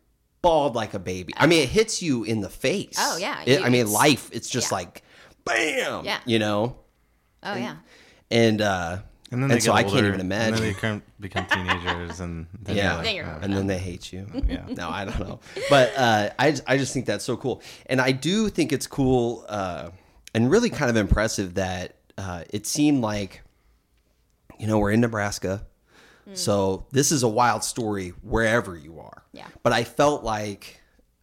bawled 0.42 0.74
like 0.74 0.94
a 0.94 0.98
baby. 0.98 1.32
I 1.36 1.46
mean, 1.46 1.62
it 1.62 1.68
hits 1.68 2.02
you 2.02 2.24
in 2.24 2.40
the 2.40 2.48
face. 2.48 2.96
Oh, 2.98 3.16
yeah. 3.16 3.42
It- 3.46 3.62
I 3.62 3.68
mean, 3.68 3.90
life. 3.90 4.30
It's 4.32 4.48
just 4.48 4.70
yeah. 4.70 4.76
like, 4.78 5.02
bam. 5.44 6.04
Yeah. 6.04 6.20
You 6.26 6.38
know, 6.38 6.76
Oh 7.42 7.54
yeah. 7.54 7.76
and 8.30 8.60
uh, 8.60 8.98
And 9.30 9.42
then 9.42 9.50
And 9.50 9.50
they 9.52 9.60
so 9.60 9.72
get 9.72 9.78
I 9.78 9.82
can't 9.84 9.94
even 10.06 10.20
And 10.20 10.30
then 10.32 10.48
imagine. 10.48 10.60
they 10.64 10.72
become, 10.72 11.02
become 11.20 11.46
teenagers, 11.46 12.20
and 12.20 12.46
then 12.62 12.76
yeah, 12.76 12.82
you're 12.84 12.94
like, 12.96 13.04
Then 13.04 13.14
you're 13.16 13.26
oh, 13.26 13.38
and 13.42 13.52
then 13.56 13.66
they 13.66 13.78
hate 13.78 14.12
you. 14.12 14.26
Yeah. 14.48 14.64
No, 14.76 14.88
I 14.88 15.04
don't 15.04 15.20
know, 15.20 15.40
but 15.70 15.92
uh, 15.96 16.30
I 16.38 16.56
I 16.66 16.76
just 16.78 16.92
think 16.92 17.06
that's 17.06 17.24
so 17.24 17.36
cool, 17.36 17.62
and 17.86 18.00
I 18.00 18.12
do 18.12 18.48
think 18.48 18.72
it's 18.72 18.86
cool 18.86 19.44
uh, 19.48 19.90
and 20.34 20.50
really 20.50 20.70
kind 20.70 20.90
of 20.90 20.96
impressive 20.96 21.54
that 21.54 21.94
uh, 22.18 22.42
it 22.50 22.66
seemed 22.66 23.00
like, 23.02 23.42
you 24.58 24.66
know, 24.66 24.78
we're 24.78 24.90
in 24.92 25.00
Nebraska, 25.00 25.64
so 26.34 26.86
this 26.92 27.10
is 27.12 27.22
a 27.22 27.28
wild 27.28 27.64
story 27.64 28.10
wherever 28.22 28.76
you 28.76 29.00
are. 29.00 29.22
Yeah. 29.32 29.46
But 29.62 29.72
I 29.72 29.84
felt 29.84 30.24
like 30.24 30.80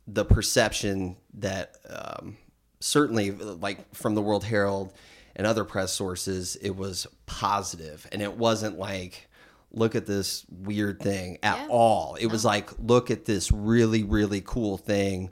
the 0.08 0.26
perception 0.26 1.16
that 1.36 1.76
um, 1.90 2.38
certainly 2.80 3.32
like 3.32 3.94
from 3.96 4.16
the 4.16 4.22
World 4.22 4.44
Herald 4.44 4.94
and 5.36 5.46
other 5.46 5.64
press 5.66 5.92
sources, 5.92 6.56
it 6.58 6.76
was 6.76 7.08
positive, 7.26 8.08
and 8.12 8.22
it 8.22 8.38
wasn't 8.38 8.78
like. 8.78 9.30
Look 9.72 9.94
at 9.94 10.06
this 10.06 10.46
weird 10.50 11.02
thing 11.02 11.38
at 11.44 11.58
Yeah. 11.58 11.68
all. 11.70 12.16
It 12.16 12.28
was 12.28 12.46
like, 12.46 12.70
look 12.80 13.12
at 13.12 13.26
this 13.26 13.52
really, 13.52 14.04
really 14.04 14.40
cool 14.40 14.78
thing 14.78 15.32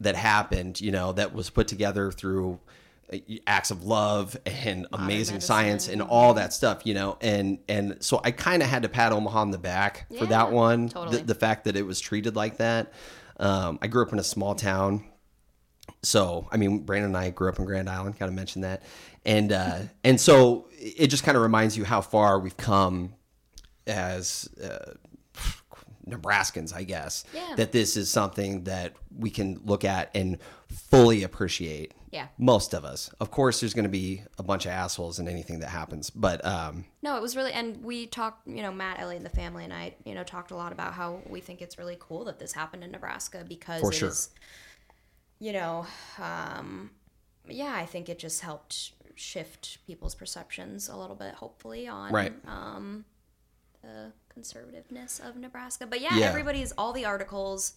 that 0.00 0.16
happened, 0.16 0.80
you 0.80 0.90
know, 0.90 1.12
that 1.12 1.32
was 1.32 1.50
put 1.50 1.68
together 1.68 2.10
through 2.10 2.58
acts 3.46 3.70
of 3.70 3.84
love 3.84 4.36
and 4.44 4.86
amazing 4.92 5.40
science 5.40 5.88
and 5.88 6.02
all 6.02 6.34
that 6.34 6.52
stuff, 6.52 6.84
you 6.84 6.94
know. 6.94 7.16
And 7.20 7.58
and 7.68 7.98
so 8.00 8.20
I 8.24 8.30
kind 8.30 8.62
of 8.62 8.68
had 8.68 8.82
to 8.82 8.88
pat 8.88 9.12
Omaha 9.12 9.40
on 9.40 9.50
the 9.50 9.58
back 9.58 10.06
for 10.18 10.26
that 10.26 10.50
one. 10.52 10.88
totally. 10.88 11.18
The, 11.18 11.24
the 11.24 11.34
fact 11.34 11.64
that 11.64 11.76
it 11.76 11.86
was 11.86 12.00
treated 12.00 12.36
like 12.36 12.58
that. 12.58 12.92
Um, 13.38 13.78
I 13.82 13.86
grew 13.86 14.02
up 14.02 14.12
in 14.12 14.18
a 14.18 14.24
small 14.24 14.54
town. 14.54 15.04
So, 16.02 16.48
I 16.50 16.56
mean, 16.56 16.80
Brandon 16.80 17.10
and 17.10 17.16
I 17.16 17.30
grew 17.30 17.48
up 17.48 17.58
in 17.58 17.64
Grand 17.64 17.88
Island, 17.88 18.18
kind 18.18 18.28
of 18.28 18.34
mentioned 18.34 18.64
that. 18.64 18.82
And 19.24 19.52
uh, 19.52 19.80
and 20.04 20.20
so 20.20 20.68
it 20.78 21.08
just 21.08 21.24
kind 21.24 21.36
of 21.36 21.42
reminds 21.42 21.76
you 21.76 21.84
how 21.84 22.00
far 22.00 22.38
we've 22.38 22.56
come 22.56 23.14
as 23.86 24.48
uh, 24.62 24.94
Nebraskans, 26.08 26.74
I 26.74 26.84
guess. 26.84 27.24
Yeah. 27.34 27.54
That 27.56 27.72
this 27.72 27.96
is 27.96 28.10
something 28.10 28.64
that 28.64 28.94
we 29.16 29.30
can 29.30 29.60
look 29.64 29.84
at 29.84 30.10
and 30.14 30.38
fully 30.68 31.22
appreciate. 31.22 31.92
Yeah. 32.16 32.28
Most 32.38 32.72
of 32.72 32.84
us. 32.84 33.10
Of 33.20 33.30
course, 33.30 33.60
there's 33.60 33.74
going 33.74 33.84
to 33.84 33.90
be 33.90 34.22
a 34.38 34.42
bunch 34.42 34.64
of 34.64 34.72
assholes 34.72 35.18
in 35.18 35.28
anything 35.28 35.58
that 35.60 35.68
happens, 35.68 36.08
but 36.08 36.42
um, 36.44 36.86
No, 37.02 37.16
it 37.16 37.22
was 37.22 37.36
really, 37.36 37.52
and 37.52 37.82
we 37.84 38.06
talked, 38.06 38.46
you 38.48 38.62
know, 38.62 38.72
Matt, 38.72 38.98
Ellie, 38.98 39.16
and 39.16 39.24
the 39.26 39.30
family 39.30 39.64
and 39.64 39.72
I, 39.72 39.94
you 40.04 40.14
know, 40.14 40.24
talked 40.24 40.50
a 40.50 40.56
lot 40.56 40.72
about 40.72 40.94
how 40.94 41.20
we 41.28 41.40
think 41.40 41.60
it's 41.60 41.76
really 41.78 41.96
cool 42.00 42.24
that 42.24 42.38
this 42.38 42.52
happened 42.52 42.82
in 42.84 42.90
Nebraska 42.90 43.44
because 43.46 43.82
For 43.82 43.92
sure. 43.92 44.08
is, 44.08 44.30
you 45.38 45.52
know, 45.52 45.86
um, 46.18 46.90
yeah, 47.48 47.74
I 47.74 47.84
think 47.84 48.08
it 48.08 48.18
just 48.18 48.40
helped 48.40 48.92
shift 49.14 49.78
people's 49.86 50.14
perceptions 50.14 50.88
a 50.88 50.96
little 50.96 51.16
bit, 51.16 51.34
hopefully, 51.34 51.86
on 51.86 52.12
Right. 52.12 52.32
um, 52.46 53.04
the 53.82 54.12
conservativeness 54.34 55.20
of 55.20 55.36
Nebraska. 55.36 55.86
But 55.86 56.00
yeah, 56.00 56.16
Yeah. 56.16 56.26
everybody's 56.26 56.72
all 56.72 56.92
the 56.92 57.04
articles, 57.04 57.74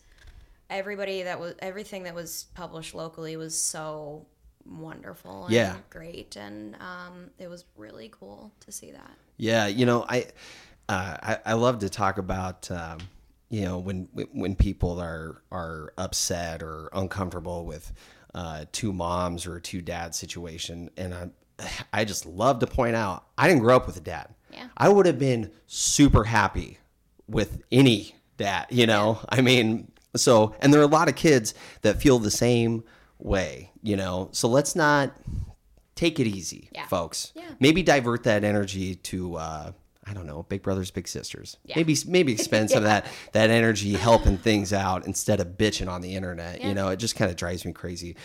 everybody 0.69 1.23
that 1.23 1.39
was 1.39 1.55
everything 1.59 2.03
that 2.03 2.15
was 2.15 2.45
published 2.53 2.93
locally 2.95 3.35
was 3.37 3.59
so 3.59 4.25
wonderful 4.65 5.45
and 5.45 5.53
Yeah. 5.53 5.77
great 5.89 6.35
and 6.35 6.75
um, 6.75 7.31
it 7.39 7.47
was 7.49 7.65
really 7.75 8.09
cool 8.11 8.51
to 8.61 8.71
see 8.71 8.91
that 8.91 9.11
Yeah, 9.37 9.67
you 9.67 9.85
know, 9.85 10.05
I 10.07 10.27
uh, 10.87 11.17
I, 11.21 11.37
I 11.45 11.53
love 11.53 11.79
to 11.79 11.89
talk 11.89 12.17
about 12.17 12.69
um, 12.71 12.99
you 13.49 13.61
know 13.61 13.77
when 13.79 14.07
when 14.33 14.55
people 14.55 14.99
are 14.99 15.41
are 15.51 15.93
upset 15.97 16.61
or 16.61 16.89
uncomfortable 16.93 17.65
with 17.65 17.91
uh, 18.35 18.65
two 18.71 18.93
moms 18.93 19.45
or 19.47 19.55
a 19.55 19.61
two 19.61 19.81
dad 19.81 20.13
situation, 20.13 20.89
and 20.97 21.13
I 21.13 21.29
I 21.93 22.05
just 22.05 22.25
love 22.25 22.59
to 22.59 22.67
point 22.67 22.95
out 22.95 23.25
I 23.37 23.47
didn't 23.47 23.61
grow 23.63 23.75
up 23.75 23.87
with 23.87 23.97
a 23.97 24.01
dad. 24.01 24.33
Yeah. 24.51 24.67
I 24.77 24.89
would 24.89 25.05
have 25.05 25.19
been 25.19 25.51
super 25.67 26.23
happy 26.25 26.77
with 27.27 27.61
any 27.71 28.15
dad. 28.37 28.67
You 28.69 28.87
know, 28.87 29.19
I 29.29 29.41
mean, 29.41 29.91
so 30.15 30.55
and 30.61 30.73
there 30.73 30.81
are 30.81 30.85
a 30.85 30.87
lot 30.87 31.07
of 31.09 31.15
kids 31.15 31.53
that 31.81 32.01
feel 32.01 32.19
the 32.19 32.31
same 32.31 32.83
way. 33.19 33.71
You 33.81 33.95
know, 33.95 34.29
so 34.31 34.47
let's 34.47 34.75
not 34.75 35.13
take 35.95 36.19
it 36.19 36.27
easy, 36.27 36.69
Yeah. 36.73 36.87
folks. 36.87 37.31
Yeah. 37.35 37.43
Maybe 37.59 37.83
divert 37.83 38.23
that 38.23 38.43
energy 38.43 38.95
to 38.95 39.35
uh, 39.35 39.71
I 40.05 40.13
don't 40.13 40.25
know, 40.25 40.43
big 40.43 40.63
brothers, 40.63 40.89
big 40.91 41.07
sisters. 41.07 41.57
Yeah. 41.65 41.75
Maybe 41.75 41.95
maybe 42.07 42.35
spend 42.37 42.69
some 42.71 42.79
of 42.79 42.83
that 42.85 43.05
that 43.33 43.49
energy 43.49 43.93
helping 43.93 44.37
things 44.37 44.73
out 44.73 45.05
instead 45.05 45.39
of 45.39 45.49
bitching 45.57 45.87
on 45.89 46.01
the 46.01 46.15
internet. 46.15 46.59
Yeah. 46.61 46.69
You 46.69 46.73
know, 46.73 46.89
it 46.89 46.97
just 46.97 47.15
kind 47.15 47.29
of 47.29 47.37
drives 47.37 47.63
me 47.65 47.73
crazy. 47.73 48.15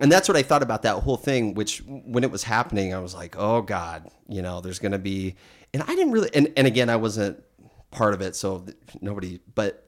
And 0.00 0.10
that's 0.10 0.26
what 0.26 0.36
I 0.36 0.42
thought 0.42 0.62
about 0.62 0.82
that 0.82 0.96
whole 1.02 1.16
thing. 1.16 1.54
Which 1.54 1.82
when 1.86 2.24
it 2.24 2.30
was 2.30 2.42
happening, 2.44 2.94
I 2.94 2.98
was 2.98 3.14
like, 3.14 3.36
oh 3.38 3.60
god, 3.62 4.08
you 4.28 4.40
know, 4.42 4.60
there's 4.60 4.78
going 4.78 4.92
to 4.92 4.98
be. 4.98 5.34
And 5.74 5.82
I 5.82 5.94
didn't 5.94 6.12
really. 6.12 6.30
And 6.34 6.52
and 6.56 6.66
again, 6.66 6.88
I 6.88 6.96
wasn't 6.96 7.42
part 7.90 8.14
of 8.14 8.20
it, 8.22 8.34
so 8.36 8.64
nobody. 9.00 9.40
But 9.54 9.83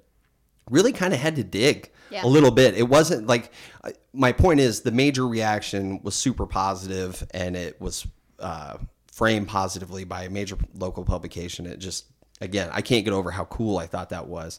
really 0.70 0.92
kind 0.92 1.12
of 1.14 1.20
had 1.20 1.36
to 1.36 1.44
dig 1.44 1.90
Yeah. 2.10 2.24
a 2.24 2.28
little 2.28 2.50
bit. 2.50 2.74
It 2.74 2.88
wasn't 2.88 3.26
like 3.26 3.52
my 4.12 4.32
point 4.32 4.60
is 4.60 4.80
the 4.80 4.92
major 4.92 5.26
reaction 5.26 6.00
was 6.02 6.14
super 6.14 6.46
positive 6.46 7.26
and 7.32 7.56
it 7.56 7.80
was 7.80 8.06
uh, 8.38 8.78
framed 9.06 9.48
positively 9.48 10.04
by 10.04 10.24
a 10.24 10.30
major 10.30 10.56
local 10.74 11.04
publication. 11.04 11.66
It 11.66 11.78
just 11.78 12.06
again, 12.40 12.68
I 12.72 12.82
can't 12.82 13.04
get 13.04 13.14
over 13.14 13.30
how 13.30 13.44
cool 13.46 13.78
I 13.78 13.86
thought 13.86 14.10
that 14.10 14.26
was. 14.26 14.58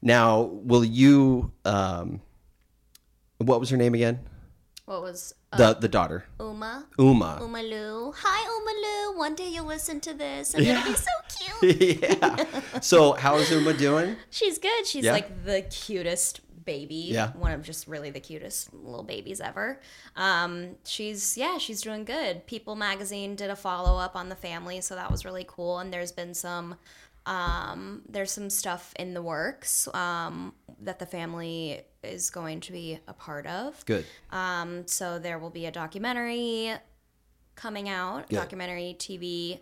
Now, 0.00 0.42
will 0.42 0.84
you? 0.84 1.52
Um, 1.64 2.20
what 3.38 3.60
was 3.60 3.70
her 3.70 3.76
name 3.76 3.94
again? 3.94 4.20
What 4.86 5.02
was 5.02 5.34
The 5.56 5.72
the 5.74 5.88
daughter, 5.88 6.24
Uma? 6.38 6.84
Uma. 6.98 7.38
Umalu. 7.40 8.14
Hi, 8.18 8.48
Umalu. 8.60 9.16
One 9.16 9.34
day 9.34 9.48
you'll 9.48 9.64
listen 9.64 9.98
to 10.00 10.12
this 10.12 10.52
and 10.52 10.64
it'll 10.66 10.84
be 10.84 10.94
so 10.94 11.10
cute. 11.62 12.02
yeah. 12.02 12.80
So 12.80 13.12
how 13.12 13.36
is 13.36 13.50
Uma 13.50 13.72
doing? 13.72 14.16
She's 14.28 14.58
good. 14.58 14.86
She's 14.86 15.04
Yeah. 15.06 15.12
like 15.12 15.44
the 15.46 15.62
cutest 15.62 16.40
baby. 16.66 17.08
Yeah. 17.12 17.30
One 17.32 17.52
of 17.52 17.62
just 17.62 17.88
really 17.88 18.10
the 18.10 18.20
cutest 18.20 18.74
little 18.74 19.02
babies 19.02 19.40
ever. 19.40 19.80
Um, 20.16 20.76
she's 20.84 21.38
yeah, 21.38 21.56
she's 21.56 21.80
doing 21.80 22.04
good. 22.04 22.46
People 22.46 22.76
magazine 22.76 23.34
did 23.34 23.48
a 23.48 23.56
follow 23.56 23.98
up 23.98 24.16
on 24.16 24.28
the 24.28 24.36
family, 24.36 24.82
so 24.82 24.96
that 24.96 25.10
was 25.10 25.24
really 25.24 25.46
cool. 25.48 25.78
And 25.78 25.90
there's 25.90 26.12
been 26.12 26.34
some 26.34 26.74
um, 27.28 28.00
there's 28.08 28.32
some 28.32 28.48
stuff 28.48 28.94
in 28.98 29.12
the 29.12 29.20
works 29.20 29.86
um, 29.92 30.54
that 30.80 30.98
the 30.98 31.04
family 31.04 31.82
is 32.02 32.30
going 32.30 32.60
to 32.60 32.72
be 32.72 32.98
a 33.06 33.12
part 33.12 33.46
of. 33.46 33.84
Good. 33.84 34.06
Um, 34.30 34.86
so 34.86 35.18
there 35.18 35.38
will 35.38 35.50
be 35.50 35.66
a 35.66 35.70
documentary 35.70 36.72
coming 37.54 37.88
out, 37.90 38.30
Good. 38.30 38.36
documentary 38.36 38.96
TV 38.98 39.60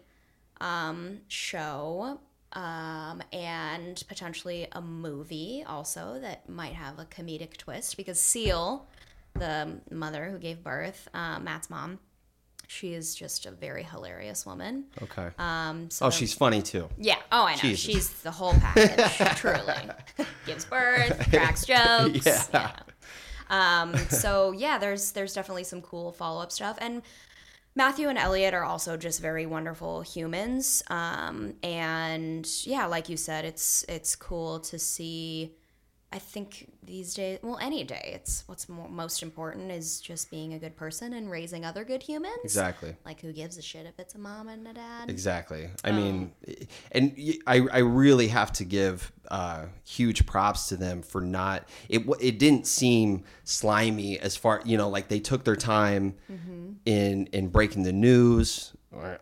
um, 0.60 1.18
show, 1.26 2.20
um, 2.52 3.20
and 3.32 4.00
potentially 4.06 4.68
a 4.70 4.80
movie 4.80 5.64
also 5.66 6.20
that 6.20 6.48
might 6.48 6.74
have 6.74 7.00
a 7.00 7.04
comedic 7.04 7.56
twist 7.56 7.96
because 7.96 8.20
Seal, 8.20 8.86
the 9.34 9.80
mother 9.90 10.30
who 10.30 10.38
gave 10.38 10.62
birth, 10.62 11.08
uh, 11.14 11.40
Matt's 11.40 11.68
mom, 11.68 11.98
she 12.68 12.94
is 12.94 13.14
just 13.14 13.46
a 13.46 13.50
very 13.50 13.82
hilarious 13.82 14.44
woman. 14.44 14.84
Okay. 15.02 15.28
Um, 15.38 15.90
so 15.90 16.06
oh, 16.06 16.10
she's 16.10 16.34
funny 16.34 16.62
too. 16.62 16.88
yeah. 16.98 17.16
Oh, 17.30 17.44
I 17.44 17.54
know. 17.54 17.60
Jesus. 17.60 17.80
She's 17.80 18.10
the 18.22 18.30
whole 18.30 18.54
package. 18.54 19.36
truly, 19.36 19.90
gives 20.46 20.64
birth, 20.64 21.28
cracks 21.30 21.64
jokes. 21.64 22.26
Yeah. 22.26 22.42
yeah. 22.52 22.72
Um. 23.48 23.96
So 24.08 24.52
yeah, 24.52 24.78
there's 24.78 25.12
there's 25.12 25.34
definitely 25.34 25.64
some 25.64 25.80
cool 25.82 26.12
follow 26.12 26.42
up 26.42 26.50
stuff, 26.52 26.76
and 26.80 27.02
Matthew 27.74 28.08
and 28.08 28.18
Elliot 28.18 28.54
are 28.54 28.64
also 28.64 28.96
just 28.96 29.20
very 29.20 29.46
wonderful 29.46 30.02
humans. 30.02 30.82
Um. 30.88 31.54
And 31.62 32.48
yeah, 32.64 32.86
like 32.86 33.08
you 33.08 33.16
said, 33.16 33.44
it's 33.44 33.84
it's 33.88 34.16
cool 34.16 34.60
to 34.60 34.78
see. 34.78 35.52
I 36.12 36.18
think 36.18 36.70
these 36.84 37.14
days, 37.14 37.40
well, 37.42 37.58
any 37.60 37.82
day, 37.82 38.12
it's 38.14 38.44
what's 38.46 38.68
more, 38.68 38.88
most 38.88 39.22
important 39.24 39.72
is 39.72 40.00
just 40.00 40.30
being 40.30 40.54
a 40.54 40.58
good 40.58 40.76
person 40.76 41.12
and 41.12 41.28
raising 41.30 41.64
other 41.64 41.84
good 41.84 42.02
humans. 42.02 42.38
Exactly. 42.44 42.94
Like, 43.04 43.20
who 43.20 43.32
gives 43.32 43.58
a 43.58 43.62
shit 43.62 43.86
if 43.86 43.98
it's 43.98 44.14
a 44.14 44.18
mom 44.18 44.46
and 44.48 44.66
a 44.68 44.72
dad? 44.72 45.10
Exactly. 45.10 45.68
I 45.84 45.90
mean, 45.90 46.32
and 46.92 47.18
I, 47.46 47.66
I 47.72 47.78
really 47.78 48.28
have 48.28 48.52
to 48.52 48.64
give 48.64 49.10
uh, 49.30 49.66
huge 49.84 50.24
props 50.26 50.68
to 50.68 50.76
them 50.76 51.02
for 51.02 51.20
not. 51.20 51.68
It 51.88 52.02
it 52.20 52.38
didn't 52.38 52.66
seem 52.68 53.24
slimy 53.42 54.18
as 54.20 54.36
far 54.36 54.62
you 54.64 54.76
know 54.76 54.88
like 54.88 55.08
they 55.08 55.18
took 55.20 55.44
their 55.44 55.56
time 55.56 56.14
Mm-hmm. 56.30 56.72
in 56.84 57.26
in 57.32 57.48
breaking 57.48 57.82
the 57.82 57.92
news. 57.92 58.72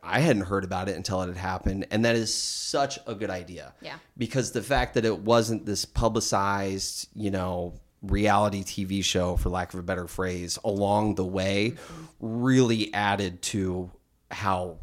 I 0.03 0.21
hadn't 0.21 0.43
heard 0.43 0.65
about 0.65 0.89
it 0.89 0.97
until 0.97 1.23
it 1.23 1.27
had 1.29 1.37
happened, 1.37 1.87
and 1.91 2.05
that 2.05 2.17
is 2.17 2.33
such 2.33 2.99
a 3.07 3.15
good 3.15 3.31
idea. 3.31 3.75
Yeah. 3.81 3.97
Because 4.17 4.53
the 4.53 4.63
fact 4.63 4.95
that 4.95 5.05
it 5.05 5.19
wasn't 5.21 5.67
this 5.67 5.85
publicized, 5.85 7.09
you 7.15 7.31
know, 7.31 7.75
reality 8.03 8.63
TV 8.63 9.03
show, 9.05 9.37
for 9.37 9.49
lack 9.49 9.73
of 9.75 9.81
a 9.81 9.83
better 9.83 10.07
phrase, 10.07 10.59
along 10.65 11.15
the 11.17 11.25
way, 11.25 11.71
Mm-hmm. 11.73 12.05
really 12.21 12.93
added 12.95 13.43
to 13.43 13.91
how 14.31 14.79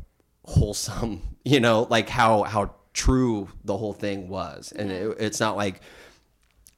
wholesome 0.45 1.21
you 1.45 1.59
know 1.59 1.85
like 1.89 2.09
how 2.09 2.43
how 2.43 2.73
true 2.93 3.47
the 3.63 3.77
whole 3.77 3.93
thing 3.93 4.27
was 4.27 4.71
and 4.71 4.91
it, 4.91 5.15
it's 5.19 5.39
not 5.39 5.55
like 5.55 5.81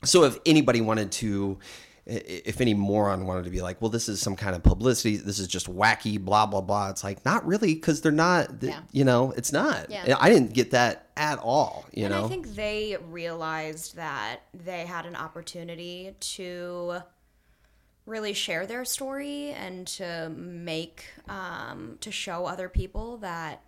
so 0.04 0.24
if 0.26 0.38
anybody 0.46 0.82
wanted 0.82 1.12
to 1.12 1.58
if 2.06 2.60
any 2.60 2.74
moron 2.74 3.26
wanted 3.26 3.46
to 3.46 3.50
be 3.50 3.62
like 3.62 3.82
well 3.82 3.90
this 3.90 4.10
is 4.10 4.20
some 4.20 4.36
kind 4.36 4.56
of 4.56 4.62
publicity 4.62 5.16
this 5.16 5.40
is 5.40 5.48
just 5.48 5.74
wacky 5.74 6.20
blah 6.20 6.46
blah 6.46 6.60
blah 6.60 6.90
it's 6.90 7.02
like 7.04 7.24
not 7.24 7.46
really 7.48 7.74
because 7.74 8.02
they're 8.02 8.12
not 8.12 8.50
Yeah. 8.62 8.82
you 8.92 9.06
know 9.06 9.32
it's 9.38 9.54
not 9.54 9.90
Yeah. 9.90 10.18
i 10.20 10.30
didn't 10.30 10.52
get 10.54 10.72
that 10.72 11.08
at 11.16 11.40
all 11.40 11.86
you 11.94 12.06
and 12.06 12.14
know 12.14 12.26
I 12.26 12.28
think 12.28 12.56
they 12.56 12.98
realized 13.10 13.96
that 13.96 14.40
they 14.54 14.86
had 14.86 15.06
an 15.06 15.16
opportunity 15.16 16.14
to 16.20 17.02
really 18.06 18.34
share 18.34 18.66
their 18.68 18.84
story 18.84 19.52
and 19.52 19.88
to 19.88 20.30
make 20.36 21.06
um, 21.30 21.98
to 22.02 22.12
show 22.12 22.46
other 22.46 22.68
people 22.68 23.16
that 23.18 23.62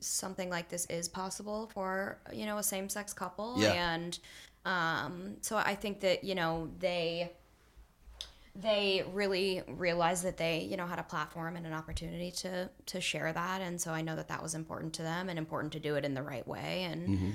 something 0.00 0.50
like 0.50 0.68
this 0.68 0.86
is 0.86 1.08
possible 1.08 1.70
for 1.72 2.18
you 2.32 2.46
know 2.46 2.58
a 2.58 2.62
same-sex 2.64 3.12
couple 3.12 3.54
Yeah. 3.58 3.94
and 3.94 4.18
um, 4.64 5.36
so 5.40 5.56
i 5.56 5.74
think 5.76 6.00
that 6.00 6.24
you 6.24 6.34
know 6.34 6.68
they 6.80 7.30
they 8.56 9.04
really 9.12 9.62
realized 9.66 10.24
that 10.24 10.36
they 10.36 10.60
you 10.60 10.76
know 10.76 10.86
had 10.86 10.98
a 10.98 11.02
platform 11.02 11.56
and 11.56 11.66
an 11.66 11.72
opportunity 11.72 12.30
to 12.30 12.68
to 12.86 13.00
share 13.00 13.32
that. 13.32 13.60
And 13.60 13.80
so 13.80 13.90
i 13.92 14.00
know 14.00 14.14
that 14.16 14.28
that 14.28 14.42
was 14.42 14.54
important 14.54 14.92
to 14.94 15.02
them 15.02 15.28
and 15.28 15.38
important 15.38 15.72
to 15.72 15.80
do 15.80 15.96
it 15.96 16.04
in 16.04 16.14
the 16.14 16.22
right 16.22 16.46
way. 16.46 16.84
And 16.84 17.08
Mm-hmm. 17.08 17.30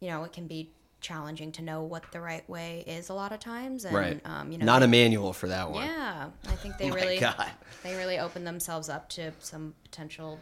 you 0.00 0.08
know 0.10 0.24
it 0.24 0.32
can 0.32 0.46
be 0.46 0.72
challenging 1.00 1.52
to 1.52 1.60
know 1.62 1.82
what 1.82 2.02
the 2.12 2.20
right 2.20 2.48
way 2.48 2.82
is 2.86 3.08
a 3.10 3.14
lot 3.14 3.30
of 3.30 3.38
times. 3.38 3.84
And 3.84 3.94
right. 3.94 4.20
um, 4.24 4.50
you 4.50 4.58
know 4.58 4.64
not 4.64 4.80
they- 4.80 4.86
a 4.86 4.88
manual 4.88 5.32
for 5.32 5.48
that 5.48 5.70
one. 5.70 5.84
Yeah. 5.86 6.30
I 6.48 6.52
think 6.56 6.78
they 6.78 6.90
Oh 6.90 6.94
really 6.94 7.18
God. 7.18 7.50
they 7.82 7.94
really 7.94 8.18
opened 8.18 8.46
themselves 8.46 8.88
up 8.88 9.08
to 9.10 9.32
some 9.38 9.74
potential 9.84 10.40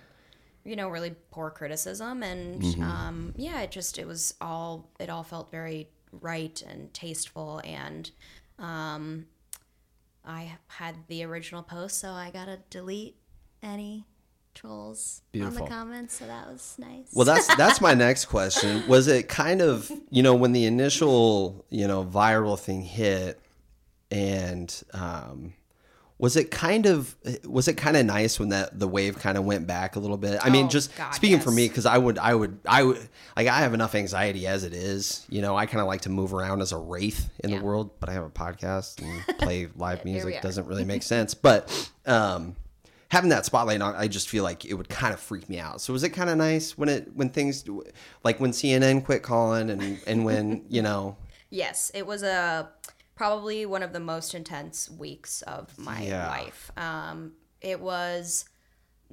you 0.64 0.76
know 0.76 0.88
really 0.88 1.14
poor 1.30 1.50
criticism. 1.50 2.22
And 2.22 2.62
Mm-hmm. 2.62 2.82
um, 2.82 3.34
yeah 3.36 3.60
it 3.60 3.70
just 3.70 3.98
it 3.98 4.06
was 4.06 4.34
all 4.40 4.88
it 4.98 5.10
all 5.10 5.24
felt 5.24 5.50
very 5.50 5.88
right 6.22 6.62
and 6.66 6.92
tasteful. 6.94 7.60
And 7.64 8.10
um, 8.58 9.26
i 10.24 10.56
had 10.68 10.96
the 11.08 11.24
original 11.24 11.62
post 11.62 11.98
so 11.98 12.10
i 12.10 12.30
gotta 12.30 12.58
delete 12.70 13.16
any 13.62 14.04
trolls 14.54 15.22
Beautiful. 15.32 15.58
on 15.58 15.64
the 15.64 15.70
comments 15.74 16.18
so 16.18 16.26
that 16.26 16.46
was 16.46 16.76
nice 16.78 17.08
Well, 17.14 17.24
that's 17.24 17.54
that's 17.56 17.80
my 17.80 17.94
next 17.94 18.26
question. 18.26 18.86
Was 18.86 19.08
it 19.08 19.28
kind 19.28 19.62
of 19.62 19.90
you 20.10 20.22
know 20.22 20.34
when 20.34 20.52
the 20.52 20.66
initial 20.66 21.64
you 21.70 21.88
know 21.88 22.04
viral 22.04 22.58
thing 22.58 22.82
hit, 22.82 23.40
and 24.10 24.82
um, 24.92 25.54
was 26.22 26.36
it 26.36 26.52
kind 26.52 26.86
of 26.86 27.16
was 27.44 27.66
it 27.66 27.74
kind 27.74 27.96
of 27.96 28.06
nice 28.06 28.38
when 28.38 28.50
that 28.50 28.78
the 28.78 28.86
wave 28.86 29.18
kind 29.18 29.36
of 29.36 29.44
went 29.44 29.66
back 29.66 29.96
a 29.96 29.98
little 29.98 30.16
bit? 30.16 30.38
I 30.40 30.50
mean, 30.50 30.66
Oh, 30.66 30.68
just 30.68 30.94
God, 30.96 31.10
speaking 31.10 31.40
for 31.40 31.50
me 31.50 31.66
because 31.66 31.84
I 31.84 31.98
would 31.98 32.16
I 32.16 32.32
would 32.32 32.60
I 32.64 32.84
would 32.84 33.08
like 33.36 33.48
I 33.48 33.58
have 33.58 33.74
enough 33.74 33.96
anxiety 33.96 34.46
as 34.46 34.62
it 34.62 34.72
is. 34.72 35.26
You 35.28 35.42
know, 35.42 35.56
I 35.56 35.66
kind 35.66 35.80
of 35.80 35.88
like 35.88 36.02
to 36.02 36.10
move 36.10 36.32
around 36.32 36.60
as 36.62 36.70
a 36.70 36.78
wraith 36.78 37.28
in 37.42 37.50
Yeah. 37.50 37.58
the 37.58 37.64
world, 37.64 37.90
but 37.98 38.08
I 38.08 38.12
have 38.12 38.22
a 38.22 38.30
podcast 38.30 39.02
and 39.02 39.38
play 39.38 39.66
live 39.74 40.04
music 40.04 40.40
doesn't 40.42 40.66
really 40.66 40.84
make 40.84 41.02
sense. 41.14 41.34
But 41.34 41.90
um, 42.06 42.54
having 43.08 43.30
that 43.30 43.44
spotlight 43.44 43.82
on, 43.82 43.96
I 43.96 44.06
just 44.06 44.28
feel 44.28 44.44
like 44.44 44.64
it 44.64 44.74
would 44.74 44.88
kind 44.88 45.12
of 45.12 45.18
freak 45.18 45.48
me 45.48 45.58
out. 45.58 45.80
So 45.80 45.92
was 45.92 46.04
it 46.04 46.10
kind 46.10 46.30
of 46.30 46.36
nice 46.38 46.78
when 46.78 46.88
it 46.88 47.10
when 47.16 47.30
things 47.30 47.64
like 48.22 48.38
when 48.38 48.52
CNN 48.52 49.04
quit 49.04 49.24
calling 49.24 49.70
and 49.70 49.98
and 50.06 50.24
when 50.24 50.64
you 50.68 50.82
know 50.82 51.16
Yes, 51.50 51.90
it 51.94 52.06
was 52.06 52.22
a 52.22 52.70
probably 53.14 53.66
one 53.66 53.82
of 53.82 53.92
the 53.92 54.00
most 54.00 54.34
intense 54.34 54.90
weeks 54.90 55.42
of 55.42 55.78
my 55.78 56.02
Yeah. 56.02 56.28
life. 56.28 56.70
Um, 56.76 57.32
it 57.60 57.80
was 57.80 58.44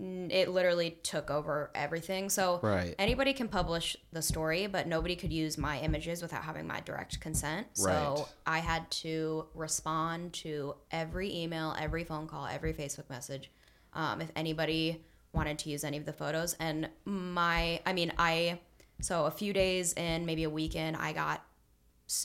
it 0.01 0.47
literally 0.47 0.91
took 1.03 1.29
over 1.29 1.71
everything. 1.75 2.29
So 2.29 2.61
Right. 2.63 2.95
anybody 2.97 3.33
can 3.33 3.49
publish 3.49 3.97
the 4.13 4.21
story, 4.21 4.65
but 4.65 4.87
nobody 4.87 5.13
could 5.17 5.33
use 5.33 5.57
my 5.57 5.77
images 5.81 6.21
without 6.21 6.43
having 6.43 6.65
my 6.65 6.79
direct 6.79 7.19
consent. 7.19 7.67
So 7.73 7.85
Right. 7.85 8.25
I 8.45 8.59
had 8.59 8.89
to 8.91 9.47
respond 9.53 10.31
to 10.35 10.75
every 10.89 11.35
email, 11.35 11.75
every 11.77 12.05
phone 12.05 12.27
call, 12.27 12.45
every 12.45 12.73
Facebook 12.73 13.09
message. 13.09 13.51
Um, 13.91 14.21
if 14.21 14.31
anybody 14.37 15.03
wanted 15.33 15.59
to 15.59 15.69
use 15.69 15.83
any 15.83 15.97
of 15.97 16.05
the 16.05 16.13
photos, 16.13 16.53
and 16.61 16.89
my, 17.03 17.81
I 17.85 17.91
mean, 17.91 18.13
I, 18.17 18.61
so 19.01 19.25
a 19.25 19.31
few 19.31 19.51
days 19.51 19.91
in, 19.93 20.25
maybe 20.25 20.45
a 20.45 20.49
weekend, 20.49 20.95
I 20.95 21.11
got 21.11 21.45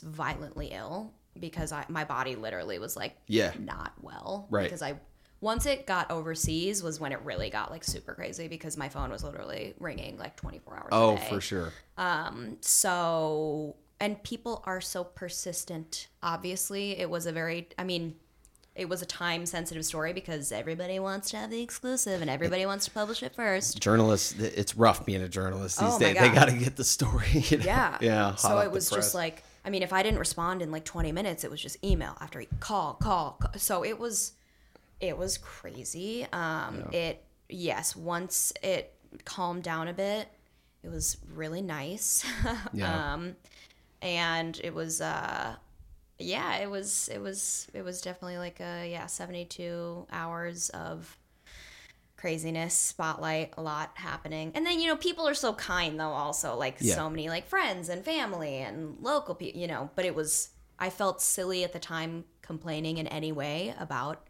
violently 0.04 0.68
ill 0.68 1.12
because 1.38 1.72
I, 1.72 1.84
my 1.88 2.04
body 2.04 2.36
literally 2.36 2.78
was 2.78 2.96
like, 2.96 3.16
Yeah. 3.26 3.52
not 3.58 3.92
well. 4.00 4.46
Right. 4.50 4.64
Because 4.64 4.82
I, 4.82 4.94
once 5.40 5.66
it 5.66 5.86
got 5.86 6.10
overseas 6.10 6.82
was 6.82 6.98
when 6.98 7.12
it 7.12 7.20
really 7.22 7.50
got 7.50 7.70
like 7.70 7.84
super 7.84 8.14
crazy 8.14 8.48
because 8.48 8.76
my 8.76 8.88
phone 8.88 9.10
was 9.10 9.22
literally 9.22 9.74
ringing 9.78 10.16
like 10.16 10.36
24 10.36 10.76
hours 10.76 10.88
oh 10.92 11.16
a 11.16 11.18
day. 11.18 11.26
for 11.28 11.40
sure 11.40 11.72
um 11.98 12.56
So, 12.62 13.76
and 14.00 14.22
people 14.22 14.62
are 14.66 14.80
so 14.80 15.04
persistent. 15.04 16.08
Obviously, 16.22 16.98
it 16.98 17.08
was 17.10 17.26
a 17.26 17.32
very, 17.32 17.68
I 17.78 17.84
mean, 17.84 18.16
it 18.74 18.88
was 18.88 19.02
a 19.02 19.06
time 19.06 19.46
sensitive 19.46 19.84
story 19.84 20.12
because 20.12 20.50
everybody 20.50 20.98
wants 20.98 21.30
to 21.30 21.36
have 21.36 21.50
the 21.50 21.62
exclusive 21.62 22.20
and 22.20 22.28
everybody 22.28 22.66
wants 22.66 22.86
to 22.86 22.90
publish 22.90 23.22
it 23.22 23.34
first. 23.36 23.80
journalists 23.80 24.32
it's 24.38 24.76
rough 24.76 25.06
being 25.06 25.22
a 25.22 25.28
journalist 25.28 25.78
these 25.78 25.88
Oh 25.92 25.98
days. 25.98 26.16
They 26.16 26.28
got 26.30 26.48
to 26.48 26.56
get 26.56 26.74
the 26.76 26.84
story. 26.84 27.28
you 27.32 27.58
know? 27.58 27.64
Yeah. 27.64 27.98
yeah. 28.00 28.34
So 28.34 28.58
it 28.60 28.72
was 28.72 28.90
just 28.90 29.14
like, 29.14 29.44
I 29.64 29.70
mean, 29.70 29.82
if 29.82 29.92
I 29.92 30.02
didn't 30.02 30.18
respond 30.18 30.62
in 30.62 30.70
like 30.70 30.84
20 30.84 31.12
minutes, 31.12 31.44
it 31.44 31.50
was 31.50 31.60
just 31.60 31.82
email 31.84 32.16
after 32.20 32.42
call, 32.60 32.94
call. 32.94 33.38
call. 33.40 33.52
So 33.56 33.84
it 33.84 33.98
was, 33.98 34.32
it 35.00 35.16
was 35.16 35.38
crazy. 35.38 36.26
Um, 36.32 36.88
It, 36.92 37.24
yes, 37.48 37.96
once 37.96 38.52
it 38.62 38.94
calmed 39.24 39.62
down 39.62 39.88
a 39.88 39.92
bit, 39.92 40.28
it 40.82 40.90
was 40.90 41.16
really 41.32 41.62
nice. 41.62 42.24
Yeah. 42.72 43.14
um, 43.14 43.36
and 44.02 44.60
it 44.62 44.74
was, 44.74 45.00
uh, 45.00 45.56
yeah, 46.18 46.56
it 46.58 46.70
was 46.70 47.08
it 47.12 47.20
was 47.20 47.66
it 47.74 47.82
was 47.82 48.00
definitely 48.00 48.38
like 48.38 48.60
a 48.60 48.88
yeah, 48.90 49.06
72 49.06 50.06
hours 50.12 50.70
of 50.70 51.18
craziness, 52.24 52.72
spotlight, 52.72 53.52
a 53.58 53.62
lot 53.62 53.90
happening. 53.96 54.50
And 54.54 54.64
then, 54.64 54.80
you 54.80 54.88
know, 54.88 54.96
people 54.96 55.28
are 55.28 55.34
so 55.34 55.52
kind 55.52 56.00
though 56.00 56.08
also, 56.08 56.56
like 56.56 56.76
Yeah. 56.80 56.94
so 56.94 57.10
many 57.10 57.28
like 57.28 57.46
friends 57.46 57.90
and 57.90 58.02
family 58.02 58.60
and 58.60 58.96
local 59.02 59.34
people, 59.34 59.60
you 59.60 59.66
know, 59.66 59.90
but 59.94 60.06
it 60.06 60.14
was 60.14 60.48
I 60.78 60.88
felt 60.88 61.20
silly 61.20 61.64
at 61.64 61.74
the 61.74 61.78
time 61.78 62.24
complaining 62.40 62.96
in 62.96 63.06
any 63.08 63.30
way 63.30 63.74
about 63.78 64.26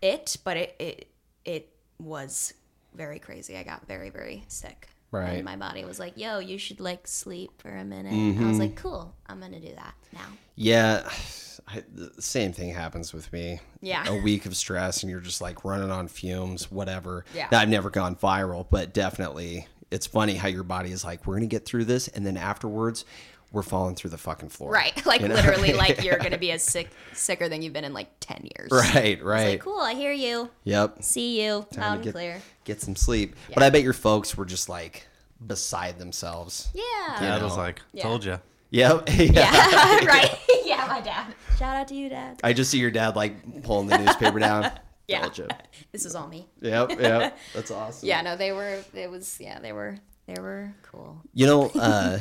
it, 0.00 0.38
but 0.42 0.56
it 0.56 0.74
it 0.78 1.08
it 1.44 1.68
was 1.98 2.54
very 2.94 3.18
crazy. 3.18 3.58
I 3.58 3.62
got 3.62 3.86
very 3.86 4.08
very 4.08 4.44
sick. 4.48 4.88
Right. 5.10 5.32
And 5.32 5.44
my 5.44 5.56
body 5.56 5.84
was 5.84 5.98
like, 5.98 6.16
"Yo, 6.16 6.38
you 6.38 6.56
should 6.56 6.80
like 6.80 7.06
sleep 7.06 7.60
for 7.60 7.68
a 7.68 7.84
minute." 7.84 8.10
And 8.12 8.38
I 8.38 8.44
was 8.44 8.52
mm-hmm. 8.52 8.60
like, 8.60 8.76
"Cool, 8.76 9.14
I'm 9.26 9.38
gonna 9.38 9.60
do 9.60 9.74
that 9.74 9.94
now." 10.14 10.30
Yeah, 10.56 11.06
I, 11.68 11.82
the 11.94 12.22
same 12.22 12.52
thing 12.52 12.72
happens 12.72 13.12
with 13.12 13.32
me. 13.32 13.60
Yeah. 13.80 14.08
a 14.08 14.20
week 14.22 14.46
of 14.46 14.56
stress, 14.56 15.02
and 15.02 15.10
you're 15.10 15.20
just 15.20 15.40
like 15.40 15.64
running 15.64 15.90
on 15.90 16.08
fumes, 16.08 16.70
whatever. 16.70 17.24
Yeah. 17.34 17.48
Now, 17.52 17.60
I've 17.60 17.68
never 17.68 17.90
gone 17.90 18.16
viral, 18.16 18.66
but 18.70 18.92
definitely, 18.94 19.66
it's 19.90 20.06
funny 20.06 20.34
how 20.34 20.48
your 20.48 20.64
body 20.64 20.90
is 20.92 21.04
like, 21.04 21.26
"We're 21.26 21.34
gonna 21.34 21.46
get 21.46 21.64
through 21.66 21.84
this," 21.84 22.08
and 22.08 22.26
then 22.26 22.36
afterwards, 22.36 23.04
we're 23.52 23.62
falling 23.62 23.94
through 23.94 24.10
the 24.10 24.18
fucking 24.18 24.48
floor. 24.50 24.70
Right. 24.70 24.94
Like 25.06 25.20
You 25.22 25.28
know? 25.28 25.34
literally 25.36 25.72
like 25.72 26.02
you're 26.04 26.18
gonna 26.18 26.38
be 26.38 26.50
as 26.52 26.62
sick 26.62 26.88
sicker 27.12 27.48
than 27.48 27.62
you've 27.62 27.72
been 27.72 27.84
in 27.84 27.92
like 27.94 28.08
ten 28.20 28.46
years. 28.56 28.70
Right, 28.70 29.14
It's 29.18 29.22
right. 29.22 29.48
like, 29.52 29.60
cool, 29.60 29.80
I 29.80 29.94
hear 29.94 30.12
you. 30.12 30.50
Yep. 30.64 31.02
See 31.02 31.42
you. 31.42 31.66
Time 31.72 31.80
Loud 31.80 31.88
to 31.88 31.94
and 31.94 32.04
get, 32.04 32.12
clear. 32.12 32.42
Get 32.64 32.80
some 32.82 32.96
sleep. 32.96 33.36
But 33.54 33.62
I 33.62 33.70
bet 33.70 33.82
your 33.82 33.92
folks 33.94 34.36
were 34.36 34.44
just 34.46 34.68
like 34.68 35.06
beside 35.46 35.98
themselves. 35.98 36.68
Yeah. 36.74 36.82
Dad 37.20 37.38
know. 37.38 37.44
was 37.44 37.56
like, 37.56 37.80
"Told 38.00 38.24
you." 38.24 38.38
Yep. 38.70 39.08
yeah. 39.16 39.24
Yeah. 39.32 40.04
right. 40.04 40.38
yeah, 40.66 40.86
my 40.88 41.00
dad. 41.00 41.34
Shout 41.58 41.76
out 41.76 41.88
to 41.88 41.94
you, 41.94 42.08
Dad. 42.08 42.38
I 42.44 42.52
just 42.52 42.70
see 42.70 42.78
your 42.78 42.92
dad 42.92 43.16
like 43.16 43.64
pulling 43.64 43.88
the 43.88 43.98
newspaper 43.98 44.38
down. 44.38 44.70
Yeah. 45.08 45.26
You. 45.34 45.48
This 45.90 46.04
is 46.04 46.14
all 46.14 46.28
me. 46.28 46.46
Yep. 46.60 47.00
Yep. 47.00 47.38
That's 47.54 47.70
awesome. 47.70 48.06
Yeah, 48.06 48.20
no, 48.20 48.36
they 48.36 48.52
were 48.52 48.84
it 48.92 49.10
was 49.10 49.38
yeah, 49.40 49.58
they 49.58 49.72
were 49.72 49.96
they 50.26 50.38
were 50.38 50.70
cool. 50.82 51.22
You 51.32 51.46
know, 51.46 51.70
uh, 51.74 52.18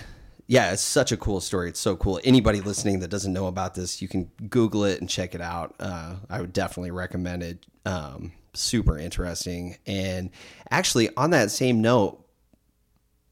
yeah, 0.48 0.72
it's 0.72 0.84
such 0.84 1.12
a 1.12 1.18
cool 1.18 1.42
story. 1.42 1.68
It's 1.68 1.82
so 1.82 1.98
cool. 1.98 2.22
Anybody 2.24 2.62
listening 2.62 3.02
that 3.02 3.10
doesn't 3.10 3.34
know 3.34 3.48
about 3.48 3.76
this, 3.76 4.02
you 4.02 4.08
can 4.08 4.32
Google 4.50 4.86
it 4.86 5.02
and 5.02 5.10
check 5.10 5.36
it 5.36 5.42
out. 5.42 5.76
Uh, 5.82 6.16
I 6.30 6.40
would 6.40 6.54
definitely 6.54 6.92
recommend 6.92 7.44
it. 7.44 7.66
Um, 7.86 8.32
super 8.54 8.98
interesting. 8.98 9.76
And 9.86 10.30
actually, 10.72 11.14
on 11.18 11.32
that 11.32 11.52
same 11.52 11.82
note, 11.82 12.26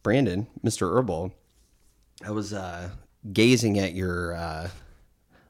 Brandon, 0.04 0.48
Mr. 0.66 0.94
Herbal, 0.94 1.34
I 2.26 2.32
was 2.32 2.52
uh, 2.52 2.90
gazing 3.32 3.80
at 3.80 3.94
your 3.94 4.36
uh, 4.36 4.70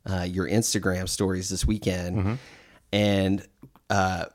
uh, 0.05 0.23
your 0.29 0.47
Instagram 0.47 1.07
stories 1.09 1.49
this 1.49 1.65
weekend, 1.65 2.37
and 2.93 3.45
uh, 3.89 4.25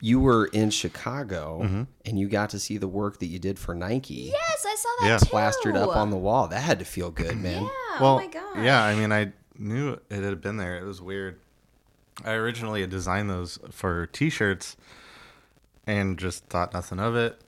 you 0.00 0.20
were 0.20 0.46
in 0.46 0.70
Chicago, 0.70 1.86
and 2.04 2.18
you 2.18 2.28
got 2.28 2.50
to 2.50 2.58
see 2.58 2.76
the 2.78 2.88
work 2.88 3.18
that 3.20 3.26
you 3.26 3.38
did 3.38 3.58
for 3.58 3.74
Nike 3.74 4.32
Yes, 4.34 4.66
I 4.66 4.74
saw 4.76 4.88
that 5.00 5.06
Yeah. 5.08 5.18
too. 5.18 5.26
plastered 5.26 5.76
up 5.76 5.96
on 5.96 6.10
the 6.10 6.16
wall. 6.16 6.48
That 6.48 6.60
had 6.60 6.78
to 6.80 6.84
feel 6.84 7.10
good, 7.10 7.36
man. 7.36 7.62
Yeah, 7.62 7.68
well, 8.00 8.14
oh 8.14 8.16
my 8.18 8.26
god. 8.26 8.64
yeah. 8.64 8.82
I 8.82 8.94
mean, 8.94 9.12
I 9.12 9.32
knew 9.58 9.98
it 10.10 10.22
had 10.22 10.40
been 10.40 10.56
there. 10.56 10.76
It 10.78 10.84
was 10.84 11.00
weird. 11.00 11.38
I 12.24 12.32
originally 12.32 12.80
had 12.82 12.90
designed 12.90 13.30
those 13.30 13.58
for 13.70 14.06
T-shirts, 14.06 14.76
and 15.86 16.18
just 16.18 16.44
thought 16.46 16.72
nothing 16.74 16.98
of 17.00 17.16
it. 17.16 17.40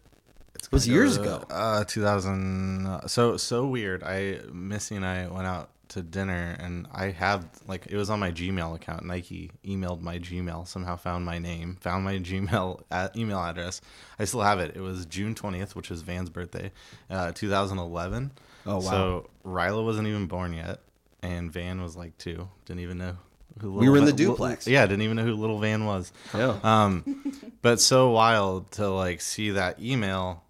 It 0.54 0.68
was 0.72 0.88
years 0.88 1.16
to, 1.16 1.22
ago. 1.22 1.44
Uh, 1.50 1.84
2000. 1.84 2.86
uh, 2.86 3.06
So 3.06 3.36
so 3.36 3.66
weird. 3.66 4.02
I 4.02 4.40
Missy 4.52 4.96
and 4.96 5.04
I 5.04 5.26
went 5.26 5.46
out 5.46 5.70
to 5.88 6.02
dinner, 6.02 6.56
and 6.58 6.86
I 6.92 7.06
have 7.10 7.46
like 7.66 7.86
it 7.86 7.96
was 7.96 8.10
on 8.10 8.20
my 8.20 8.30
Gmail 8.30 8.74
account. 8.74 9.04
Nike 9.04 9.50
emailed 9.64 10.00
my 10.00 10.18
Gmail. 10.18 10.66
Somehow 10.66 10.96
found 10.96 11.24
my 11.24 11.38
name, 11.38 11.76
found 11.80 12.04
my 12.04 12.14
Gmail 12.18 12.82
at 12.90 13.16
email 13.16 13.38
address. 13.38 13.80
I 14.18 14.24
still 14.24 14.42
have 14.42 14.60
it. 14.60 14.76
It 14.76 14.80
was 14.80 15.06
June 15.06 15.34
20th, 15.34 15.74
which 15.74 15.90
is 15.90 16.02
Van's 16.02 16.30
birthday, 16.30 16.72
uh, 17.10 17.32
2011. 17.32 18.32
Oh, 18.66 18.76
wow. 18.76 18.80
So 18.80 19.30
Ryla 19.44 19.84
wasn't 19.84 20.08
even 20.08 20.26
born 20.26 20.52
yet, 20.52 20.80
and 21.22 21.52
Van 21.52 21.82
was 21.82 21.96
like 21.96 22.16
two. 22.18 22.48
Didn't 22.66 22.80
even 22.80 22.98
know 22.98 23.16
who. 23.60 23.72
We 23.72 23.88
were 23.88 23.98
in 23.98 24.04
the 24.04 24.12
duplex. 24.12 24.66
Yeah, 24.66 24.86
didn't 24.86 25.02
even 25.02 25.16
know 25.16 25.24
who 25.24 25.34
little 25.34 25.58
Van 25.58 25.84
was. 25.84 26.12
Yeah. 26.34 26.58
Um, 26.62 27.32
but 27.62 27.80
so 27.80 28.10
wild 28.10 28.70
to 28.72 28.88
like 28.88 29.20
see 29.20 29.50
that 29.50 29.80
email, 29.80 30.42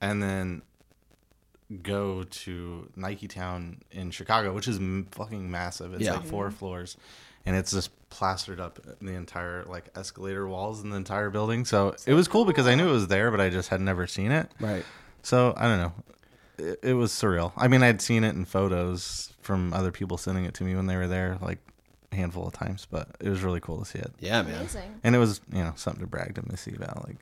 and 0.00 0.22
then 0.22 0.62
go 1.82 2.22
to 2.24 2.88
Nike 2.96 3.28
Town 3.28 3.78
in 3.90 4.10
Chicago, 4.10 4.52
which 4.52 4.68
is 4.68 4.76
m- 4.76 5.08
fucking 5.10 5.50
massive. 5.50 5.94
It's 5.94 6.04
Yeah. 6.04 6.14
like 6.14 6.26
four 6.26 6.46
mm-hmm. 6.48 6.56
floors, 6.56 6.96
and 7.44 7.56
it's 7.56 7.72
just 7.72 7.90
plastered 8.08 8.60
up 8.60 8.78
the 9.00 9.12
entire 9.12 9.64
like 9.64 9.88
escalator 9.96 10.46
walls 10.46 10.82
in 10.82 10.90
the 10.90 10.96
entire 10.96 11.28
building. 11.30 11.64
So 11.64 11.96
it 12.06 12.14
was 12.14 12.28
cool 12.28 12.44
because 12.44 12.66
I 12.66 12.74
knew 12.76 12.88
it 12.88 12.92
was 12.92 13.08
there, 13.08 13.30
but 13.30 13.40
I 13.40 13.50
just 13.50 13.68
had 13.68 13.80
never 13.80 14.06
seen 14.06 14.30
it. 14.30 14.50
Right. 14.60 14.84
So 15.22 15.54
I 15.56 15.64
don't 15.64 15.78
know. 15.78 15.92
It, 16.58 16.78
it 16.82 16.94
was 16.94 17.12
surreal. 17.12 17.52
I 17.56 17.68
mean, 17.68 17.82
I'd 17.82 18.00
seen 18.00 18.22
it 18.24 18.34
in 18.34 18.44
photos 18.44 19.32
from 19.42 19.72
other 19.74 19.90
people 19.90 20.16
sending 20.18 20.44
it 20.44 20.54
to 20.54 20.64
me 20.64 20.74
when 20.74 20.86
they 20.86 20.96
were 20.96 21.08
there, 21.08 21.36
like 21.42 21.58
a 22.12 22.16
handful 22.16 22.46
of 22.46 22.52
times. 22.54 22.86
But 22.88 23.08
it 23.20 23.28
was 23.28 23.42
really 23.42 23.60
cool 23.60 23.78
to 23.80 23.84
see 23.84 23.98
it, 23.98 24.12
Yeah, 24.20 24.42
man. 24.42 24.54
Amazing. 24.54 25.00
and 25.02 25.14
it 25.16 25.18
was 25.18 25.40
you 25.52 25.64
know 25.64 25.72
something 25.76 26.00
to 26.00 26.06
brag 26.06 26.36
to 26.36 26.48
Missy 26.48 26.74
about. 26.76 27.06
Like, 27.08 27.16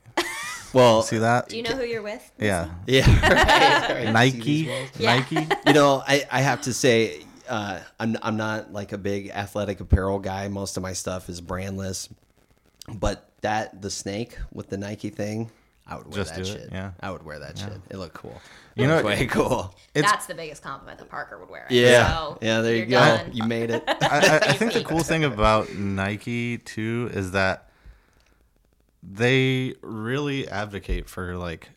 Well, 0.74 1.02
see 1.02 1.18
that? 1.18 1.48
Do 1.48 1.56
you 1.56 1.62
know 1.62 1.70
who 1.76 1.84
you're 1.84 2.02
with? 2.02 2.30
Yeah, 2.38 2.70
yeah. 2.86 3.06
right, 3.88 4.04
right. 4.04 4.12
Nike. 4.12 4.68
Yeah. 4.98 5.16
Nike. 5.16 5.46
You 5.66 5.72
know, 5.72 6.02
I, 6.06 6.24
I 6.30 6.40
have 6.40 6.62
to 6.62 6.72
say, 6.74 7.22
uh, 7.48 7.80
I'm 8.00 8.16
I'm 8.22 8.36
not 8.36 8.72
like 8.72 8.92
a 8.92 8.98
big 8.98 9.30
athletic 9.30 9.80
apparel 9.80 10.18
guy. 10.18 10.48
Most 10.48 10.76
of 10.76 10.82
my 10.82 10.92
stuff 10.92 11.28
is 11.28 11.40
brandless, 11.40 12.08
but 12.92 13.28
that 13.42 13.80
the 13.82 13.90
snake 13.90 14.36
with 14.52 14.68
the 14.68 14.76
Nike 14.78 15.10
thing, 15.10 15.50
I 15.86 15.96
would 15.96 16.06
wear 16.06 16.14
Just 16.16 16.34
that 16.34 16.44
do 16.44 16.50
it, 16.50 16.60
shit. 16.62 16.68
yeah. 16.72 16.92
I 17.00 17.10
would 17.10 17.22
wear 17.24 17.38
that 17.40 17.58
shit. 17.58 17.72
It 17.90 17.96
looked 17.98 18.14
cool. 18.14 18.40
You 18.74 18.86
know, 18.88 18.94
It 18.98 19.04
looked 19.04 19.20
way 19.20 19.26
cool. 19.26 19.74
It's- 19.94 20.10
That's 20.10 20.26
the 20.26 20.34
biggest 20.34 20.62
compliment 20.62 20.98
that 20.98 21.08
Parker 21.10 21.38
would 21.38 21.50
wear. 21.50 21.66
Yeah, 21.70 22.08
So, 22.08 22.38
yeah. 22.40 22.60
There 22.62 22.74
you 22.74 22.86
go. 22.86 22.98
done. 22.98 23.30
You 23.34 23.44
made 23.44 23.70
it. 23.70 23.84
I, 23.86 23.94
I, 24.00 24.36
I 24.48 24.52
think 24.54 24.72
the 24.72 24.82
cool 24.84 25.02
thing 25.04 25.24
about 25.24 25.72
Nike 25.74 26.56
too 26.58 27.10
is 27.12 27.32
that 27.32 27.68
they 29.06 29.74
really 29.82 30.48
advocate 30.48 31.08
for 31.08 31.36
like 31.36 31.70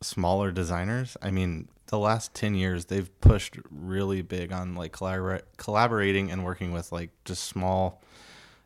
smaller 0.00 0.50
designers. 0.50 1.16
I 1.20 1.30
mean, 1.30 1.68
the 1.86 1.98
last 1.98 2.34
10 2.34 2.54
years 2.54 2.86
they've 2.86 3.20
pushed 3.20 3.56
really 3.70 4.22
big 4.22 4.52
on 4.52 4.74
like 4.74 4.92
collabora- 4.92 5.42
collaborating 5.56 6.30
and 6.30 6.44
working 6.44 6.72
with 6.72 6.90
like 6.92 7.10
just 7.24 7.44
small 7.44 8.02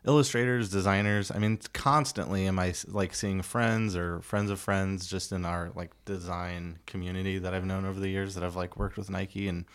illustrators, 0.05 0.69
designers. 0.69 1.31
I 1.31 1.39
mean, 1.39 1.59
constantly 1.73 2.47
am 2.47 2.59
I 2.59 2.73
like 2.87 3.13
seeing 3.15 3.41
friends 3.41 3.95
or 3.95 4.21
friends 4.21 4.51
of 4.51 4.59
friends 4.59 5.07
just 5.07 5.31
in 5.31 5.43
our 5.43 5.71
like 5.75 5.91
design 6.05 6.79
community 6.85 7.39
that 7.39 7.53
I've 7.53 7.65
known 7.65 7.85
over 7.85 7.99
the 7.99 8.09
years 8.09 8.35
that 8.35 8.43
I've 8.43 8.55
like 8.55 8.77
worked 8.77 8.97
with 8.97 9.09
Nike 9.09 9.47
and 9.47 9.65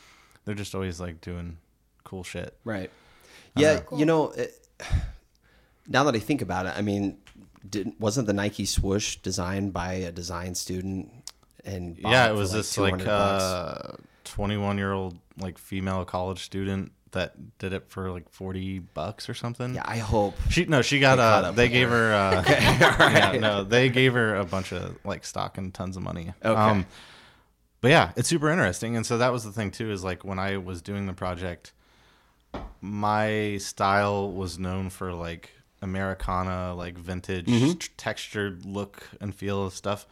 they're 0.45 0.55
just 0.55 0.75
always 0.75 1.01
like 1.01 1.21
doing 1.21 1.59
cool 2.05 2.25
shit. 2.25 2.57
Right. 2.65 2.91
Yeah, 3.57 3.81
you 3.95 4.07
know, 4.07 4.31
it, 4.31 4.69
now 5.89 6.05
that 6.05 6.15
I 6.15 6.21
think 6.21 6.41
about 6.41 6.67
it, 6.67 6.73
I 6.77 6.83
mean, 6.83 7.19
did, 7.69 7.93
wasn't 7.99 8.27
the 8.27 8.33
Nike 8.33 8.65
swoosh 8.65 9.17
designed 9.17 9.73
by 9.73 9.95
a 9.95 10.13
design 10.13 10.55
student? 10.55 11.11
And 11.65 11.99
yeah, 11.99 12.31
it 12.31 12.35
was 12.35 12.53
this 12.53 12.77
like 12.79 12.99
200 12.99 13.07
bucks? 13.07 13.43
uh 13.45 13.97
21 14.25 14.79
year 14.79 14.93
old 14.93 15.19
like 15.39 15.59
female 15.59 16.05
college 16.05 16.43
student 16.43 16.93
that 17.13 17.59
did 17.59 17.73
it 17.73 17.89
for 17.89 18.11
like 18.11 18.29
40 18.31 18.79
bucks 18.79 19.29
or 19.29 19.35
something. 19.35 19.75
yeah, 19.75 19.83
I 19.85 19.99
hope. 19.99 20.35
She 20.49 20.65
no, 20.65 20.81
she 20.81 21.01
got 21.01 21.19
uh 21.19 21.51
they 21.51 21.69
gave 21.69 21.89
her 21.91 22.15
uh 22.15 22.45
yeah, 22.49 23.37
no, 23.39 23.65
they 23.65 23.89
gave 23.89 24.15
her 24.15 24.37
a 24.37 24.45
bunch 24.45 24.73
of 24.73 24.97
like 25.05 25.25
stock 25.25 25.59
and 25.59 25.75
tons 25.75 25.97
of 25.97 26.03
money. 26.03 26.33
Okay. 26.45 26.85
but 27.81 27.91
yeah, 27.91 28.13
it's 28.17 28.29
super 28.29 28.49
interesting. 28.49 28.97
And 28.97 29.05
so 29.05 29.19
that 29.19 29.33
was 29.33 29.45
the 29.45 29.53
thing 29.53 29.71
too 29.71 29.91
is 29.91 30.05
like 30.05 30.25
when 30.25 30.39
I 30.39 30.57
was 30.57 30.81
doing 30.83 31.07
the 31.07 31.13
project 31.13 31.73
my 32.81 33.59
style 33.59 34.33
was 34.33 34.59
known 34.59 34.91
for 34.91 35.13
like 35.13 35.51
Americana, 35.83 36.75
like 36.75 36.97
vintage 36.99 37.47
Mm-hmm. 37.47 37.73
t- 37.79 37.89
textured 37.97 38.65
look 38.65 39.09
and 39.21 39.35
feel 39.35 39.65
of 39.67 39.75
stuff. 39.75 40.07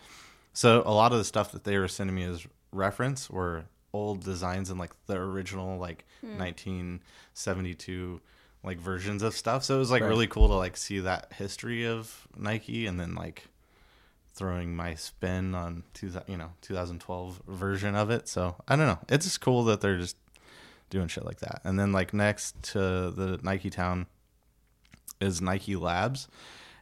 So 0.53 0.83
a 0.85 0.93
lot 0.93 1.13
of 1.13 1.19
the 1.19 1.25
stuff 1.25 1.53
that 1.53 1.65
they 1.65 1.79
were 1.79 1.89
sending 1.89 2.17
me 2.17 2.25
as 2.25 2.47
reference 2.73 3.31
were 3.31 3.65
old 3.93 4.23
designs 4.25 4.71
and 4.71 4.79
like 4.79 4.93
the 5.07 5.17
original 5.17 5.79
like 5.79 6.05
1972 6.23 8.21
like 8.65 8.79
versions 8.79 9.23
of 9.23 9.35
stuff. 9.35 9.65
So 9.65 9.77
it 9.77 9.79
was 9.79 9.91
like 9.91 10.03
Right. 10.03 10.09
really 10.09 10.27
cool 10.27 10.49
to 10.49 10.55
like 10.55 10.77
see 10.77 10.99
that 11.01 11.33
history 11.35 11.87
of 11.87 12.27
Nike 12.37 12.87
and 12.87 12.99
then 12.99 13.15
like 13.15 13.45
throwing 14.35 14.75
my 14.77 14.95
spin 14.95 15.55
on 15.55 15.85
two, 15.95 16.11
you 16.27 16.37
know 16.37 16.51
2012 16.63 17.43
version 17.47 17.95
of 17.95 18.11
it. 18.11 18.29
So 18.29 18.57
I 18.67 18.77
don't 18.77 18.87
know. 18.87 18.99
It's 19.09 19.25
just 19.27 19.41
cool 19.41 19.65
that 19.65 19.81
they're 19.81 19.99
just 19.99 20.17
doing 20.91 21.09
shit 21.09 21.25
like 21.25 21.39
that. 21.41 21.61
And 21.65 21.79
then 21.79 21.93
like 21.93 22.13
next 22.13 22.61
to 22.73 22.79
the 23.11 23.39
Nike 23.43 23.71
Town 23.71 24.07
is 25.21 25.41
Nike 25.41 25.77
Labs, 25.77 26.29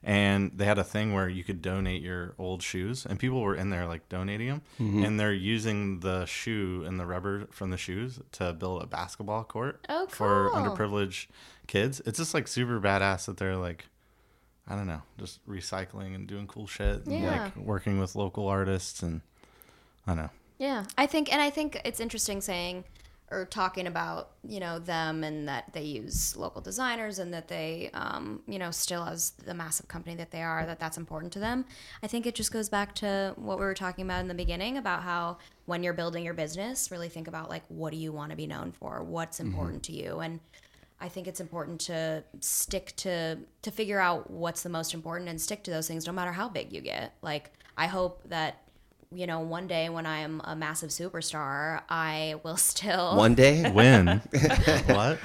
and 0.03 0.53
they 0.55 0.65
had 0.67 0.79
a 0.79 0.85
thing 0.85 1.13
where 1.15 1.29
you 1.29 1.43
could 1.43 1.61
donate 1.63 2.03
your 2.03 2.35
old 2.39 2.63
shoes, 2.63 3.05
and 3.07 3.19
people 3.19 3.41
were 3.41 3.55
in 3.57 3.71
there 3.71 3.87
like 3.87 4.09
donating 4.09 4.49
them, 4.49 4.63
Mm-hmm. 4.81 5.05
and 5.05 5.19
they're 5.19 5.33
using 5.33 6.01
the 6.01 6.25
shoe 6.27 6.85
and 6.87 6.99
the 7.01 7.07
rubber 7.07 7.47
from 7.51 7.71
the 7.71 7.77
shoes 7.77 8.21
to 8.33 8.53
build 8.53 8.83
a 8.83 8.87
basketball 8.87 9.45
court 9.45 9.85
Oh, 9.89 10.07
for 10.09 10.51
underprivileged 10.55 11.27
kids. 11.67 12.01
It's 12.07 12.19
just 12.19 12.35
like 12.35 12.47
super 12.49 12.81
badass 12.81 13.27
that 13.27 13.37
they're 13.39 13.57
like. 13.57 13.87
I 14.69 14.75
don't 14.75 14.89
know, 14.89 15.03
just 15.17 15.47
recycling 15.49 16.17
and 16.17 16.27
doing 16.27 16.49
cool 16.49 16.67
shit, 16.67 17.07
and 17.07 17.23
Yeah. 17.23 17.43
like 17.45 17.57
working 17.57 18.01
with 18.01 18.17
local 18.17 18.49
artists, 18.49 19.01
and 19.01 19.21
I 20.09 20.11
don't 20.11 20.17
know. 20.25 20.31
Yeah, 20.59 20.85
I 20.99 21.07
think, 21.07 21.33
and 21.33 21.41
I 21.41 21.51
think 21.51 21.81
it's 21.85 22.01
interesting 22.01 22.41
saying 22.41 22.83
or 23.31 23.45
talking 23.45 23.87
about 23.87 24.31
you 24.47 24.61
know 24.61 24.79
them 24.79 25.25
and 25.25 25.49
that 25.49 25.73
they 25.73 25.83
use 25.83 26.37
local 26.37 26.61
designers 26.61 27.19
and 27.19 27.35
that 27.35 27.49
they 27.49 27.91
um, 27.93 28.41
you 28.47 28.59
know 28.59 28.71
still 28.71 29.05
as 29.05 29.31
the 29.45 29.55
massive 29.55 29.89
company 29.89 30.15
that 30.15 30.31
they 30.31 30.43
are 30.43 30.65
that 30.67 30.79
that's 30.79 30.97
important 30.97 31.33
to 31.33 31.39
them. 31.39 31.65
I 32.03 32.07
think 32.07 32.27
it 32.27 32.35
just 32.35 32.53
goes 32.53 32.69
back 32.69 32.95
to 32.97 33.35
what 33.37 33.59
we 33.59 33.65
were 33.65 33.75
talking 33.75 34.05
about 34.05 34.21
in 34.21 34.29
the 34.29 34.35
beginning 34.35 34.77
about 34.77 35.03
how 35.03 35.39
when 35.65 35.83
you're 35.83 35.93
building 35.93 36.25
your 36.25 36.35
business, 36.35 36.91
really 36.91 37.09
think 37.09 37.27
about 37.27 37.49
like 37.51 37.65
what 37.69 37.91
do 37.93 37.97
you 37.97 38.13
want 38.13 38.31
to 38.31 38.37
be 38.37 38.47
known 38.47 38.73
for, 38.73 39.03
what's 39.03 39.41
important 39.41 39.83
to 39.85 39.93
you, 39.93 40.21
and 40.21 40.41
I 41.01 41.09
think 41.09 41.27
it's 41.27 41.41
important 41.41 41.81
to 41.83 42.25
stick 42.41 42.95
to 42.97 43.39
to 43.63 43.71
figure 43.71 43.99
out 43.99 44.31
what's 44.31 44.63
the 44.63 44.69
most 44.69 44.95
important 44.95 45.29
and 45.29 45.41
stick 45.41 45.65
to 45.65 45.71
those 45.71 45.89
things 45.89 46.07
no 46.07 46.13
matter 46.13 46.33
how 46.33 46.49
big 46.49 46.73
you 46.73 46.81
get. 46.81 47.15
Like 47.23 47.51
I 47.77 47.87
hope 47.87 48.23
that 48.29 48.63
you 49.13 49.27
know 49.27 49.41
one 49.41 49.67
day 49.67 49.89
when 49.89 50.07
I 50.07 50.19
am 50.19 50.41
a 50.45 50.55
massive 50.57 50.91
superstar, 50.91 51.83
I 51.89 52.37
will 52.43 52.57
still 52.73 53.17
One 53.17 53.35
day, 53.35 53.71
When? 53.71 54.07
what? 54.87 55.19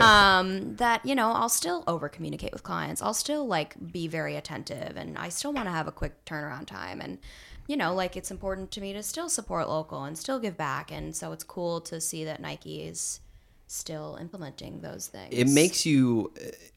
um, 0.00 0.76
that 0.76 1.04
you 1.04 1.14
know 1.14 1.32
I'll 1.32 1.48
still 1.48 1.84
over 1.86 2.08
communicate 2.08 2.52
with 2.52 2.62
clients. 2.62 3.02
I'll 3.02 3.14
still 3.14 3.46
like 3.46 3.74
be 3.92 4.06
very 4.08 4.36
attentive 4.36 4.96
and 4.96 5.16
I 5.18 5.28
still 5.28 5.52
want 5.52 5.66
to 5.66 5.72
have 5.72 5.86
a 5.86 5.92
quick 5.92 6.24
turnaround 6.24 6.66
time 6.66 7.00
and 7.00 7.18
you 7.66 7.76
know 7.76 7.94
like 7.94 8.16
it's 8.16 8.30
important 8.30 8.70
to 8.72 8.80
me 8.80 8.92
to 8.92 9.02
still 9.02 9.28
support 9.28 9.68
local 9.68 10.04
and 10.04 10.16
still 10.18 10.38
give 10.38 10.56
back 10.56 10.90
and 10.90 11.14
so 11.14 11.32
it's 11.32 11.44
cool 11.44 11.80
to 11.82 12.00
see 12.00 12.24
that 12.24 12.40
Nike 12.40 12.82
is 12.82 13.20
still 13.66 14.18
implementing 14.20 14.80
those 14.80 15.06
things. 15.06 15.28
it 15.32 15.48
makes 15.48 15.86
you. 15.86 16.32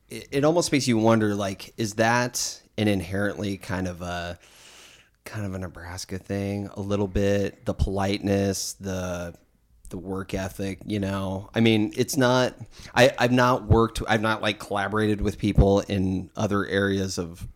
It, 0.09 0.27
it 0.31 0.43
almost 0.43 0.71
makes 0.71 0.87
you 0.87 0.95
wonder, 0.99 1.33
like, 1.33 1.73
is 1.75 1.95
that 1.95 2.61
an 2.77 2.87
inherently 2.87 3.57
kind 3.57 3.87
of 3.87 4.03
a 4.03 4.37
kind 5.25 5.45
of 5.45 5.53
a 5.53 5.59
Nebraska 5.59 6.17
thing? 6.17 6.69
A 6.73 6.79
little 6.81 7.07
bit, 7.07 7.65
the 7.65 7.73
politeness, 7.73 8.73
the 8.73 9.35
the 9.89 9.97
work 9.97 10.33
ethic. 10.33 10.79
You 10.85 10.99
know, 10.99 11.49
I 11.53 11.59
mean, 11.59 11.93
it's 11.95 12.17
not. 12.17 12.55
I 12.95 13.11
I've 13.17 13.31
not 13.31 13.65
worked. 13.67 14.01
I've 14.07 14.21
not 14.21 14.41
like 14.41 14.59
collaborated 14.59 15.21
with 15.21 15.37
people 15.37 15.81
in 15.81 16.29
other 16.35 16.65
areas 16.65 17.17
of 17.17 17.47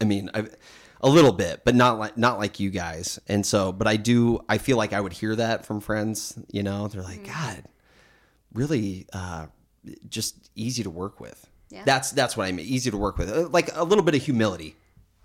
I 0.00 0.04
mean, 0.04 0.30
I've 0.34 0.54
a 1.02 1.08
little 1.08 1.32
bit, 1.32 1.62
but 1.64 1.74
not 1.74 1.98
like 1.98 2.16
not 2.16 2.38
like 2.38 2.60
you 2.60 2.70
guys. 2.70 3.18
And 3.28 3.44
so, 3.44 3.72
but 3.72 3.86
I 3.86 3.96
do. 3.96 4.40
I 4.48 4.58
feel 4.58 4.76
like 4.76 4.92
I 4.92 5.00
would 5.00 5.12
hear 5.12 5.34
that 5.36 5.64
from 5.66 5.80
friends. 5.80 6.38
You 6.50 6.62
know, 6.62 6.88
they're 6.88 7.02
like, 7.02 7.26
God, 7.26 7.64
really, 8.52 9.06
uh, 9.12 9.46
just 10.08 10.50
easy 10.54 10.82
to 10.82 10.90
work 10.90 11.20
with. 11.20 11.46
Yeah. 11.70 11.82
That's 11.84 12.10
that's 12.10 12.36
what 12.36 12.46
I 12.46 12.52
mean. 12.52 12.66
Easy 12.66 12.90
to 12.90 12.96
work 12.96 13.16
with, 13.16 13.30
Uh, 13.30 13.48
like 13.48 13.70
a 13.74 13.84
little 13.84 14.04
bit 14.04 14.14
of 14.14 14.22
humility, 14.22 14.76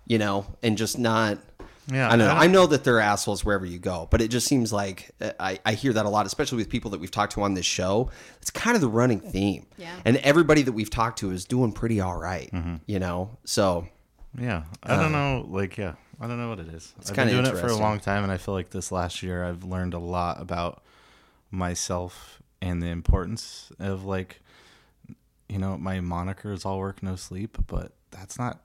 you 0.06 0.18
know, 0.18 0.46
and 0.62 0.78
just 0.78 0.98
not. 0.98 1.38
Yeah, 1.92 2.08
I 2.08 2.10
don't 2.10 2.18
know. 2.18 2.24
I 2.24 2.28
don't- 2.28 2.38
I 2.38 2.46
know 2.48 2.66
that 2.66 2.82
they're 2.82 2.98
assholes 2.98 3.44
wherever 3.44 3.64
you 3.64 3.78
go, 3.78 4.08
but 4.10 4.20
it 4.20 4.26
just 4.28 4.48
seems 4.48 4.72
like 4.72 5.12
uh, 5.20 5.30
I, 5.38 5.60
I 5.64 5.74
hear 5.74 5.92
that 5.92 6.04
a 6.04 6.08
lot, 6.08 6.26
especially 6.26 6.58
with 6.58 6.68
people 6.68 6.90
that 6.92 6.98
we've 7.00 7.12
talked 7.12 7.34
to 7.34 7.42
on 7.42 7.54
this 7.54 7.64
show. 7.66 8.10
It's 8.42 8.50
kind 8.50 8.74
of 8.74 8.80
the 8.80 8.88
running 8.88 9.20
theme. 9.20 9.66
Yeah. 9.78 9.94
And 10.04 10.16
everybody 10.18 10.62
that 10.62 10.72
we've 10.72 10.90
talked 10.90 11.20
to 11.20 11.30
is 11.30 11.44
doing 11.44 11.70
pretty 11.70 12.00
all 12.00 12.16
right, 12.18 12.50
Mm-hmm. 12.52 12.76
you 12.86 12.98
know? 12.98 13.36
So 13.44 13.86
Yeah, 14.36 14.64
I 14.82 14.96
don't 14.96 15.12
know. 15.12 15.46
Like, 15.48 15.76
yeah, 15.78 15.94
I 16.20 16.26
don't 16.26 16.38
know 16.40 16.48
what 16.48 16.58
it 16.58 16.68
is. 16.74 16.92
I've 16.98 17.14
been 17.14 17.28
doing 17.28 17.46
it 17.46 17.56
for 17.60 17.68
a 17.68 17.76
long 17.76 18.00
time, 18.00 18.24
and 18.24 18.32
I 18.32 18.36
feel 18.38 18.54
like 18.54 18.70
this 18.70 18.90
last 18.90 19.22
year 19.22 19.44
I've 19.44 19.62
learned 19.62 19.94
a 19.94 19.98
lot 20.00 20.40
about 20.42 20.82
myself 21.50 22.42
and 22.60 22.82
the 22.82 22.88
importance 22.88 23.70
of 23.78 24.04
like, 24.04 24.40
you 25.48 25.58
know, 25.58 25.78
my 25.78 26.00
moniker 26.00 26.50
is 26.52 26.64
all 26.64 26.78
work 26.78 27.02
no 27.02 27.14
sleep, 27.16 27.56
but 27.66 27.92
that's 28.10 28.38
not 28.38 28.60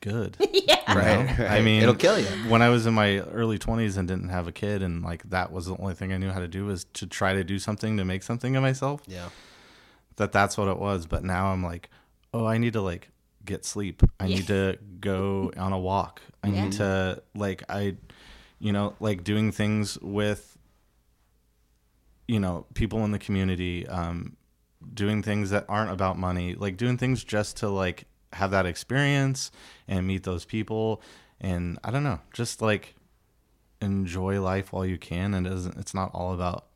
good. 0.00 0.36
yeah. 0.52 0.94
Right, 0.94 1.38
I 1.40 1.60
mean, 1.60 1.82
It'll 1.82 1.94
kill 1.94 2.18
you. 2.18 2.26
When 2.50 2.62
I 2.62 2.68
was 2.70 2.86
in 2.86 2.94
my 2.94 3.18
early 3.18 3.58
20s 3.58 3.96
and 3.96 4.08
didn't 4.08 4.30
have 4.30 4.46
a 4.48 4.52
kid, 4.52 4.82
and 4.82 5.02
like 5.02 5.22
that 5.30 5.52
was 5.52 5.66
the 5.66 5.76
only 5.76 5.94
thing 5.94 6.12
I 6.12 6.16
knew 6.16 6.30
how 6.30 6.40
to 6.40 6.48
do 6.48 6.64
was 6.64 6.84
to 6.94 7.06
try 7.06 7.34
to 7.34 7.44
do 7.44 7.58
something 7.58 7.96
to 7.98 8.04
make 8.04 8.22
something 8.22 8.56
of 8.56 8.62
myself 8.62 9.02
yeah. 9.06 9.28
that 10.16 10.32
that's 10.32 10.56
what 10.56 10.68
it 10.68 10.78
was 10.78 11.06
but 11.06 11.22
now 11.22 11.52
i'm 11.52 11.62
like 11.62 11.88
oh 12.34 12.44
i 12.46 12.58
need 12.58 12.72
to 12.72 12.80
like 12.80 13.10
get 13.44 13.64
sleep 13.64 14.02
i 14.20 14.26
need 14.26 14.46
to 14.46 14.76
go 15.00 15.52
on 15.56 15.72
a 15.72 15.78
walk 15.78 16.20
i 16.42 16.48
Yeah. 16.48 16.64
need 16.64 16.72
to 16.72 17.22
like 17.34 17.62
i 17.68 17.96
you 18.58 18.72
know 18.72 18.94
like 19.00 19.24
doing 19.24 19.52
things 19.52 19.98
with 20.00 20.56
you 22.26 22.40
know 22.40 22.66
people 22.74 23.04
in 23.04 23.12
the 23.12 23.18
community 23.18 23.86
um 23.86 24.36
doing 24.94 25.22
things 25.22 25.50
that 25.50 25.64
aren't 25.68 25.90
about 25.90 26.18
money 26.18 26.54
like 26.54 26.76
doing 26.76 26.96
things 26.98 27.24
just 27.24 27.58
to 27.58 27.68
like 27.68 28.06
have 28.34 28.50
that 28.50 28.66
experience 28.66 29.50
and 29.86 30.06
meet 30.06 30.22
those 30.22 30.44
people 30.44 31.02
and 31.40 31.78
i 31.84 31.90
don't 31.90 32.04
know 32.04 32.20
just 32.32 32.60
like 32.60 32.94
enjoy 33.80 34.40
life 34.40 34.72
while 34.72 34.84
you 34.84 34.98
can 34.98 35.34
and 35.34 35.46
it 35.46 35.50
doesn't 35.50 35.76
it's 35.78 35.94
not 35.94 36.10
all 36.12 36.34
about 36.34 36.66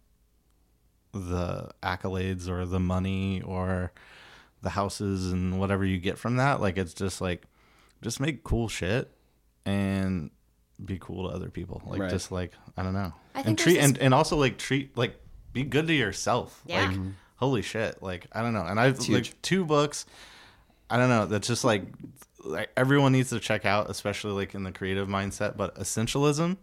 the 1.13 1.71
accolades 1.83 2.49
or 2.49 2.65
the 2.65 2.81
money 2.81 3.43
or 3.43 3.93
the 4.63 4.71
houses 4.71 5.31
and 5.33 5.59
whatever 5.61 5.85
you 5.85 5.99
get 5.99 6.19
from 6.19 6.37
that. 6.37 6.61
Like 6.61 6.79
it's 6.79 6.95
just 6.95 7.21
like 7.21 7.45
just 8.01 8.21
make 8.21 8.43
cool 8.45 8.69
shit 8.69 9.11
and 9.65 10.31
be 10.83 10.99
cool 10.99 11.29
to 11.29 11.35
other 11.35 11.51
people. 11.51 11.83
Like 11.85 12.01
Right. 12.01 12.11
just 12.11 12.33
like 12.33 12.53
I 12.77 12.83
don't 12.83 12.95
know. 12.95 13.13
I 13.35 13.43
and 13.43 13.59
treat 13.59 13.75
this- 13.75 13.85
and, 13.85 13.99
and 13.99 14.15
also 14.15 14.37
like 14.37 14.59
treat 14.59 14.97
like 14.97 15.21
be 15.53 15.65
good 15.65 15.87
to 15.89 15.93
yourself. 15.93 16.63
Yeah. 16.67 16.83
Like 16.87 16.91
mm-hmm. 16.97 17.11
holy 17.37 17.63
shit. 17.63 18.03
Like 18.03 18.27
I 18.33 18.41
don't 18.41 18.55
know. 18.55 18.65
And 18.65 18.81
I've 18.81 19.07
like 19.09 19.41
two 19.43 19.65
books 19.65 20.07
I 20.93 20.97
don't 20.99 21.09
know. 21.09 21.27
That's 21.27 21.47
just 21.49 21.65
like 21.65 21.85
like 22.45 22.71
everyone 22.77 23.13
needs 23.13 23.31
to 23.31 23.41
check 23.41 23.65
out, 23.65 23.89
especially 23.89 24.33
like 24.33 24.55
in 24.55 24.63
the 24.65 24.73
creative 24.73 25.09
mindset. 25.09 25.57
But 25.57 25.75
Essentialism 25.77 26.57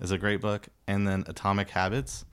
is 0.00 0.10
a 0.10 0.18
great 0.18 0.40
book, 0.40 0.68
and 0.86 1.06
then 1.06 1.24
Atomic 1.26 1.70
Habits 1.70 2.24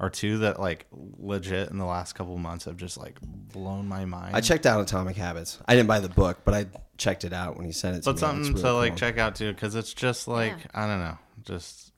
are 0.00 0.08
two 0.10 0.38
that 0.38 0.60
like 0.60 0.86
legit 1.18 1.70
in 1.70 1.78
the 1.78 1.84
last 1.84 2.12
couple 2.14 2.34
of 2.34 2.40
months 2.40 2.66
have 2.66 2.76
just 2.76 2.96
like 2.96 3.18
blown 3.20 3.88
my 3.88 4.04
mind. 4.04 4.36
I 4.36 4.40
checked 4.40 4.66
out 4.66 4.80
Atomic 4.80 5.16
Habits. 5.16 5.58
I 5.66 5.74
didn't 5.74 5.88
buy 5.88 5.98
the 6.00 6.08
book, 6.08 6.38
but 6.44 6.54
I 6.54 6.66
checked 6.96 7.24
it 7.24 7.32
out 7.32 7.56
when 7.56 7.66
you 7.66 7.72
sent 7.72 7.96
it 7.96 8.00
to 8.00 8.04
but 8.04 8.14
me. 8.14 8.20
something 8.20 8.40
It's 8.52 8.62
really 8.62 8.62
to 8.62 8.72
like 8.74 8.90
cool. 8.92 8.98
check 8.98 9.18
out 9.18 9.34
too, 9.34 9.52
because 9.52 9.74
it's 9.74 9.92
just 9.92 10.28
like 10.28 10.52
Yeah. 10.52 10.82
I 10.84 10.86
don't 10.86 11.00
know, 11.00 11.18
just 11.44 11.92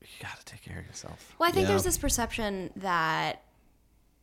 you 0.00 0.08
gotta 0.20 0.44
take 0.44 0.62
care 0.62 0.80
of 0.80 0.86
yourself. 0.86 1.36
Well, 1.38 1.48
I 1.48 1.52
think 1.52 1.64
Yeah. 1.64 1.68
there's 1.68 1.84
this 1.84 1.98
perception 1.98 2.70
that 2.76 3.42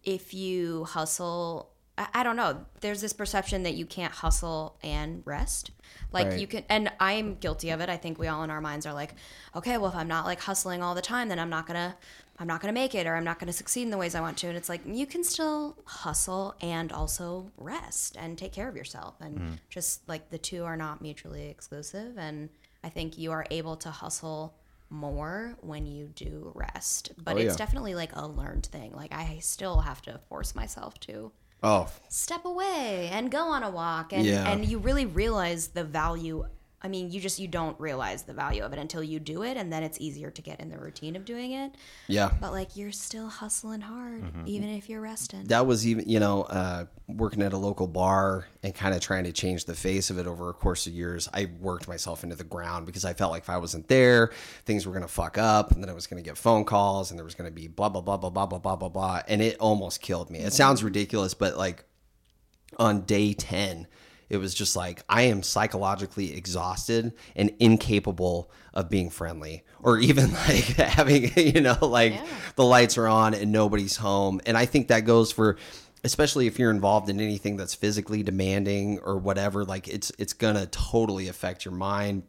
if 0.03 0.33
you 0.33 0.83
hustle, 0.85 1.69
I, 2.13 2.23
don't 2.23 2.35
know, 2.35 2.65
there's 2.81 3.01
this 3.01 3.13
perception 3.13 3.63
that 3.63 3.73
you 3.73 3.85
can't 3.85 4.13
hustle 4.13 4.77
and 4.83 5.21
rest. 5.25 5.71
Like 6.11 6.27
Right. 6.27 6.39
you 6.39 6.47
can, 6.47 6.63
and 6.69 6.91
I'm 6.99 7.35
guilty 7.35 7.69
of 7.71 7.81
it. 7.81 7.89
I 7.89 7.97
think 7.97 8.17
we 8.17 8.27
all 8.27 8.43
in 8.43 8.49
our 8.49 8.61
minds 8.61 8.85
are 8.85 8.93
like, 8.93 9.15
okay, 9.55 9.77
well, 9.77 9.89
if 9.89 9.95
I'm 9.95 10.07
not 10.07 10.25
like 10.25 10.39
hustling 10.41 10.81
all 10.81 10.95
the 10.95 11.01
time, 11.01 11.29
then 11.29 11.39
I'm 11.39 11.49
not 11.49 11.67
gonna, 11.67 11.97
I'm 12.39 12.47
not 12.47 12.61
gonna 12.61 12.73
make 12.73 12.95
it, 12.95 13.05
or 13.05 13.15
I'm 13.15 13.23
not 13.23 13.37
gonna 13.39 13.53
succeed 13.53 13.83
in 13.83 13.89
the 13.89 13.97
ways 13.97 14.15
I 14.15 14.21
want 14.21 14.37
to. 14.37 14.47
And 14.47 14.57
it's 14.57 14.69
like 14.69 14.81
you 14.85 15.05
can 15.05 15.23
still 15.23 15.77
hustle 15.85 16.55
and 16.61 16.91
also 16.91 17.51
rest 17.57 18.15
and 18.17 18.37
take 18.37 18.53
care 18.53 18.69
of 18.69 18.75
yourself, 18.75 19.15
and 19.19 19.35
mm-hmm. 19.37 19.53
just 19.69 20.07
like 20.07 20.29
the 20.29 20.37
two 20.37 20.63
are 20.63 20.77
not 20.77 21.01
mutually 21.01 21.49
exclusive. 21.49 22.17
And 22.17 22.49
I 22.83 22.89
think 22.89 23.17
you 23.17 23.31
are 23.31 23.45
able 23.51 23.75
to 23.77 23.91
hustle 23.91 24.55
more 24.89 25.55
when 25.61 25.85
you 25.85 26.07
do 26.15 26.51
rest. 26.55 27.11
But 27.17 27.35
Oh, 27.35 27.39
it's 27.39 27.53
yeah. 27.53 27.57
definitely 27.57 27.93
like 27.93 28.15
a 28.15 28.25
learned 28.25 28.65
thing. 28.65 28.93
Like 28.93 29.13
I 29.13 29.39
still 29.41 29.81
have 29.81 30.01
to 30.03 30.19
force 30.29 30.55
myself 30.55 30.99
to 31.01 31.31
Oh, 31.61 31.89
step 32.07 32.45
away 32.45 33.09
and 33.11 33.29
go 33.29 33.45
on 33.47 33.63
a 33.63 33.69
walk 33.69 34.13
and 34.13 34.25
Yeah. 34.25 34.49
and 34.49 34.63
you 34.65 34.79
really 34.79 35.05
realize 35.05 35.69
the 35.69 35.83
value 35.83 36.45
I 36.81 36.87
mean, 36.87 37.11
you 37.11 37.19
just 37.19 37.39
you 37.39 37.47
don't 37.49 37.77
realize 37.79 38.23
the 38.23 38.33
value 38.33 38.63
of 38.63 38.71
it 38.71 38.79
until 38.79 39.03
you 39.03 39.19
do 39.19 39.43
it 39.43 39.57
and 39.57 39.71
then 39.71 39.83
it's 39.83 39.99
easier 39.99 40.31
to 40.31 40.41
get 40.41 40.61
in 40.61 40.69
the 40.69 40.77
routine 40.77 41.17
of 41.17 41.25
doing 41.25 41.51
it. 41.51 41.75
yeah. 42.07 42.31
But 42.39 42.53
like 42.53 42.77
you're 42.77 42.93
still 42.93 43.27
hustling 43.27 43.81
hard 43.81 44.21
Mm-hmm. 44.23 44.43
even 44.47 44.69
if 44.69 44.87
you're 44.89 45.01
resting. 45.01 45.43
That 45.45 45.65
was 45.67 45.85
even, 45.85 46.07
you 46.09 46.19
know, 46.19 46.43
uh, 46.43 46.85
working 47.07 47.41
at 47.41 47.51
a 47.53 47.57
local 47.57 47.87
bar 47.87 48.47
and 48.63 48.73
kind 48.73 48.93
of 48.95 49.01
trying 49.01 49.25
to 49.25 49.31
change 49.33 49.65
the 49.65 49.73
face 49.75 50.09
of 50.09 50.17
it 50.19 50.25
over 50.27 50.49
a 50.49 50.53
course 50.53 50.87
of 50.87 50.93
years. 50.93 51.27
I 51.33 51.49
worked 51.59 51.87
myself 51.87 52.23
into 52.23 52.35
the 52.35 52.43
ground 52.43 52.85
because 52.85 53.03
I 53.03 53.13
felt 53.13 53.31
like 53.31 53.43
if 53.43 53.49
I 53.49 53.57
wasn't 53.57 53.87
there, 53.89 54.31
things 54.65 54.85
were 54.85 54.93
going 54.93 55.01
to 55.03 55.07
fuck 55.07 55.37
up 55.37 55.71
and 55.71 55.83
then 55.83 55.89
I 55.89 55.93
was 55.93 56.07
going 56.07 56.21
to 56.23 56.27
get 56.27 56.37
phone 56.37 56.63
calls 56.63 57.11
and 57.11 57.17
there 57.19 57.25
was 57.25 57.35
going 57.35 57.49
to 57.49 57.53
be 57.55 57.67
blah, 57.67 57.89
blah, 57.89 58.01
blah, 58.01 58.17
blah, 58.17 58.29
blah, 58.29 58.45
blah, 58.45 58.59
blah, 58.59 58.75
blah, 58.77 58.89
blah. 58.89 59.21
And 59.27 59.41
it 59.41 59.57
almost 59.59 60.01
killed 60.01 60.29
me. 60.29 60.39
It 60.39 60.53
sounds 60.53 60.83
ridiculous, 60.83 61.33
but 61.33 61.57
like 61.57 61.83
on 62.77 63.01
day 63.01 63.33
10 63.33 63.87
it 64.29 64.37
was 64.37 64.53
just 64.53 64.75
like 64.75 65.03
i 65.09 65.23
am 65.23 65.41
psychologically 65.43 66.35
exhausted 66.35 67.13
and 67.35 67.51
incapable 67.59 68.51
of 68.73 68.89
being 68.89 69.09
friendly 69.09 69.63
or 69.81 69.97
even 69.99 70.31
like 70.47 70.63
having 70.77 71.31
you 71.35 71.61
know 71.61 71.77
like 71.81 72.13
Yeah. 72.13 72.25
the 72.55 72.65
lights 72.65 72.97
are 72.97 73.07
on 73.07 73.33
and 73.33 73.51
nobody's 73.51 73.97
home 73.97 74.39
and 74.45 74.57
i 74.57 74.65
think 74.65 74.87
that 74.89 75.01
goes 75.01 75.31
for 75.31 75.57
especially 76.05 76.47
if 76.47 76.57
you're 76.57 76.71
involved 76.71 77.09
in 77.09 77.19
anything 77.19 77.57
that's 77.57 77.75
physically 77.75 78.23
demanding 78.23 78.99
or 78.99 79.17
whatever, 79.17 79.65
like 79.65 79.89
it's 79.89 80.13
it's 80.17 80.31
gonna 80.31 80.65
totally 80.67 81.27
affect 81.27 81.65
your 81.65 81.73
mind. 81.73 82.23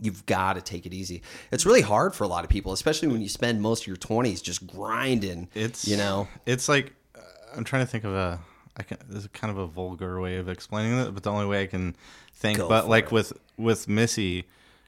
You've 0.00 0.24
got 0.24 0.54
to 0.54 0.62
take 0.62 0.86
it 0.86 0.94
easy. 0.94 1.20
It's 1.52 1.66
really 1.66 1.82
hard 1.82 2.14
for 2.14 2.24
a 2.24 2.28
lot 2.28 2.44
of 2.44 2.50
people, 2.50 2.72
especially 2.72 3.08
when 3.08 3.20
you 3.20 3.28
spend 3.28 3.60
most 3.60 3.82
of 3.82 3.88
your 3.88 3.96
20s 3.96 4.42
just 4.42 4.66
grinding. 4.66 5.50
It's 5.54 5.86
you 5.86 5.98
know, 5.98 6.28
it's 6.46 6.66
like 6.66 6.94
uh, 7.14 7.20
I'm 7.54 7.62
trying 7.64 7.84
to 7.84 7.90
think 7.90 8.04
of 8.04 8.14
a. 8.14 8.40
I 8.78 8.82
can. 8.84 8.98
This 9.08 9.24
is 9.24 9.28
kind 9.32 9.50
of 9.50 9.58
a 9.58 9.66
vulgar 9.66 10.20
way 10.20 10.36
of 10.36 10.48
explaining 10.48 10.98
it, 10.98 11.12
but 11.12 11.22
the 11.22 11.30
only 11.32 11.46
way 11.46 11.62
I 11.62 11.66
can 11.66 11.96
think. 12.32 12.58
Go 12.58 12.68
but 12.68 12.88
like 12.88 13.06
it. 13.06 13.12
with 13.12 13.32
with 13.56 13.88
Missy 13.88 14.44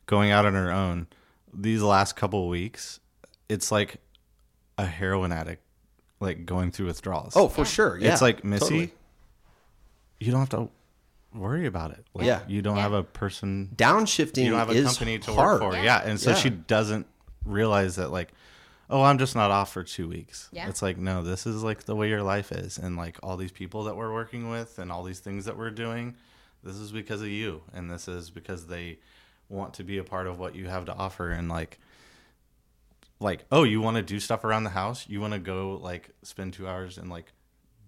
going 0.06 0.30
out 0.30 0.46
on 0.46 0.54
her 0.54 0.70
own, 0.70 1.06
these 1.52 1.82
last 1.82 2.14
couple 2.16 2.48
weeks, 2.48 3.00
it's 3.48 3.72
like 3.72 3.96
a 4.78 4.86
heroin 4.86 5.32
addict, 5.32 5.62
like 6.20 6.46
going 6.46 6.70
through 6.70 6.86
withdrawals. 6.86 7.34
oh 7.36 7.48
for 7.48 7.64
sure, 7.64 7.98
yeah, 7.98 8.12
it's 8.12 8.22
like 8.22 8.44
Missy. 8.44 8.64
totally. 8.64 8.92
You 10.20 10.30
don't 10.32 10.40
have 10.40 10.48
to 10.50 10.68
worry 11.34 11.66
about 11.66 11.92
it. 11.92 12.04
Like, 12.14 12.26
Yeah. 12.26 12.40
you 12.46 12.60
don't 12.60 12.76
Yeah. 12.76 12.82
have 12.82 12.92
a 12.92 13.02
person 13.02 13.70
Downshifting 13.74 14.44
you 14.44 14.50
don't 14.50 14.58
have 14.58 14.70
a 14.70 14.82
company 14.82 15.18
to 15.20 15.32
hard. 15.32 15.60
work 15.62 15.72
for. 15.72 15.76
Yeah. 15.76 15.82
Yeah. 15.84 15.98
And 16.10 16.20
so 16.20 16.30
Yeah. 16.30 16.36
she 16.36 16.50
doesn't 16.50 17.06
realize 17.44 17.96
that 17.96 18.10
like, 18.10 18.32
oh, 18.90 19.02
I'm 19.02 19.18
just 19.18 19.34
not 19.36 19.50
off 19.50 19.72
for 19.72 19.84
two 19.84 20.08
weeks. 20.08 20.48
Yeah. 20.52 20.68
It's 20.68 20.82
like, 20.82 20.98
no, 20.98 21.22
this 21.22 21.46
is 21.46 21.62
like 21.62 21.84
the 21.84 21.94
way 21.96 22.08
your 22.08 22.22
life 22.22 22.52
is. 22.52 22.76
And 22.76 22.96
like 22.96 23.18
all 23.22 23.36
these 23.36 23.52
people 23.52 23.84
that 23.84 23.96
we're 23.96 24.12
working 24.12 24.50
with 24.50 24.78
and 24.78 24.90
all 24.92 25.02
these 25.04 25.20
things 25.20 25.44
that 25.46 25.56
we're 25.56 25.70
doing, 25.70 26.16
this 26.64 26.76
is 26.76 26.90
because 26.92 27.22
of 27.22 27.28
you. 27.28 27.62
And 27.72 27.90
this 27.90 28.08
is 28.08 28.30
because 28.30 28.66
they 28.66 28.98
want 29.48 29.74
to 29.74 29.84
be 29.84 29.98
a 29.98 30.04
part 30.04 30.26
of 30.26 30.38
what 30.38 30.54
you 30.54 30.66
have 30.68 30.84
to 30.86 30.94
offer. 30.94 31.30
And 31.30 31.48
like, 31.48 31.78
like, 33.20 33.44
oh, 33.52 33.62
you 33.64 33.80
want 33.80 33.96
to 33.96 34.02
do 34.02 34.18
stuff 34.18 34.44
around 34.44 34.64
the 34.64 34.70
house? 34.70 35.06
You 35.08 35.20
want 35.20 35.34
to 35.34 35.38
go 35.38 35.78
like 35.82 36.10
spend 36.22 36.54
two 36.54 36.66
hours 36.66 36.98
and 36.98 37.08
like 37.10 37.32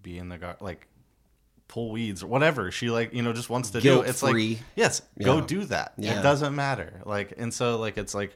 be 0.01 0.17
in 0.17 0.29
the 0.29 0.37
gar 0.37 0.57
like 0.59 0.87
pull 1.69 1.91
weeds 1.91 2.21
or 2.21 2.27
whatever 2.27 2.69
she 2.71 2.89
like 2.91 3.13
you 3.13 3.21
know 3.23 3.31
just 3.31 3.49
wants 3.49 3.71
to 3.71 3.79
do 3.79 4.01
it's 4.01 4.19
Guilt-free. 4.21 4.49
like 4.55 4.63
yes 4.75 5.01
go 5.23 5.39
do 5.39 5.63
that 5.65 5.93
Yeah. 5.97 6.19
it 6.19 6.21
doesn't 6.21 6.53
matter 6.53 7.01
like 7.05 7.33
and 7.37 7.51
so 7.53 7.77
like 7.79 7.97
it's 7.97 8.13
like 8.13 8.35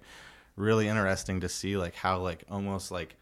really 0.58 0.88
interesting 0.90 1.40
to 1.42 1.48
see 1.50 1.78
like 1.78 1.96
how 1.96 2.20
like 2.20 2.44
almost 2.52 2.92
like 2.92 3.16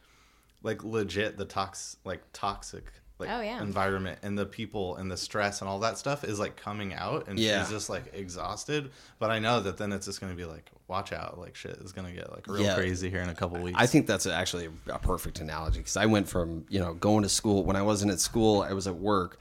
like 0.64 0.84
legit 0.84 1.38
the 1.38 1.46
tox 1.46 1.98
like 2.04 2.22
toxic 2.34 2.86
like 3.20 3.30
Oh, 3.32 3.40
yeah. 3.40 3.62
environment 3.62 4.20
and 4.24 4.38
the 4.38 4.46
people 4.46 4.96
and 4.98 5.10
the 5.12 5.16
stress 5.16 5.62
and 5.62 5.70
all 5.70 5.80
that 5.80 5.98
stuff 5.98 6.24
is 6.26 6.38
like 6.40 6.56
coming 6.58 6.94
out 6.94 7.28
and 7.28 7.38
Yeah. 7.40 7.62
she's 7.62 7.70
just 7.72 7.90
like 7.90 8.04
exhausted 8.14 8.92
but 9.20 9.30
i 9.32 9.38
know 9.40 9.60
that 9.62 9.78
then 9.78 9.92
it's 9.94 10.06
just 10.06 10.20
gonna 10.20 10.34
be 10.34 10.44
like 10.46 10.70
watch 10.88 11.14
out 11.14 11.40
like 11.40 11.56
shit 11.56 11.78
is 11.78 11.92
gonna 11.94 12.12
get 12.12 12.30
like 12.32 12.48
real 12.48 12.64
Yeah. 12.64 12.76
crazy 12.76 13.10
here 13.10 13.22
in 13.22 13.30
a 13.30 13.36
couple 13.36 13.60
weeks 13.60 13.78
I 13.80 13.86
think 13.86 14.06
that's 14.08 14.26
actually 14.26 14.70
a 14.90 15.00
perfect 15.00 15.40
analogy 15.40 15.80
because 15.80 15.98
I 15.98 16.06
went 16.08 16.28
from 16.28 16.66
you 16.70 16.80
know 16.80 16.94
going 16.94 17.24
to 17.24 17.30
school 17.30 17.64
when 17.64 17.76
I 17.76 17.82
wasn't 17.84 18.12
at 18.12 18.20
school, 18.20 18.62
I 18.62 18.74
was 18.74 18.86
at 18.88 18.96
work, 18.96 19.40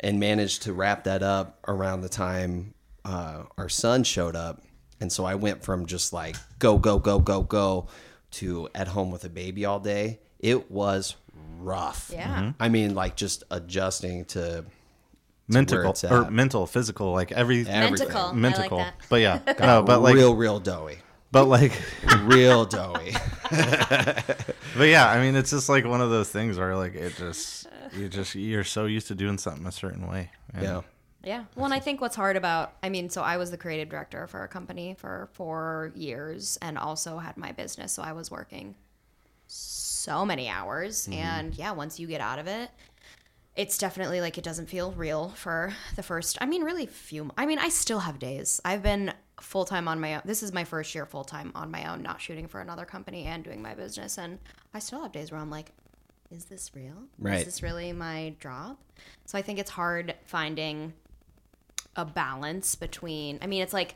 and 0.00 0.18
managed 0.20 0.62
to 0.62 0.72
wrap 0.72 1.04
that 1.04 1.22
up 1.22 1.58
around 1.68 2.00
the 2.02 2.08
time 2.08 2.74
uh, 3.04 3.44
our 3.58 3.68
son 3.68 4.02
showed 4.02 4.34
up, 4.36 4.62
and 5.04 5.12
so 5.12 5.26
I 5.26 5.34
went 5.34 5.62
from 5.62 5.84
just 5.84 6.14
like 6.14 6.34
go 6.58 6.78
go 6.78 6.98
go 6.98 7.18
go 7.18 7.42
go 7.42 7.88
to 8.40 8.70
at 8.74 8.88
home 8.88 9.10
with 9.10 9.22
a 9.24 9.28
baby 9.28 9.66
all 9.66 9.78
day. 9.78 10.18
It 10.38 10.70
was 10.70 11.14
rough. 11.58 12.10
Yeah. 12.10 12.26
Mm-hmm. 12.26 12.44
Mhm. 12.46 12.54
I 12.58 12.68
mean, 12.70 12.94
like 12.94 13.14
just 13.16 13.44
adjusting 13.50 14.24
to 14.26 14.64
mental 15.46 15.90
it's 15.90 16.04
or 16.04 16.30
mental 16.30 16.66
physical 16.66 17.12
like 17.12 17.32
every 17.32 17.66
Everything. 17.68 18.08
Mentical. 18.08 18.16
I 18.16 18.26
like 18.28 18.34
mental 18.34 18.86
but 19.10 19.20
yeah 19.20 19.40
no 19.60 19.82
but 19.82 20.00
like 20.00 20.14
real 20.14 20.34
real 20.34 20.58
doughy, 20.58 21.00
but 21.30 21.44
like 21.44 21.78
real 22.22 22.64
doughy. 22.64 23.14
But 24.76 24.88
yeah, 24.88 25.08
I 25.08 25.20
mean, 25.20 25.36
it's 25.36 25.50
just 25.50 25.68
like 25.68 25.84
one 25.84 26.00
of 26.00 26.10
those 26.10 26.30
things 26.30 26.58
where 26.58 26.74
like 26.74 26.94
it 26.96 27.14
just 27.16 27.68
you 27.96 28.08
just 28.08 28.34
you're 28.34 28.64
so 28.64 28.86
used 28.86 29.06
to 29.08 29.14
doing 29.14 29.38
something 29.38 29.66
a 29.66 29.70
certain 29.70 30.08
way. 30.08 30.30
And 30.52 30.62
Yeah. 30.64 30.80
Yeah. 31.24 31.44
Well, 31.54 31.64
and 31.64 31.74
I 31.74 31.80
think 31.80 32.00
what's 32.00 32.16
hard 32.16 32.36
about, 32.36 32.74
I 32.82 32.88
mean, 32.88 33.08
so 33.08 33.22
I 33.22 33.36
was 33.36 33.50
the 33.50 33.56
creative 33.56 33.88
director 33.88 34.26
for 34.26 34.42
a 34.44 34.48
company 34.48 34.94
for 34.98 35.28
four 35.32 35.92
years 35.94 36.58
and 36.62 36.78
also 36.78 37.18
had 37.18 37.36
my 37.36 37.52
business. 37.52 37.92
So 37.92 38.02
I 38.02 38.12
was 38.12 38.30
working 38.30 38.74
so 39.46 40.24
many 40.24 40.48
hours. 40.48 41.06
Mm-hmm. 41.06 41.12
And 41.12 41.54
yeah, 41.54 41.72
once 41.72 41.98
you 41.98 42.06
get 42.06 42.20
out 42.20 42.38
of 42.38 42.46
it, 42.46 42.70
it's 43.56 43.78
definitely 43.78 44.20
like 44.20 44.36
it 44.36 44.44
doesn't 44.44 44.68
feel 44.68 44.92
real 44.92 45.28
for 45.30 45.72
the 45.94 46.02
first, 46.02 46.38
I 46.40 46.46
mean, 46.46 46.62
really 46.62 46.86
few, 46.86 47.30
I 47.38 47.46
mean, 47.46 47.58
I 47.58 47.68
still 47.68 48.00
have 48.00 48.18
days. 48.18 48.60
I've 48.64 48.82
been 48.82 49.14
full 49.40 49.64
time 49.64 49.86
on 49.86 50.00
my 50.00 50.16
own. 50.16 50.22
This 50.24 50.42
is 50.42 50.52
my 50.52 50.64
first 50.64 50.94
year 50.94 51.06
full 51.06 51.24
time 51.24 51.52
on 51.54 51.70
my 51.70 51.90
own, 51.90 52.02
not 52.02 52.20
shooting 52.20 52.48
for 52.48 52.60
another 52.60 52.84
company 52.84 53.24
and 53.26 53.44
doing 53.44 53.62
my 53.62 53.74
business. 53.74 54.18
And 54.18 54.38
I 54.72 54.80
still 54.80 55.02
have 55.02 55.12
days 55.12 55.30
where 55.30 55.40
I'm 55.40 55.50
like, 55.50 55.70
is 56.30 56.46
this 56.46 56.72
real? 56.74 57.04
Right. 57.18 57.38
Is 57.38 57.44
this 57.44 57.62
really 57.62 57.92
my 57.92 58.34
job? 58.40 58.76
So 59.24 59.38
I 59.38 59.42
think 59.42 59.58
it's 59.60 59.70
hard 59.70 60.14
finding 60.24 60.92
a 61.96 62.04
balance 62.04 62.74
between 62.74 63.38
I 63.42 63.46
mean 63.46 63.62
it's 63.62 63.72
like 63.72 63.94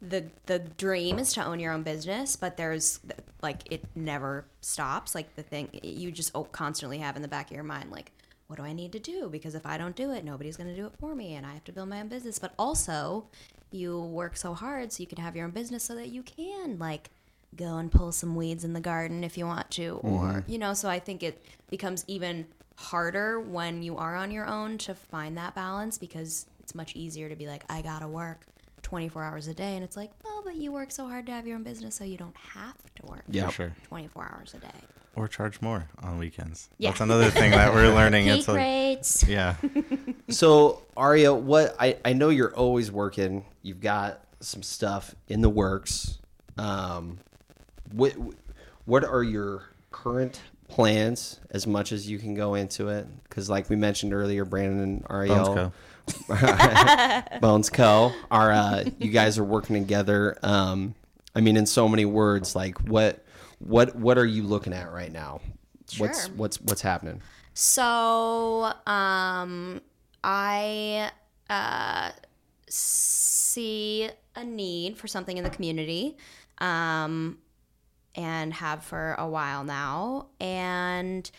the 0.00 0.24
the 0.46 0.58
dream 0.58 1.18
is 1.18 1.32
to 1.34 1.44
own 1.44 1.60
your 1.60 1.72
own 1.72 1.82
business 1.82 2.36
but 2.36 2.56
there's 2.56 3.00
like 3.42 3.70
it 3.70 3.84
never 3.94 4.46
stops. 4.60 5.14
Like 5.14 5.34
the 5.36 5.42
thing 5.42 5.68
you 5.82 6.10
just 6.10 6.32
constantly 6.52 6.98
have 6.98 7.16
in 7.16 7.22
the 7.22 7.28
back 7.28 7.50
of 7.50 7.54
your 7.54 7.64
mind 7.64 7.90
like 7.90 8.12
what 8.46 8.56
do 8.56 8.62
I 8.62 8.74
need 8.74 8.92
to 8.92 8.98
do? 8.98 9.30
Because 9.30 9.54
if 9.54 9.64
I 9.64 9.78
don't 9.78 9.96
do 9.96 10.12
it 10.12 10.24
nobody's 10.24 10.56
going 10.56 10.68
to 10.68 10.76
do 10.76 10.86
it 10.86 10.92
for 10.98 11.14
me 11.14 11.34
and 11.34 11.46
I 11.46 11.54
have 11.54 11.64
to 11.64 11.72
build 11.72 11.88
my 11.88 12.00
own 12.00 12.08
business. 12.08 12.38
But 12.38 12.54
also 12.58 13.26
you 13.70 14.00
work 14.00 14.36
so 14.36 14.54
hard 14.54 14.92
so 14.92 15.02
you 15.02 15.06
can 15.06 15.18
have 15.18 15.34
your 15.34 15.46
own 15.46 15.50
business 15.50 15.84
so 15.84 15.94
that 15.94 16.08
you 16.08 16.22
can 16.22 16.78
like 16.78 17.10
go 17.56 17.76
and 17.76 17.90
pull 17.90 18.12
some 18.12 18.34
weeds 18.34 18.64
in 18.64 18.72
the 18.72 18.80
garden 18.80 19.22
if 19.22 19.38
you 19.38 19.46
want 19.46 19.70
to 19.70 20.00
or 20.02 20.44
you 20.48 20.58
know 20.58 20.74
so 20.74 20.88
I 20.88 20.98
think 20.98 21.22
it 21.22 21.44
becomes 21.70 22.04
even 22.08 22.46
harder 22.76 23.40
when 23.40 23.82
you 23.82 23.96
are 23.96 24.16
on 24.16 24.30
your 24.30 24.46
own 24.46 24.78
to 24.78 24.94
find 24.94 25.36
that 25.38 25.54
balance 25.54 25.98
because 25.98 26.46
it's 26.64 26.74
much 26.74 26.96
easier 26.96 27.28
to 27.28 27.36
be 27.36 27.46
like 27.46 27.62
I 27.68 27.82
got 27.82 27.98
to 28.00 28.08
work 28.08 28.46
24 28.80 29.22
hours 29.22 29.48
a 29.48 29.54
day 29.54 29.74
and 29.76 29.84
it's 29.84 29.96
like 29.98 30.10
oh 30.24 30.40
but 30.44 30.56
you 30.56 30.72
work 30.72 30.90
so 30.90 31.06
hard 31.06 31.26
to 31.26 31.32
have 31.32 31.46
your 31.46 31.56
own 31.56 31.62
business 31.62 31.94
so 31.94 32.04
you 32.04 32.16
don't 32.16 32.36
have 32.36 32.76
to 32.96 33.06
work 33.06 33.22
Yeah. 33.28 33.50
sure. 33.50 33.74
24 33.84 34.30
hours 34.34 34.54
a 34.54 34.58
day 34.60 34.80
Or 35.14 35.28
charge 35.28 35.60
more 35.60 35.88
on 36.02 36.16
weekends. 36.18 36.70
Yeah. 36.78 36.90
That's 36.90 37.02
another 37.02 37.28
thing 37.30 37.50
that 37.50 37.74
we're 37.74 37.94
learning. 38.00 38.24
peak 38.24 38.38
it's 38.38 38.48
like, 38.48 38.56
rates 38.56 39.24
yeah, 39.28 39.56
So 40.30 40.82
Aria, 40.96 41.34
what 41.34 41.76
I, 41.78 41.98
I 42.02 42.14
know 42.14 42.30
you're 42.30 42.54
always 42.54 42.90
working. 42.90 43.44
You've 43.62 43.80
got 43.82 44.24
some 44.40 44.62
stuff 44.62 45.14
in 45.28 45.42
the 45.42 45.50
works. 45.50 46.18
Um, 46.56 47.18
what 47.92 48.14
what 48.86 49.04
are 49.04 49.22
your 49.22 49.64
current 49.92 50.40
plans? 50.68 51.40
As 51.50 51.66
much 51.66 51.92
as 51.92 52.08
you 52.08 52.18
can 52.18 52.34
go 52.34 52.54
into 52.54 52.88
it, 52.88 53.06
because 53.24 53.48
like 53.50 53.68
we 53.70 53.76
mentioned 53.76 54.12
earlier, 54.14 54.44
Brandon 54.44 54.80
and 54.80 55.06
Ariel, 55.10 55.72
Bones 57.40 57.70
Co. 57.70 58.12
Are 58.30 58.52
uh, 58.52 58.84
you 58.98 59.10
guys 59.10 59.38
are 59.38 59.44
working 59.44 59.76
together? 59.76 60.38
Um, 60.42 60.94
I 61.34 61.40
mean, 61.40 61.56
in 61.56 61.66
so 61.66 61.88
many 61.88 62.04
words, 62.04 62.54
like 62.54 62.78
what 62.82 63.24
what 63.58 63.96
what 63.96 64.18
are 64.18 64.26
you 64.26 64.42
looking 64.42 64.72
at 64.72 64.92
right 64.92 65.12
now? 65.12 65.40
What's 65.98 66.28
what's 66.30 66.60
what's 66.60 66.82
happening? 66.82 67.22
So, 67.54 68.72
um, 68.86 69.80
I 70.24 71.10
uh, 71.48 72.10
see 72.68 74.08
a 74.34 74.44
need 74.44 74.98
for 74.98 75.06
something 75.06 75.36
in 75.36 75.44
the 75.44 75.50
community, 75.50 76.16
um, 76.58 77.38
and 78.16 78.52
have 78.54 78.82
for 78.82 79.14
a 79.18 79.28
while 79.28 79.62
now, 79.62 80.26
and 80.40 81.30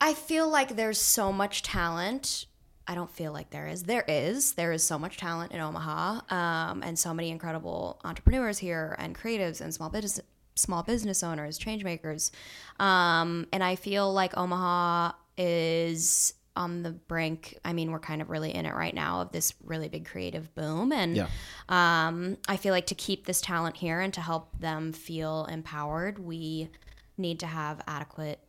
I 0.00 0.14
feel 0.14 0.48
like 0.48 0.76
there's 0.76 1.00
so 1.00 1.32
much 1.32 1.62
talent. 1.62 2.46
I 2.90 2.94
don't 2.96 3.10
feel 3.10 3.32
like 3.32 3.50
there 3.50 3.68
is. 3.68 3.84
There 3.84 4.04
is. 4.08 4.54
There 4.54 4.72
is 4.72 4.82
so 4.82 4.98
much 4.98 5.16
talent 5.16 5.52
in 5.52 5.60
Omaha, 5.60 6.22
um, 6.28 6.82
and 6.82 6.98
so 6.98 7.14
many 7.14 7.30
incredible 7.30 8.00
entrepreneurs 8.04 8.58
here, 8.58 8.96
and 8.98 9.16
creatives, 9.16 9.60
and 9.60 9.72
small 9.72 9.88
business 9.90 10.20
small 10.56 10.82
business 10.82 11.22
owners, 11.22 11.56
change 11.56 11.84
makers. 11.84 12.32
Um, 12.80 13.46
and 13.52 13.62
I 13.64 13.76
feel 13.76 14.12
like 14.12 14.36
Omaha 14.36 15.12
is 15.38 16.34
on 16.56 16.82
the 16.82 16.90
brink. 16.90 17.56
I 17.64 17.72
mean, 17.72 17.92
we're 17.92 18.00
kind 18.00 18.20
of 18.20 18.28
really 18.28 18.52
in 18.54 18.66
it 18.66 18.74
right 18.74 18.92
now 18.94 19.20
of 19.22 19.32
this 19.32 19.54
really 19.64 19.88
big 19.88 20.04
creative 20.04 20.52
boom, 20.56 20.92
and 20.92 21.16
Yeah. 21.16 21.28
um, 21.68 22.36
I 22.48 22.56
feel 22.56 22.74
like 22.74 22.86
to 22.88 22.94
keep 22.96 23.24
this 23.24 23.40
talent 23.40 23.76
here 23.76 24.00
and 24.00 24.12
to 24.14 24.20
help 24.20 24.58
them 24.58 24.92
feel 24.92 25.46
empowered, 25.46 26.18
we 26.18 26.68
need 27.16 27.38
to 27.40 27.46
have 27.46 27.80
adequate, 27.86 28.40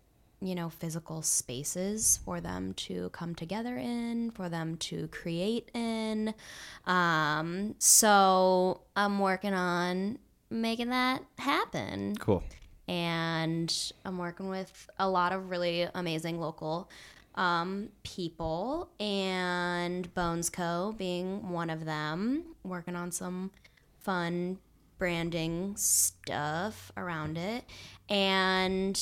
you 0.42 0.56
know, 0.56 0.70
physical 0.70 1.22
spaces 1.22 2.20
for 2.26 2.42
them 2.42 2.74
to 2.74 3.10
come 3.12 3.36
together 3.36 3.78
in, 3.78 4.32
for 4.32 4.50
them 4.50 4.76
to 4.78 5.08
create 5.10 5.70
in. 5.74 6.34
Um, 6.86 7.76
so 7.78 8.82
I'm 8.96 9.20
working 9.20 9.54
on 9.54 10.18
making 10.50 10.90
that 10.90 11.24
happen 11.38 12.16
Cool. 12.18 12.44
and 12.88 13.94
I'm 14.04 14.18
working 14.18 14.50
with 14.50 14.90
a 15.00 15.08
lot 15.08 15.32
of 15.32 15.50
really 15.50 15.88
amazing 15.94 16.40
local 16.40 16.90
um, 17.36 17.90
people, 18.04 18.90
and 19.00 20.14
Bones 20.14 20.50
Co. 20.50 20.94
being 20.98 21.50
one 21.50 21.70
of 21.70 21.86
them. 21.86 22.44
Working 22.64 22.96
on 22.96 23.12
some 23.12 23.52
fun 24.02 24.58
branding 25.02 25.76
stuff 25.78 26.92
around 26.96 27.36
it. 27.36 27.66
And 28.08 28.96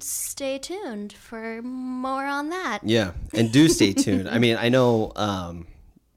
stay 0.00 0.58
tuned 0.58 1.12
for 1.12 1.62
more 1.62 2.26
on 2.26 2.48
that. 2.48 2.80
Yeah, 2.82 3.12
and 3.32 3.52
do 3.52 3.68
stay 3.68 3.92
tuned. 3.92 4.28
I 4.28 4.38
mean, 4.38 4.56
I 4.56 4.70
know 4.70 5.12
um, 5.14 5.68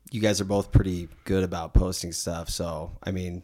you 0.10 0.20
guys 0.20 0.42
are 0.42 0.46
both 0.46 0.72
pretty 0.72 1.10
good 1.26 1.44
about 1.44 1.76
posting 1.76 2.12
stuff. 2.12 2.50
So, 2.50 2.92
I 3.04 3.12
mean, 3.12 3.44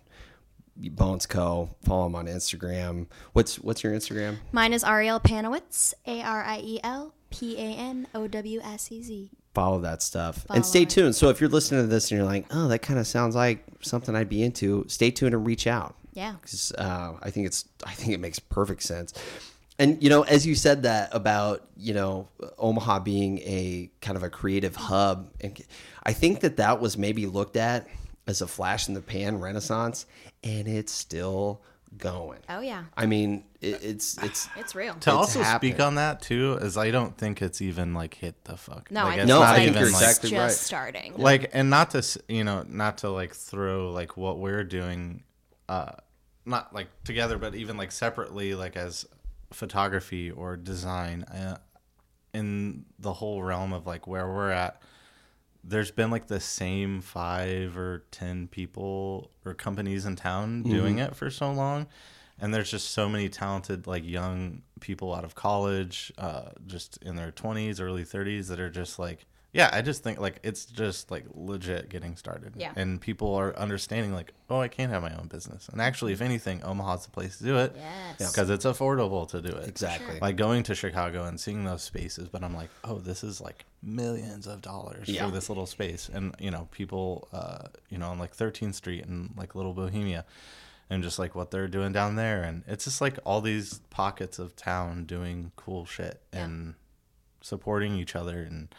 Bones 0.75 1.27
Co. 1.27 1.69
Follow 1.83 2.07
him 2.07 2.15
on 2.15 2.25
Instagram. 2.25 3.05
What's 3.33 3.59
what's 3.59 3.83
your 3.83 3.93
Instagram? 3.93 4.37
Mine 4.51 4.73
is 4.73 4.83
Ariel 4.83 5.19
Panowicz, 5.19 5.93
A 6.07 6.23
R 6.23 6.41
I 6.41 6.61
E 6.63 6.79
L 6.83 7.13
P 7.29 7.57
A 7.57 7.75
N 7.75 8.07
O 8.15 8.27
W 8.27 8.59
S 8.61 8.91
E 8.91 9.03
Z. 9.03 9.29
Follow 9.55 9.79
that 9.79 10.03
stuff 10.03 10.45
and 10.49 10.63
stay 10.65 10.83
it. 10.83 10.89
tuned. 10.91 11.15
So, 11.15 11.29
if 11.29 11.39
you're 11.41 11.49
listening 11.49 11.81
to 11.81 11.87
this 11.87 12.11
and 12.11 12.17
you're 12.19 12.27
like, 12.27 12.45
"Oh, 12.51 12.67
that 12.67 12.79
kind 12.79 12.99
of 12.99 13.07
sounds 13.07 13.35
like 13.35 13.65
something 13.81 14.15
I'd 14.15 14.29
be 14.29 14.43
into," 14.43 14.85
stay 14.87 15.09
tuned 15.11 15.33
and 15.33 15.45
reach 15.47 15.65
out. 15.65 15.95
Yeah. 16.13 16.33
'Cause, 16.41 16.71
uh, 16.77 17.13
I 17.21 17.31
think 17.31 17.47
it's 17.47 17.65
I 17.85 17.93
think 17.93 18.11
it 18.13 18.19
makes 18.19 18.37
perfect 18.37 18.83
sense. 18.83 19.13
And 19.79 20.01
you 20.03 20.09
know, 20.09 20.21
as 20.23 20.45
you 20.45 20.55
said 20.55 20.83
that 20.83 21.09
about 21.13 21.65
you 21.77 21.93
know 21.93 22.27
Omaha 22.57 22.99
being 22.99 23.39
a 23.39 23.89
kind 24.01 24.15
of 24.17 24.23
a 24.23 24.29
creative 24.29 24.75
hub, 24.75 25.29
and 25.41 25.59
I 26.03 26.13
think 26.13 26.41
that 26.41 26.57
that 26.57 26.79
was 26.79 26.97
maybe 26.97 27.25
looked 27.25 27.57
at 27.57 27.87
as 28.27 28.41
a 28.41 28.47
flash 28.47 28.87
in 28.87 28.93
the 28.93 29.01
pan 29.01 29.39
renaissance, 29.39 30.05
and 30.43 30.67
it's 30.67 30.91
still 30.93 31.61
going. 31.97 32.39
Oh, 32.49 32.59
yeah. 32.59 32.83
I 32.95 33.05
mean, 33.05 33.43
it, 33.61 33.83
it's 33.83 34.17
it's 34.23 34.47
It's 34.57 34.75
real. 34.75 34.93
To 34.93 34.97
It's 34.97 35.07
also 35.07 35.41
happening. 35.41 35.73
speak 35.73 35.81
on 35.81 35.95
that 35.95 36.21
too, 36.21 36.57
is 36.61 36.77
I 36.77 36.91
don't 36.91 37.17
think 37.17 37.41
it's 37.41 37.61
even 37.61 37.93
like 37.93 38.15
hit 38.15 38.43
the 38.45 38.57
fuck. 38.57 38.91
No, 38.91 39.03
like, 39.03 39.11
I 39.11 39.13
it's 39.13 39.17
think 39.19 39.27
No, 39.29 39.41
it's 39.41 39.45
I 39.45 39.51
like, 39.51 39.63
think 39.63 39.75
you're 39.77 39.87
it's 39.87 40.01
exactly 40.01 40.29
just 40.31 40.39
right. 40.41 40.51
starting. 40.51 41.13
like 41.17 41.49
and 41.53 41.69
not 41.69 41.91
to 41.91 42.19
you 42.27 42.43
know 42.43 42.65
not 42.67 42.99
to 42.99 43.09
like 43.09 43.33
throw 43.33 43.91
like 43.91 44.17
what 44.17 44.39
we're 44.39 44.63
doing 44.63 45.23
uh 45.69 45.91
not 46.45 46.73
like 46.73 46.87
together 47.03 47.37
but 47.39 47.55
even 47.55 47.75
like 47.77 47.91
separately 47.91 48.53
like 48.55 48.75
as 48.77 49.05
photography 49.51 50.29
or 50.31 50.55
design 50.57 51.23
uh, 51.23 51.57
in 52.33 52.85
the 52.99 53.13
whole 53.13 53.41
realm 53.41 53.73
of 53.73 53.87
like 53.87 54.05
where 54.07 54.27
we're 54.27 54.51
at 54.51 54.81
there's 55.67 55.91
been 55.91 56.11
like 56.11 56.27
the 56.27 56.39
same 56.39 57.01
five 57.01 57.77
or 57.77 58.03
ten 58.11 58.47
people 58.47 59.31
or 59.45 59.53
companies 59.53 60.05
in 60.05 60.15
town 60.15 60.63
doing 60.63 60.99
it 60.99 61.15
for 61.15 61.29
so 61.29 61.51
long 61.51 61.87
and 62.39 62.53
there's 62.53 62.69
just 62.69 62.91
so 62.91 63.07
many 63.07 63.29
talented 63.29 63.87
like 63.87 64.05
young 64.05 64.61
people 64.79 65.13
out 65.13 65.23
of 65.23 65.35
college 65.35 66.11
uh, 66.17 66.49
just 66.67 66.97
in 67.03 67.15
their 67.15 67.31
20s 67.31 67.81
early 67.81 68.03
30s 68.03 68.47
that 68.47 68.59
are 68.59 68.69
just 68.69 68.99
like 68.99 69.25
yeah 69.55 69.69
i 69.73 69.81
just 69.81 70.03
think 70.03 70.19
like 70.19 70.37
it's 70.43 70.65
just 70.65 71.09
like 71.09 71.23
legit 71.33 71.87
getting 71.89 72.15
started 72.17 72.53
Yeah. 72.57 72.73
and 72.75 72.99
people 72.99 73.33
are 73.35 73.55
understanding 73.57 74.13
like 74.13 74.33
oh 74.49 74.59
i 74.59 74.67
can't 74.67 74.91
have 74.91 75.01
my 75.01 75.15
own 75.15 75.27
business 75.27 75.69
and 75.69 75.79
actually 75.81 76.11
if 76.13 76.21
anything 76.21 76.61
omaha's 76.63 77.05
the 77.05 77.11
place 77.11 77.37
to 77.37 77.43
do 77.45 77.57
it 77.57 77.73
Yes. 77.75 78.31
because 78.31 78.49
it's 78.49 78.65
affordable 78.65 79.27
to 79.29 79.41
do 79.41 79.55
it 79.55 79.67
exactly. 79.69 80.19
like 80.19 80.35
going 80.35 80.63
to 80.63 80.75
Chicago 80.75 81.23
and 81.25 81.39
seeing 81.39 81.63
those 81.63 81.83
spaces, 81.83 82.27
but 82.29 82.43
I'm 82.43 82.53
like, 82.55 82.69
oh, 82.83 82.99
this 82.99 83.23
is 83.23 83.39
like 83.41 83.65
millions 83.81 84.45
of 84.47 84.61
dollars 84.61 85.07
Yeah. 85.09 85.25
for 85.25 85.31
this 85.31 85.49
little 85.49 85.65
space, 85.65 86.09
and 86.13 86.33
you 86.39 86.51
know, 86.51 86.67
people, 86.71 87.27
uh, 87.33 87.67
you 87.89 87.97
know, 87.97 88.09
on 88.09 88.19
like 88.19 88.35
13th 88.35 88.75
Street 88.75 89.05
and 89.05 89.31
like 89.37 89.53
Little 89.55 89.73
Bohemia, 89.73 90.23
and 90.89 91.03
just 91.03 91.17
like 91.19 91.35
what 91.35 91.51
they're 91.51 91.67
doing 91.67 91.91
down 91.91 92.15
there, 92.15 92.43
and 92.43 92.63
it's 92.67 92.85
just 92.85 93.01
like 93.01 93.17
all 93.25 93.41
these 93.41 93.79
pockets 93.89 94.37
of 94.39 94.55
town 94.55 95.05
doing 95.05 95.51
cool 95.55 95.85
shit 95.85 96.21
Yeah. 96.33 96.45
and 96.45 96.75
supporting 97.41 97.95
each 97.95 98.15
other, 98.15 98.41
and 98.41 98.69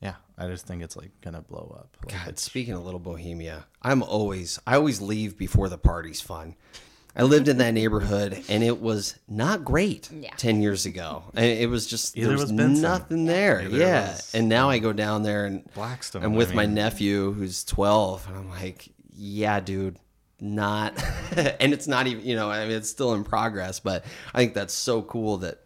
yeah, 0.00 0.14
I 0.36 0.46
just 0.48 0.66
think 0.66 0.82
it's 0.82 0.96
like 0.96 1.10
gonna 1.20 1.42
blow 1.42 1.76
up. 1.78 1.96
Like, 2.04 2.24
God, 2.24 2.38
speaking 2.38 2.74
of 2.74 2.84
little 2.84 3.00
Bohemia, 3.00 3.66
I'm 3.82 4.02
always 4.02 4.58
I 4.66 4.76
always 4.76 5.00
leave 5.00 5.36
before 5.36 5.68
the 5.68 5.78
party's 5.78 6.20
fun. 6.20 6.54
I 7.16 7.22
lived 7.22 7.48
in 7.48 7.58
that 7.58 7.74
neighborhood 7.74 8.44
and 8.48 8.62
it 8.62 8.80
was 8.80 9.16
not 9.26 9.64
great 9.64 10.08
Yeah. 10.12 10.30
10 10.36 10.62
years 10.62 10.86
ago. 10.86 11.24
And 11.34 11.46
it 11.46 11.68
was 11.68 11.86
just 11.86 12.16
Either 12.16 12.28
there 12.28 12.36
was 12.36 12.52
was 12.52 12.80
nothing 12.80 13.24
there. 13.24 13.60
Either 13.62 13.76
yeah. 13.76 14.12
was, 14.12 14.34
and 14.34 14.48
now 14.48 14.70
I 14.70 14.78
go 14.78 14.92
down 14.92 15.24
there 15.24 15.44
and 15.46 15.68
Blackstone, 15.74 16.22
I'm 16.22 16.34
I 16.34 16.36
with 16.36 16.54
my 16.54 16.66
nephew 16.66 17.32
who's 17.32 17.64
12 17.64 18.28
and 18.28 18.36
I'm 18.36 18.50
like, 18.50 18.90
"Yeah, 19.16 19.58
dude, 19.58 19.98
not 20.38 20.94
and 21.36 21.72
it's 21.72 21.88
not 21.88 22.06
even, 22.06 22.24
you 22.24 22.36
know, 22.36 22.50
I 22.50 22.68
mean 22.68 22.76
it's 22.76 22.88
still 22.90 23.14
in 23.14 23.24
progress, 23.24 23.80
but 23.80 24.04
I 24.32 24.38
think 24.38 24.54
that's 24.54 24.74
so 24.74 25.02
cool 25.02 25.38
that 25.38 25.64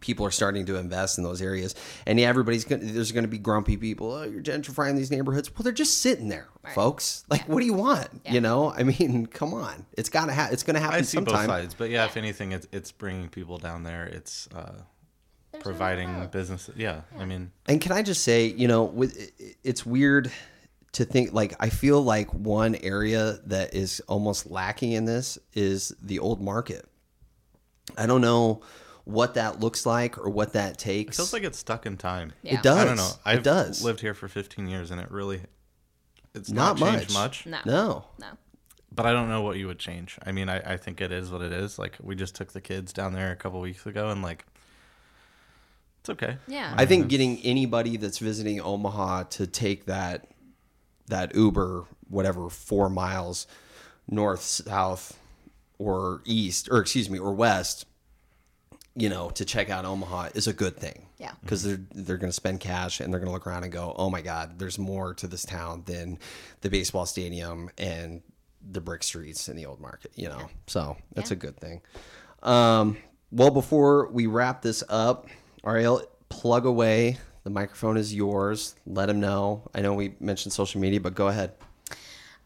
people 0.00 0.26
are 0.26 0.30
starting 0.30 0.66
to 0.66 0.76
invest 0.76 1.18
in 1.18 1.24
those 1.24 1.40
areas. 1.40 1.74
And 2.06 2.18
yeah, 2.18 2.28
everybody's 2.28 2.64
going 2.64 2.80
to, 2.80 2.92
there's 2.92 3.12
going 3.12 3.24
to 3.24 3.28
be 3.28 3.38
grumpy 3.38 3.76
people. 3.76 4.12
Oh, 4.12 4.22
you're 4.24 4.42
gentrifying 4.42 4.96
these 4.96 5.10
neighborhoods. 5.10 5.50
Well, 5.54 5.62
they're 5.62 5.72
just 5.72 5.98
sitting 5.98 6.28
there, 6.28 6.48
folks. 6.74 7.24
Like, 7.30 7.48
what 7.48 7.60
do 7.60 7.66
you 7.66 7.74
want? 7.74 8.08
You 8.28 8.40
know, 8.40 8.70
I 8.72 8.82
mean, 8.82 9.26
come 9.32 9.54
on. 9.54 9.86
It's 9.96 10.08
got 10.08 10.26
to 10.26 10.34
ha- 10.34 10.48
it's 10.52 10.62
going 10.62 10.74
to 10.74 10.80
happen 10.80 10.98
I 10.98 11.02
see 11.02 11.16
sometime. 11.16 11.46
both 11.46 11.46
sides, 11.46 11.74
but 11.74 11.90
yeah, 11.90 12.04
if 12.04 12.16
anything, 12.16 12.52
it's 12.52 12.66
it's 12.72 12.92
bringing 12.92 13.28
people 13.28 13.58
down 13.58 13.82
there. 13.82 14.04
It's 14.06 14.48
uh, 14.54 14.72
providing 15.60 16.26
business. 16.28 16.70
Yeah, 16.76 17.02
I 17.18 17.24
mean, 17.24 17.50
And 17.66 17.80
can 17.80 17.92
I 17.92 18.02
just 18.02 18.22
say, 18.22 18.46
you 18.46 18.68
know, 18.68 18.84
with 18.84 19.16
it- 19.16 19.32
it- 19.38 19.56
it's 19.64 19.86
weird 19.86 20.30
to 20.92 21.04
think 21.04 21.32
like 21.32 21.54
I 21.60 21.70
feel 21.70 22.02
like 22.02 22.32
one 22.32 22.74
area 22.76 23.38
that 23.46 23.74
is 23.74 24.00
almost 24.08 24.50
lacking 24.50 24.92
in 24.92 25.04
this 25.04 25.38
is 25.54 25.92
the 26.02 26.18
old 26.18 26.40
market. 26.40 26.86
I 27.98 28.06
don't 28.06 28.20
know 28.20 28.62
what 29.04 29.34
that 29.34 29.60
looks 29.60 29.84
like 29.86 30.18
or 30.18 30.30
what 30.30 30.54
that 30.54 30.78
takes. 30.78 31.16
it 31.16 31.20
feels 31.20 31.32
like 31.32 31.44
it's 31.44 31.58
stuck 31.58 31.86
in 31.86 31.96
time. 31.96 32.32
Yeah. 32.42 32.54
It 32.54 32.62
does. 32.62 32.78
I 32.78 32.84
don't 32.84 32.96
know. 32.96 33.10
I've 33.24 33.38
it 33.38 33.44
does. 33.44 33.84
lived 33.84 34.00
here 34.00 34.14
for 34.14 34.28
15 34.28 34.66
years, 34.66 34.90
and 34.90 35.00
it 35.00 35.10
really, 35.10 35.42
it's 36.34 36.50
Not 36.50 36.80
not, 36.80 36.90
changed 36.92 37.12
much. 37.12 37.46
much. 37.46 37.64
No. 37.66 37.72
No. 37.72 38.04
No. 38.20 38.26
But 38.90 39.06
I 39.06 39.12
don't 39.12 39.28
know 39.28 39.42
what 39.42 39.56
you 39.56 39.66
would 39.66 39.78
change. 39.80 40.18
I 40.24 40.30
mean, 40.32 40.48
I, 40.48 40.74
I 40.74 40.76
think 40.76 41.00
it 41.00 41.10
is 41.10 41.30
what 41.30 41.42
it 41.42 41.52
is. 41.52 41.78
Like 41.78 41.96
we 42.00 42.14
just 42.14 42.34
took 42.36 42.52
the 42.52 42.60
kids 42.60 42.92
down 42.92 43.12
there 43.12 43.32
a 43.32 43.36
couple 43.36 43.60
weeks 43.60 43.84
ago, 43.86 44.08
and 44.08 44.22
like, 44.22 44.46
it's 46.00 46.10
okay. 46.10 46.36
Yeah. 46.46 46.72
I 46.76 46.86
think 46.86 47.08
getting 47.08 47.38
anybody 47.40 47.96
that's 47.96 48.18
visiting 48.18 48.60
Omaha 48.60 49.24
to 49.24 49.46
take 49.46 49.86
that 49.86 50.28
that 51.08 51.34
Uber, 51.34 51.84
whatever, 52.08 52.48
four 52.48 52.88
miles 52.88 53.46
north, 54.08 54.42
south, 54.42 55.18
or 55.78 56.22
east, 56.24 56.68
or 56.70 56.78
excuse 56.78 57.10
me, 57.10 57.18
or 57.18 57.34
west, 57.34 57.86
you 58.96 59.08
know, 59.08 59.30
to 59.30 59.44
check 59.44 59.70
out 59.70 59.84
Omaha 59.84 60.28
is 60.34 60.46
a 60.46 60.52
good 60.52 60.76
thing. 60.76 61.06
Yeah. 61.18 61.32
Because 61.42 61.62
they're 61.62 61.80
they're 61.92 62.16
going 62.16 62.30
to 62.30 62.34
spend 62.34 62.60
cash 62.60 63.00
and 63.00 63.12
they're 63.12 63.20
going 63.20 63.28
to 63.28 63.32
look 63.32 63.46
around 63.46 63.64
and 63.64 63.72
go, 63.72 63.94
oh 63.96 64.10
my 64.10 64.20
God, 64.20 64.58
there's 64.58 64.78
more 64.78 65.14
to 65.14 65.26
this 65.26 65.44
town 65.44 65.82
than 65.86 66.18
the 66.60 66.70
baseball 66.70 67.06
stadium 67.06 67.70
and 67.78 68.22
the 68.70 68.80
brick 68.80 69.02
streets 69.02 69.48
in 69.48 69.56
the 69.56 69.66
old 69.66 69.80
market. 69.80 70.12
You 70.14 70.28
know, 70.28 70.48
so 70.66 70.96
that's 71.12 71.30
a 71.30 71.36
good 71.36 71.58
thing. 71.58 71.82
Um, 72.42 72.96
well, 73.32 73.50
before 73.50 74.08
we 74.10 74.26
wrap 74.26 74.62
this 74.62 74.84
up, 74.88 75.28
Ariel, 75.66 76.02
plug 76.28 76.66
away. 76.66 77.18
The 77.42 77.50
microphone 77.50 77.96
is 77.96 78.14
yours. 78.14 78.74
Let 78.86 79.06
them 79.06 79.20
know. 79.20 79.68
I 79.74 79.80
know 79.80 79.92
we 79.92 80.14
mentioned 80.20 80.52
social 80.52 80.80
media, 80.80 81.00
but 81.00 81.14
go 81.14 81.28
ahead. 81.28 81.52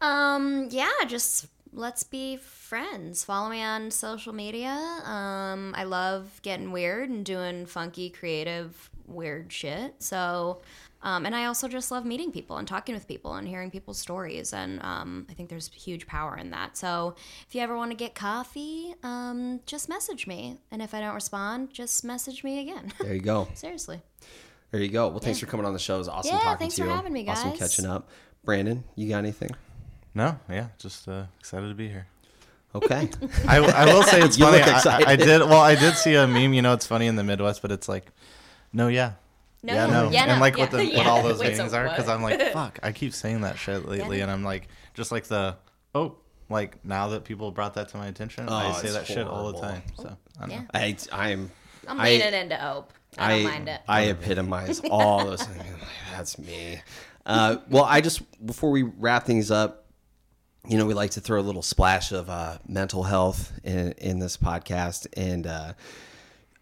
Um, 0.01 0.67
yeah, 0.71 0.91
just 1.07 1.47
let's 1.73 2.03
be 2.03 2.37
friends. 2.37 3.23
Follow 3.23 3.49
me 3.49 3.61
on 3.61 3.91
social 3.91 4.33
media. 4.33 4.71
Um, 5.03 5.73
I 5.77 5.83
love 5.83 6.39
getting 6.41 6.71
weird 6.71 7.09
and 7.09 7.25
doing 7.25 7.65
funky, 7.65 8.09
creative, 8.09 8.89
weird 9.05 9.51
shit. 9.51 9.95
So, 9.99 10.61
um, 11.01 11.25
and 11.25 11.33
I 11.35 11.45
also 11.45 11.67
just 11.67 11.91
love 11.91 12.05
meeting 12.05 12.31
people 12.31 12.57
and 12.57 12.67
talking 12.67 12.93
with 12.93 13.07
people 13.07 13.33
and 13.35 13.47
hearing 13.47 13.71
people's 13.71 13.97
stories. 13.99 14.51
And 14.53 14.81
um, 14.83 15.25
I 15.29 15.33
think 15.33 15.49
there's 15.49 15.69
huge 15.73 16.05
power 16.07 16.35
in 16.37 16.49
that. 16.51 16.75
So, 16.77 17.15
if 17.47 17.55
you 17.55 17.61
ever 17.61 17.75
want 17.77 17.91
to 17.91 17.97
get 17.97 18.15
coffee, 18.15 18.93
um, 19.03 19.61
just 19.65 19.87
message 19.89 20.27
me. 20.27 20.57
And 20.71 20.81
if 20.81 20.93
I 20.93 20.99
don't 20.99 21.15
respond, 21.15 21.71
just 21.71 22.03
message 22.03 22.43
me 22.43 22.59
again. 22.59 22.91
There 22.99 23.13
you 23.13 23.21
go. 23.21 23.47
Seriously. 23.53 24.01
There 24.71 24.81
you 24.81 24.89
go. 24.89 25.07
Well, 25.07 25.19
thanks 25.19 25.39
for 25.39 25.45
coming 25.45 25.65
on 25.65 25.73
the 25.73 25.79
show. 25.79 25.95
It 25.95 25.99
was 25.99 26.09
awesome 26.09 26.33
Yeah, 26.35 26.41
talking 26.41 26.57
thanks 26.59 26.75
to 26.75 26.81
for 26.83 26.87
you. 26.89 26.93
having 26.93 27.13
me, 27.13 27.27
Awesome 27.27 27.53
catching 27.57 27.85
up. 27.85 28.09
Brandon, 28.43 28.83
you 28.95 29.09
got 29.09 29.19
anything? 29.19 29.49
No, 30.15 30.39
yeah, 30.49 30.67
just 30.77 31.07
uh, 31.07 31.25
excited 31.39 31.67
to 31.69 31.75
be 31.75 31.87
here. 31.87 32.07
Okay. 32.75 33.09
I, 33.47 33.57
I 33.57 33.85
will 33.85 34.03
say 34.03 34.21
it's 34.21 34.37
You 34.39 34.45
funny. 34.45 34.57
look 34.59 34.67
I- 34.67 34.71
I, 34.71 34.75
excited. 34.77 35.07
I 35.07 35.15
did. 35.15 35.41
Well, 35.41 35.61
I 35.61 35.75
did 35.75 35.95
see 35.95 36.15
a 36.15 36.27
meme. 36.27 36.53
You 36.53 36.61
know, 36.61 36.73
it's 36.73 36.85
funny 36.85 37.07
in 37.07 37.15
the 37.15 37.23
Midwest, 37.23 37.61
but 37.61 37.71
it's 37.71 37.89
like, 37.89 38.05
no, 38.73 38.87
yeah. 38.87 39.13
No, 39.61 39.73
yeah, 39.73 39.85
no, 39.87 40.09
yeah, 40.09 40.21
and 40.23 40.31
no, 40.33 40.39
like 40.39 40.55
yeah, 40.55 40.63
what 40.63 40.71
the 40.71 40.85
yeah. 40.85 40.97
what 40.99 41.07
all 41.07 41.21
those 41.23 41.39
Wait, 41.39 41.47
so 41.47 41.63
meanings 41.63 41.73
are, 41.73 41.83
because 41.89 42.05
what? 42.05 42.13
I'm 42.15 42.21
like, 42.23 42.39
fuck, 42.53 42.79
I 42.81 42.93
keep 42.93 43.13
saying 43.13 43.41
that 43.41 43.57
shit 43.57 43.85
lately, 43.89 44.17
Yeah. 44.17 44.23
and 44.23 44.31
I'm 44.31 44.41
like, 44.43 44.69
just 44.93 45.11
like 45.11 45.25
the 45.25 45.57
oh, 45.93 46.15
like 46.49 46.83
now 46.85 47.09
that 47.09 47.25
people 47.25 47.51
brought 47.51 47.73
that 47.73 47.89
to 47.89 47.97
my 47.97 48.07
attention, 48.07 48.45
Oh, 48.47 48.53
I 48.55 48.71
say 48.71 48.87
it's 48.87 48.93
that 48.95 49.05
shit 49.07 49.27
all 49.27 49.51
the 49.51 49.57
horrible. 49.57 49.61
time. 49.61 49.81
So 49.97 50.17
I 50.37 50.41
don't 50.41 50.51
Yeah. 50.51 50.59
know. 50.61 50.65
I 50.73 50.97
I'm 51.11 51.51
I'm 51.89 51.99
I- 51.99 52.05
leaning 52.09 52.33
into 52.33 52.69
Ope. 52.73 52.93
I 53.17 53.29
don't 53.35 53.43
mind 53.43 53.67
it. 53.69 53.81
I 53.87 54.03
epitomize 54.09 54.79
all 54.89 55.25
those 55.25 55.43
things. 55.43 55.65
That's 56.13 56.37
me. 56.37 56.79
Uh, 57.25 57.57
well, 57.69 57.83
I 57.83 57.99
just 57.99 58.21
before 58.45 58.69
we 58.71 58.83
wrap 58.83 59.25
things 59.25 59.51
up, 59.51 59.87
you 60.67 60.77
know, 60.77 60.85
we 60.85 60.93
like 60.93 61.11
to 61.11 61.21
throw 61.21 61.39
a 61.39 61.41
little 61.41 61.61
splash 61.61 62.11
of 62.11 62.29
uh, 62.29 62.57
mental 62.67 63.03
health 63.03 63.51
in 63.63 63.93
in 63.93 64.19
this 64.19 64.37
podcast, 64.37 65.07
and 65.15 65.47
uh, 65.47 65.73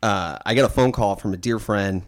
uh, 0.01 0.37
I 0.45 0.53
got 0.53 0.65
a 0.65 0.73
phone 0.73 0.91
call 0.91 1.15
from 1.15 1.33
a 1.33 1.37
dear 1.37 1.59
friend 1.59 2.03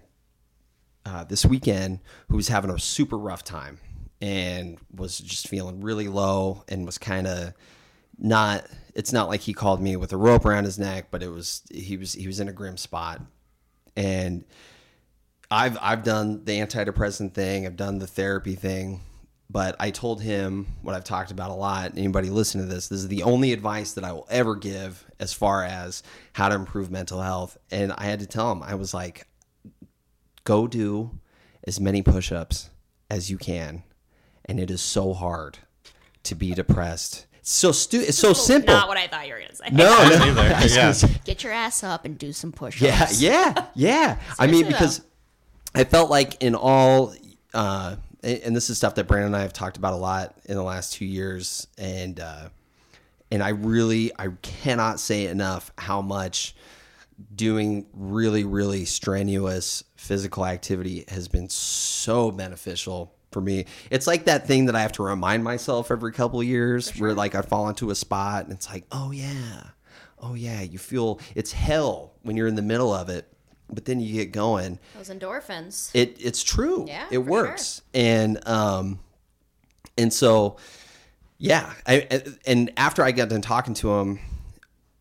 uh, 1.05 1.23
this 1.23 1.45
weekend 1.45 1.99
who 2.29 2.35
was 2.35 2.47
having 2.47 2.69
a 2.69 2.79
super 2.79 3.17
rough 3.17 3.43
time 3.43 3.79
and 4.21 4.77
was 4.93 5.17
just 5.17 5.47
feeling 5.47 5.81
really 5.81 6.07
low 6.07 6.63
and 6.67 6.85
was 6.85 6.97
kind 6.97 7.25
of 7.25 7.53
not 8.17 8.65
it's 8.93 9.13
not 9.13 9.29
like 9.29 9.41
he 9.41 9.53
called 9.53 9.81
me 9.81 9.95
with 9.95 10.11
a 10.11 10.17
rope 10.17 10.45
around 10.45 10.65
his 10.65 10.77
neck, 10.77 11.07
but 11.09 11.23
it 11.23 11.29
was 11.29 11.63
he 11.71 11.97
was 11.97 12.13
he 12.13 12.27
was 12.27 12.39
in 12.39 12.47
a 12.47 12.53
grim 12.53 12.77
spot. 12.77 13.21
And 13.95 14.45
I've 15.49 15.77
I've 15.81 16.03
done 16.03 16.43
the 16.45 16.59
antidepressant 16.59 17.33
thing, 17.33 17.65
I've 17.65 17.77
done 17.77 17.99
the 17.99 18.07
therapy 18.07 18.55
thing, 18.55 19.01
but 19.49 19.75
I 19.79 19.89
told 19.91 20.21
him 20.21 20.67
what 20.81 20.93
I've 20.95 21.03
talked 21.03 21.31
about 21.31 21.49
a 21.49 21.55
lot. 21.55 21.93
Anybody 21.97 22.29
listen 22.29 22.61
to 22.61 22.67
this, 22.67 22.87
this 22.87 22.99
is 22.99 23.07
the 23.07 23.23
only 23.23 23.51
advice 23.53 23.93
that 23.93 24.03
I 24.03 24.11
will 24.11 24.27
ever 24.29 24.55
give 24.55 25.03
as 25.19 25.33
far 25.33 25.63
as 25.63 26.03
how 26.33 26.49
to 26.49 26.55
improve 26.55 26.91
mental 26.91 27.21
health. 27.21 27.57
And 27.71 27.91
I 27.93 28.03
had 28.05 28.19
to 28.19 28.25
tell 28.27 28.51
him, 28.51 28.61
I 28.61 28.75
was 28.75 28.93
like, 28.93 29.27
go 30.43 30.67
do 30.67 31.19
as 31.67 31.79
many 31.79 32.01
push-ups 32.01 32.69
as 33.09 33.29
you 33.29 33.37
can. 33.37 33.83
And 34.45 34.59
it 34.59 34.71
is 34.71 34.81
so 34.81 35.13
hard 35.13 35.57
to 36.23 36.35
be 36.35 36.53
depressed. 36.53 37.25
It's 37.39 37.51
so 37.51 37.71
stu- 37.71 38.01
it's 38.01 38.17
so 38.17 38.33
simple. 38.33 38.73
Not 38.73 38.87
what 38.87 38.97
I 38.97 39.07
thought 39.07 39.27
you 39.27 39.33
were 39.33 39.39
gonna 39.39 39.55
say. 39.55 39.69
no, 39.71 39.85
no. 40.09 40.25
Either. 40.41 40.67
Yeah. 40.75 40.91
say- 40.91 41.09
Get 41.23 41.43
your 41.43 41.53
ass 41.53 41.83
up 41.83 42.05
and 42.05 42.17
do 42.17 42.33
some 42.33 42.51
push-ups. 42.51 42.81
yeah, 43.21 43.53
yeah, 43.53 43.65
yeah. 43.75 44.19
I 44.37 44.47
mean, 44.47 44.65
Seriously, 44.65 44.73
because 44.73 45.01
I 45.75 45.83
felt 45.85 46.09
like 46.09 46.41
in 46.43 46.55
all, 46.55 47.13
uh, 47.53 47.95
and 48.23 48.39
and 48.39 48.55
this 48.55 48.69
is 48.69 48.77
stuff 48.77 48.95
that 48.95 49.07
Brandon 49.07 49.27
and 49.27 49.35
I 49.35 49.41
have 49.41 49.53
talked 49.53 49.77
about 49.77 49.93
a 49.93 49.97
lot 49.97 50.35
in 50.45 50.55
the 50.55 50.63
last 50.63 50.93
two 50.93 51.05
years, 51.05 51.67
and 51.77 52.19
uh, 52.19 52.49
and 53.31 53.43
I 53.43 53.49
really, 53.49 54.11
I 54.17 54.29
cannot 54.41 54.99
say 54.99 55.27
enough 55.27 55.71
how 55.77 56.01
much 56.01 56.55
doing 57.35 57.85
really, 57.93 58.43
really 58.43 58.85
strenuous 58.85 59.83
physical 59.95 60.45
activity 60.45 61.05
has 61.09 61.27
been 61.27 61.49
so 61.49 62.31
beneficial 62.31 63.13
for 63.31 63.41
me. 63.41 63.65
It's 63.91 64.07
like 64.07 64.25
that 64.25 64.47
thing 64.47 64.65
that 64.65 64.75
I 64.75 64.81
have 64.81 64.93
to 64.93 65.03
remind 65.03 65.43
myself 65.43 65.91
every 65.91 66.11
couple 66.11 66.39
of 66.39 66.45
years 66.45 66.97
where 66.97 67.13
like 67.13 67.35
I 67.35 67.41
fall 67.41 67.69
into 67.69 67.91
a 67.91 67.95
spot 67.95 68.45
and 68.45 68.53
it's 68.53 68.69
like, 68.69 68.85
oh 68.91 69.11
yeah, 69.11 69.63
oh 70.19 70.33
yeah, 70.33 70.61
you 70.61 70.79
feel 70.79 71.19
it's 71.35 71.51
hell 71.51 72.13
when 72.23 72.37
you're 72.37 72.47
in 72.47 72.55
the 72.55 72.61
middle 72.61 72.93
of 72.93 73.09
it, 73.09 73.31
but 73.71 73.85
then 73.85 73.99
you 73.99 74.13
get 74.13 74.31
going. 74.31 74.79
Those 74.95 75.09
endorphins. 75.09 75.91
It 75.93 76.17
it's 76.19 76.43
true. 76.43 76.85
Yeah, 76.87 77.07
it 77.11 77.19
works. 77.19 77.81
And 77.93 78.45
um 78.47 78.99
and 79.97 80.13
so 80.13 80.57
yeah, 81.39 81.73
I, 81.87 82.21
and 82.45 82.71
after 82.75 83.01
I 83.01 83.11
got 83.11 83.29
done 83.29 83.41
talking 83.41 83.73
to 83.75 83.93
him, 83.93 84.19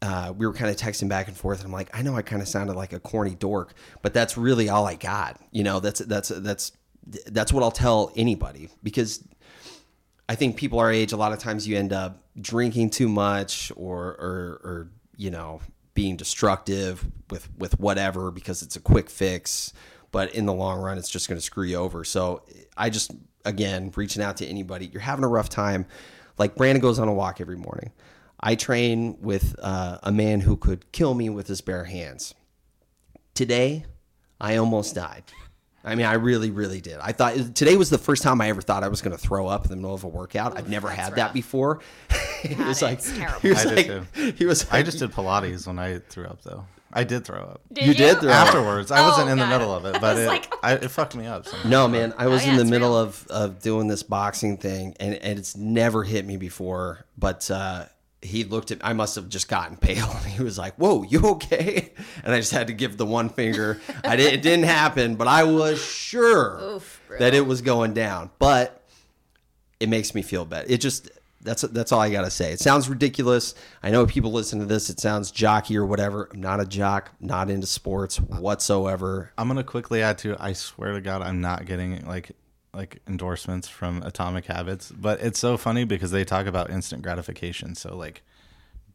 uh, 0.01 0.33
we 0.37 0.47
were 0.47 0.53
kind 0.53 0.71
of 0.71 0.77
texting 0.77 1.09
back 1.09 1.27
and 1.27 1.37
forth. 1.37 1.59
And 1.59 1.67
I'm 1.67 1.73
like, 1.73 1.91
I 1.93 2.03
know 2.03 2.15
I 2.15 2.23
kind 2.23 2.41
of 2.41 2.47
sounded 2.47 2.77
like 2.77 2.93
a 2.93 3.01
corny 3.01 3.35
dork, 3.35 3.75
but 4.03 4.15
that's 4.15 4.39
really 4.39 4.69
all 4.69 4.87
I 4.87 4.95
got. 4.95 5.41
You 5.51 5.65
know, 5.65 5.81
that's 5.81 5.99
that's 5.99 6.29
that's 6.29 6.73
that's 7.27 7.53
what 7.53 7.65
I'll 7.65 7.73
tell 7.73 8.13
anybody 8.15 8.69
because 8.85 9.25
I 10.29 10.37
think 10.37 10.57
people 10.57 10.79
our 10.79 10.93
age, 10.93 11.13
a 11.13 11.17
lot 11.17 11.33
of 11.33 11.41
times 11.41 11.67
you 11.67 11.77
end 11.77 11.93
up 11.93 12.23
drinking 12.41 12.91
too 12.91 13.09
much 13.09 13.73
or 13.75 14.07
or, 14.07 14.61
or 14.63 14.91
you 15.17 15.31
know 15.31 15.61
being 15.99 16.15
destructive 16.15 17.05
with 17.29 17.49
with 17.59 17.81
whatever 17.81 18.31
because 18.31 18.63
it's 18.63 18.77
a 18.77 18.81
quick 18.81 19.11
fix. 19.11 19.73
But 20.13 20.33
in 20.33 20.47
the 20.47 20.53
long 20.53 20.81
run, 20.81 20.97
it's 20.97 21.09
just 21.09 21.29
going 21.29 21.39
to 21.39 21.45
screw 21.45 21.65
you 21.65 21.75
over. 21.75 22.05
So 22.05 22.45
I 22.77 22.89
just 22.89 23.11
again 23.45 23.91
reaching 23.97 24.23
out 24.23 24.37
to 24.37 24.47
anybody. 24.47 24.87
You're 24.87 25.03
having 25.03 25.25
a 25.25 25.29
rough 25.29 25.49
time. 25.49 25.87
Like 26.39 26.55
Brandon 26.55 26.81
goes 26.81 27.01
on 27.01 27.09
a 27.09 27.13
walk 27.13 27.41
every 27.41 27.57
morning. 27.57 27.91
I 28.39 28.55
train 28.55 29.17
with 29.21 29.57
uh, 29.61 29.99
a 30.05 30.13
man 30.13 30.43
who 30.43 30.57
could 30.57 30.93
kill 30.93 31.15
me 31.15 31.31
with 31.31 31.49
his 31.49 31.61
bare 31.61 31.87
hands. 31.87 32.33
Today, 33.35 33.85
I 34.41 34.55
almost 34.55 34.95
died. 34.95 35.25
I 35.89 35.95
mean, 35.95 36.07
I 36.07 36.15
really, 36.15 36.51
really 36.51 36.81
did. 36.81 36.99
I 37.01 37.13
thought 37.13 37.35
today 37.55 37.77
was 37.77 37.91
the 37.91 37.99
first 37.99 38.23
time 38.23 38.41
I 38.41 38.49
ever 38.49 38.61
thought 38.61 38.85
I 38.85 38.89
was 38.89 39.01
going 39.03 39.17
to 39.17 39.23
throw 39.23 39.47
up 39.47 39.65
in 39.65 39.71
the 39.71 39.77
middle 39.77 39.95
of 39.95 40.05
a 40.05 40.09
workout. 40.09 40.57
I've 40.57 40.69
never 40.69 40.89
that's 40.89 41.01
had 41.01 41.15
that 41.17 41.33
before. 41.33 41.81
he 42.43 42.55
God, 42.55 42.69
was 42.69 42.83
like, 42.83 42.99
it's 42.99 43.17
terrible. 43.17 43.41
he 43.41 43.49
was 43.51 43.67
I 43.67 43.75
like, 43.75 43.87
too. 43.87 44.33
he 44.37 44.45
was. 44.47 44.69
I 44.71 44.83
just 44.83 44.99
did 44.99 45.11
Pilates 45.13 45.67
when 45.67 45.79
I 45.79 45.99
threw 45.99 46.27
up, 46.27 46.43
though. 46.43 46.65
I 46.93 47.05
did 47.05 47.25
throw 47.27 47.41
up. 47.41 47.61
Did 47.73 47.87
You 47.87 47.95
did 47.95 48.19
throw 48.21 48.31
up. 48.31 48.47
Afterwards, 48.49 48.91
I 48.91 49.07
wasn't 49.07 49.29
Oh, 49.29 49.33
in 49.33 49.39
the 49.39 49.45
God. 49.45 49.51
middle 49.59 49.75
of 49.75 49.85
it, 49.85 49.93
but 50.01 50.15
was 50.17 50.25
it, 50.25 50.27
like- 50.27 50.53
I, 50.63 50.73
it 50.75 50.91
fucked 50.91 51.15
me 51.17 51.27
up. 51.27 51.47
somehow. 51.47 51.69
No, 51.69 51.89
man, 51.89 52.15
I 52.17 52.29
was 52.29 52.43
Oh, 52.43 52.47
yeah, 52.47 52.53
in 52.53 52.57
the 52.59 52.65
middle 52.65 52.91
real. 52.93 52.99
of, 53.01 53.27
of 53.29 53.61
doing 53.61 53.89
this 53.89 54.03
boxing 54.03 54.57
thing, 54.57 54.95
and, 54.99 55.15
and 55.17 55.39
it's 55.39 55.55
never 55.57 56.03
hit 56.03 56.25
me 56.25 56.37
before. 56.39 57.05
But 57.19 57.51
uh, 57.51 57.85
he 58.21 58.45
looked 58.45 58.71
at, 58.71 58.79
I 58.83 58.93
must 58.93 59.15
have 59.15 59.29
just 59.29 59.49
gotten 59.49 59.77
pale. 59.77 60.11
And 60.11 60.27
he 60.33 60.43
was 60.43 60.59
like, 60.59 60.75
"Whoa, 60.75 61.03
you 61.03 61.21
okay?" 61.23 61.93
And 62.25 62.35
I 62.35 62.41
just 62.41 62.53
had 62.53 62.67
to 62.67 62.73
give 62.73 62.97
the 62.97 63.07
one 63.07 63.29
finger. 63.29 63.81
I 64.05 64.17
did, 64.17 64.35
it 64.35 64.43
didn't 64.43 64.65
happen, 64.65 65.15
but 65.15 65.29
I 65.29 65.45
was 65.45 65.81
sure 65.81 66.59
Oof, 66.61 67.01
that 67.19 67.33
it 67.33 67.47
was 67.47 67.63
going 67.63 67.95
down. 67.95 68.31
But 68.39 68.83
it 69.81 69.89
makes 69.89 70.15
me 70.15 70.23
feel 70.23 70.45
better. 70.45 70.67
It 70.69 70.79
just 70.79 71.11
that's 71.41 71.63
that's 71.63 71.93
all 71.93 72.01
I 72.01 72.11
gotta 72.11 72.31
say. 72.31 72.53
It 72.53 72.61
sounds 72.61 72.89
ridiculous. 72.89 73.55
I 73.83 73.91
know 73.91 74.07
people 74.07 74.33
listen 74.33 74.59
to 74.59 74.67
this. 74.67 74.91
It 74.91 75.01
sounds 75.01 75.31
jockey 75.31 75.77
or 75.77 75.87
whatever. 75.87 76.29
I'm 76.33 76.41
not 76.41 76.61
a 76.61 76.67
jock. 76.67 77.13
Not 77.21 77.51
into 77.51 77.67
sports 77.67 78.19
whatsoever. 78.19 79.33
I'm 79.39 79.49
gonna 79.49 79.65
quickly 79.65 80.03
add 80.03 80.19
to. 80.19 80.37
I 80.39 80.53
swear 80.53 80.93
to 80.93 81.01
God, 81.01 81.23
I'm 81.23 81.41
not 81.41 81.65
getting 81.67 82.05
like 82.07 82.33
like 82.75 83.01
endorsements 83.09 83.69
from 83.69 84.03
Atomic 84.03 84.47
Habits, 84.47 84.91
but 84.93 85.21
it's 85.21 85.39
so 85.39 85.57
funny 85.57 85.85
because 85.85 86.11
they 86.11 86.25
talk 86.25 86.47
about 86.47 86.71
instant 86.71 87.03
gratification. 87.03 87.75
So 87.75 87.97
like 87.97 88.23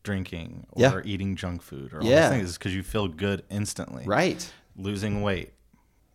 drinking 0.03 0.67
or 0.71 0.82
Yeah. 0.82 1.01
eating 1.05 1.36
junk 1.36 1.61
food 1.61 1.93
or 1.93 2.01
all 2.01 2.05
Yeah. 2.05 2.30
these 2.30 2.38
things 2.39 2.57
because 2.57 2.76
you 2.76 2.84
feel 2.84 3.07
good 3.07 3.43
instantly. 3.49 4.03
Right. 4.05 4.51
Losing 4.76 5.21
weight, 5.21 5.53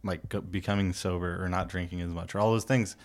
like 0.02 0.20
becoming 0.50 0.92
sober 0.92 1.42
or 1.42 1.48
not 1.48 1.68
drinking 1.68 2.00
as 2.02 2.11
much 2.12 2.34
or 2.34 2.38
all 2.40 2.52
those 2.52 2.64
things. 2.64 2.96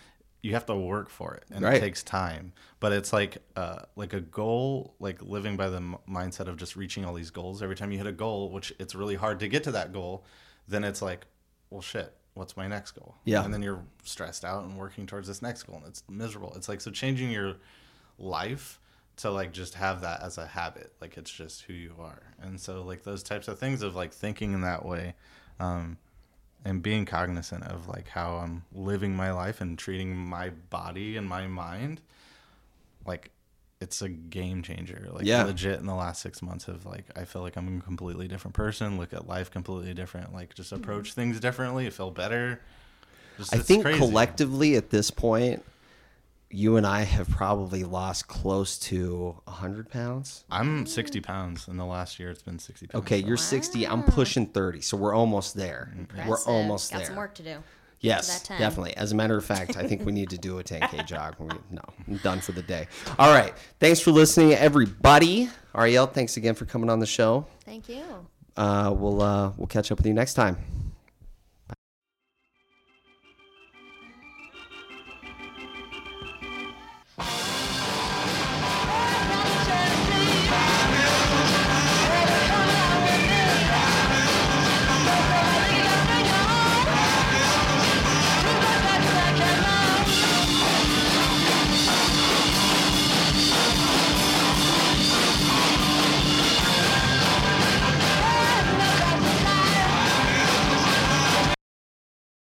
You 0.41 0.51
have 0.53 0.65
to 0.65 0.75
work 0.75 1.09
for 1.09 1.35
it, 1.35 1.45
and 1.51 1.63
Right. 1.63 1.75
it 1.77 1.79
takes 1.79 2.03
time. 2.03 2.51
But 2.81 2.91
it's 2.91 3.13
like 3.13 3.37
uh, 3.55 3.83
like 3.95 4.11
a 4.11 4.19
goal, 4.19 4.93
like 4.99 5.21
living 5.21 5.55
by 5.55 5.69
the 5.69 5.77
m- 5.77 5.95
mindset 6.09 6.47
of 6.47 6.57
just 6.57 6.75
reaching 6.75 7.05
all 7.05 7.13
these 7.13 7.29
goals. 7.31 7.63
Every 7.63 7.77
time 7.77 7.93
you 7.93 7.97
hit 7.97 8.07
a 8.07 8.11
goal, 8.11 8.49
which 8.51 8.73
it's 8.77 8.93
really 8.93 9.15
hard 9.15 9.39
to 9.39 9.47
get 9.47 9.63
to 9.63 9.71
that 9.71 9.93
goal, 9.93 10.25
then 10.67 10.83
it's 10.83 11.01
like, 11.01 11.27
well, 11.69 11.81
shit, 11.81 12.13
what's 12.33 12.57
my 12.57 12.67
next 12.67 12.91
goal? 12.91 13.15
Yeah. 13.25 13.43
and 13.43 13.53
then 13.53 13.61
you're 13.61 13.83
stressed 14.03 14.43
out 14.43 14.63
and 14.63 14.77
working 14.77 15.05
towards 15.05 15.27
this 15.27 15.41
next 15.41 15.63
goal, 15.63 15.77
and 15.77 15.87
it's 15.87 16.03
miserable. 16.09 16.53
It's 16.55 16.69
like 16.69 16.81
so 16.81 16.91
changing 16.91 17.31
your 17.31 17.55
life 18.17 18.79
to 19.17 19.29
like 19.29 19.51
just 19.51 19.75
have 19.75 20.01
that 20.01 20.21
as 20.23 20.37
a 20.37 20.45
habit, 20.47 20.91
like 20.99 21.17
it's 21.17 21.31
just 21.31 21.63
who 21.63 21.73
you 21.73 21.93
are. 21.99 22.21
And 22.41 22.59
so 22.59 22.81
like 22.83 23.03
those 23.03 23.23
types 23.23 23.47
of 23.47 23.59
things 23.59 23.81
of 23.81 23.95
like 23.95 24.11
thinking 24.11 24.53
in 24.53 24.61
that 24.61 24.85
way. 24.85 25.15
Um, 25.59 25.97
and 26.65 26.81
being 26.81 27.05
cognizant 27.05 27.63
of 27.65 27.87
like 27.87 28.07
how 28.07 28.35
I'm 28.35 28.63
living 28.73 29.15
my 29.15 29.31
life 29.31 29.59
and 29.61 29.77
treating 29.77 30.15
my 30.15 30.49
body 30.49 31.17
and 31.17 31.27
my 31.27 31.45
mind, 31.47 32.01
like 33.05 33.31
it's 33.83 34.01
a 34.01 34.09
game 34.09 34.63
changer. 34.63 35.09
Like 35.11 35.25
Yeah. 35.25 35.43
legit 35.43 35.79
in 35.79 35.85
the 35.85 35.93
last 35.93 36.21
six 36.21 36.41
months 36.41 36.67
of 36.67 36.85
like 36.85 37.05
I 37.15 37.25
feel 37.25 37.41
like 37.41 37.55
I'm 37.57 37.77
a 37.77 37.81
completely 37.81 38.27
different 38.27 38.55
person. 38.55 38.97
Look 38.97 39.13
at 39.13 39.27
life 39.27 39.51
completely 39.51 39.93
different. 39.93 40.33
Like 40.33 40.55
just 40.55 40.71
hmm. 40.71 40.77
approach 40.77 41.13
things 41.13 41.39
differently. 41.39 41.89
Feel 41.89 42.09
better. 42.09 42.61
Just, 43.37 43.53
I 43.53 43.57
think 43.57 43.83
crazy. 43.83 43.99
collectively 43.99 44.75
at 44.75 44.89
this 44.89 45.11
point, 45.11 45.63
you 46.49 46.77
and 46.77 46.85
I 46.85 47.01
have 47.01 47.27
probably 47.29 47.83
lost 47.83 48.27
close 48.27 48.77
to 48.79 49.35
100 49.45 49.89
pounds. 49.89 50.45
I'm 50.51 50.85
60 50.85 51.19
pounds 51.19 51.67
in 51.67 51.77
the 51.77 51.85
last 51.85 52.19
year. 52.19 52.29
It's 52.29 52.43
been 52.43 52.59
60 52.59 52.87
pounds. 52.87 53.03
Okay, 53.03 53.21
so- 53.21 53.27
you're 53.27 53.37
60. 53.37 53.87
I'm 53.87 54.03
pushing 54.03 54.45
30, 54.45 54.81
so 54.81 54.97
we're 54.97 55.15
almost 55.15 55.55
there. 55.55 55.91
Mm-hmm. 55.91 56.17
We're 56.17 56.23
Impressive. 56.23 56.47
almost 56.47 56.91
Got 56.91 56.97
there. 56.99 57.07
some 57.07 57.15
work 57.15 57.33
to 57.35 57.43
do. 57.43 57.57
Yes, 58.03 58.39
that 58.41 58.45
10. 58.47 58.59
definitely. 58.59 58.95
As 58.97 59.11
a 59.11 59.15
matter 59.15 59.35
of 59.37 59.43
fact, 59.45 59.77
I 59.77 59.87
think 59.87 60.05
we 60.05 60.11
need 60.11 60.29
to 60.29 60.37
do 60.37 60.59
a 60.59 60.63
10K 60.63 61.05
jog. 61.07 61.35
We- 61.39 61.47
No, 61.71 61.81
I'm 62.07 62.17
done 62.17 62.39
for 62.41 62.51
the 62.51 62.61
day. 62.61 62.87
All 63.17 63.33
right. 63.33 63.53
Thanks 63.79 63.99
for 63.99 64.11
listening, 64.11 64.53
everybody. 64.53 65.49
Ariel, 65.75 66.05
thanks 66.05 66.37
again 66.37 66.53
for 66.53 66.65
coming 66.65 66.89
on 66.89 66.99
the 66.99 67.05
show. 67.07 67.47
Thank 67.65 67.89
you. 67.89 68.03
Uh, 68.55 68.93
we'll 68.95 69.21
uh, 69.21 69.51
we'll 69.57 69.67
catch 69.67 69.91
up 69.91 69.97
with 69.97 70.05
you 70.05 70.13
next 70.13 70.35
time. 70.35 70.57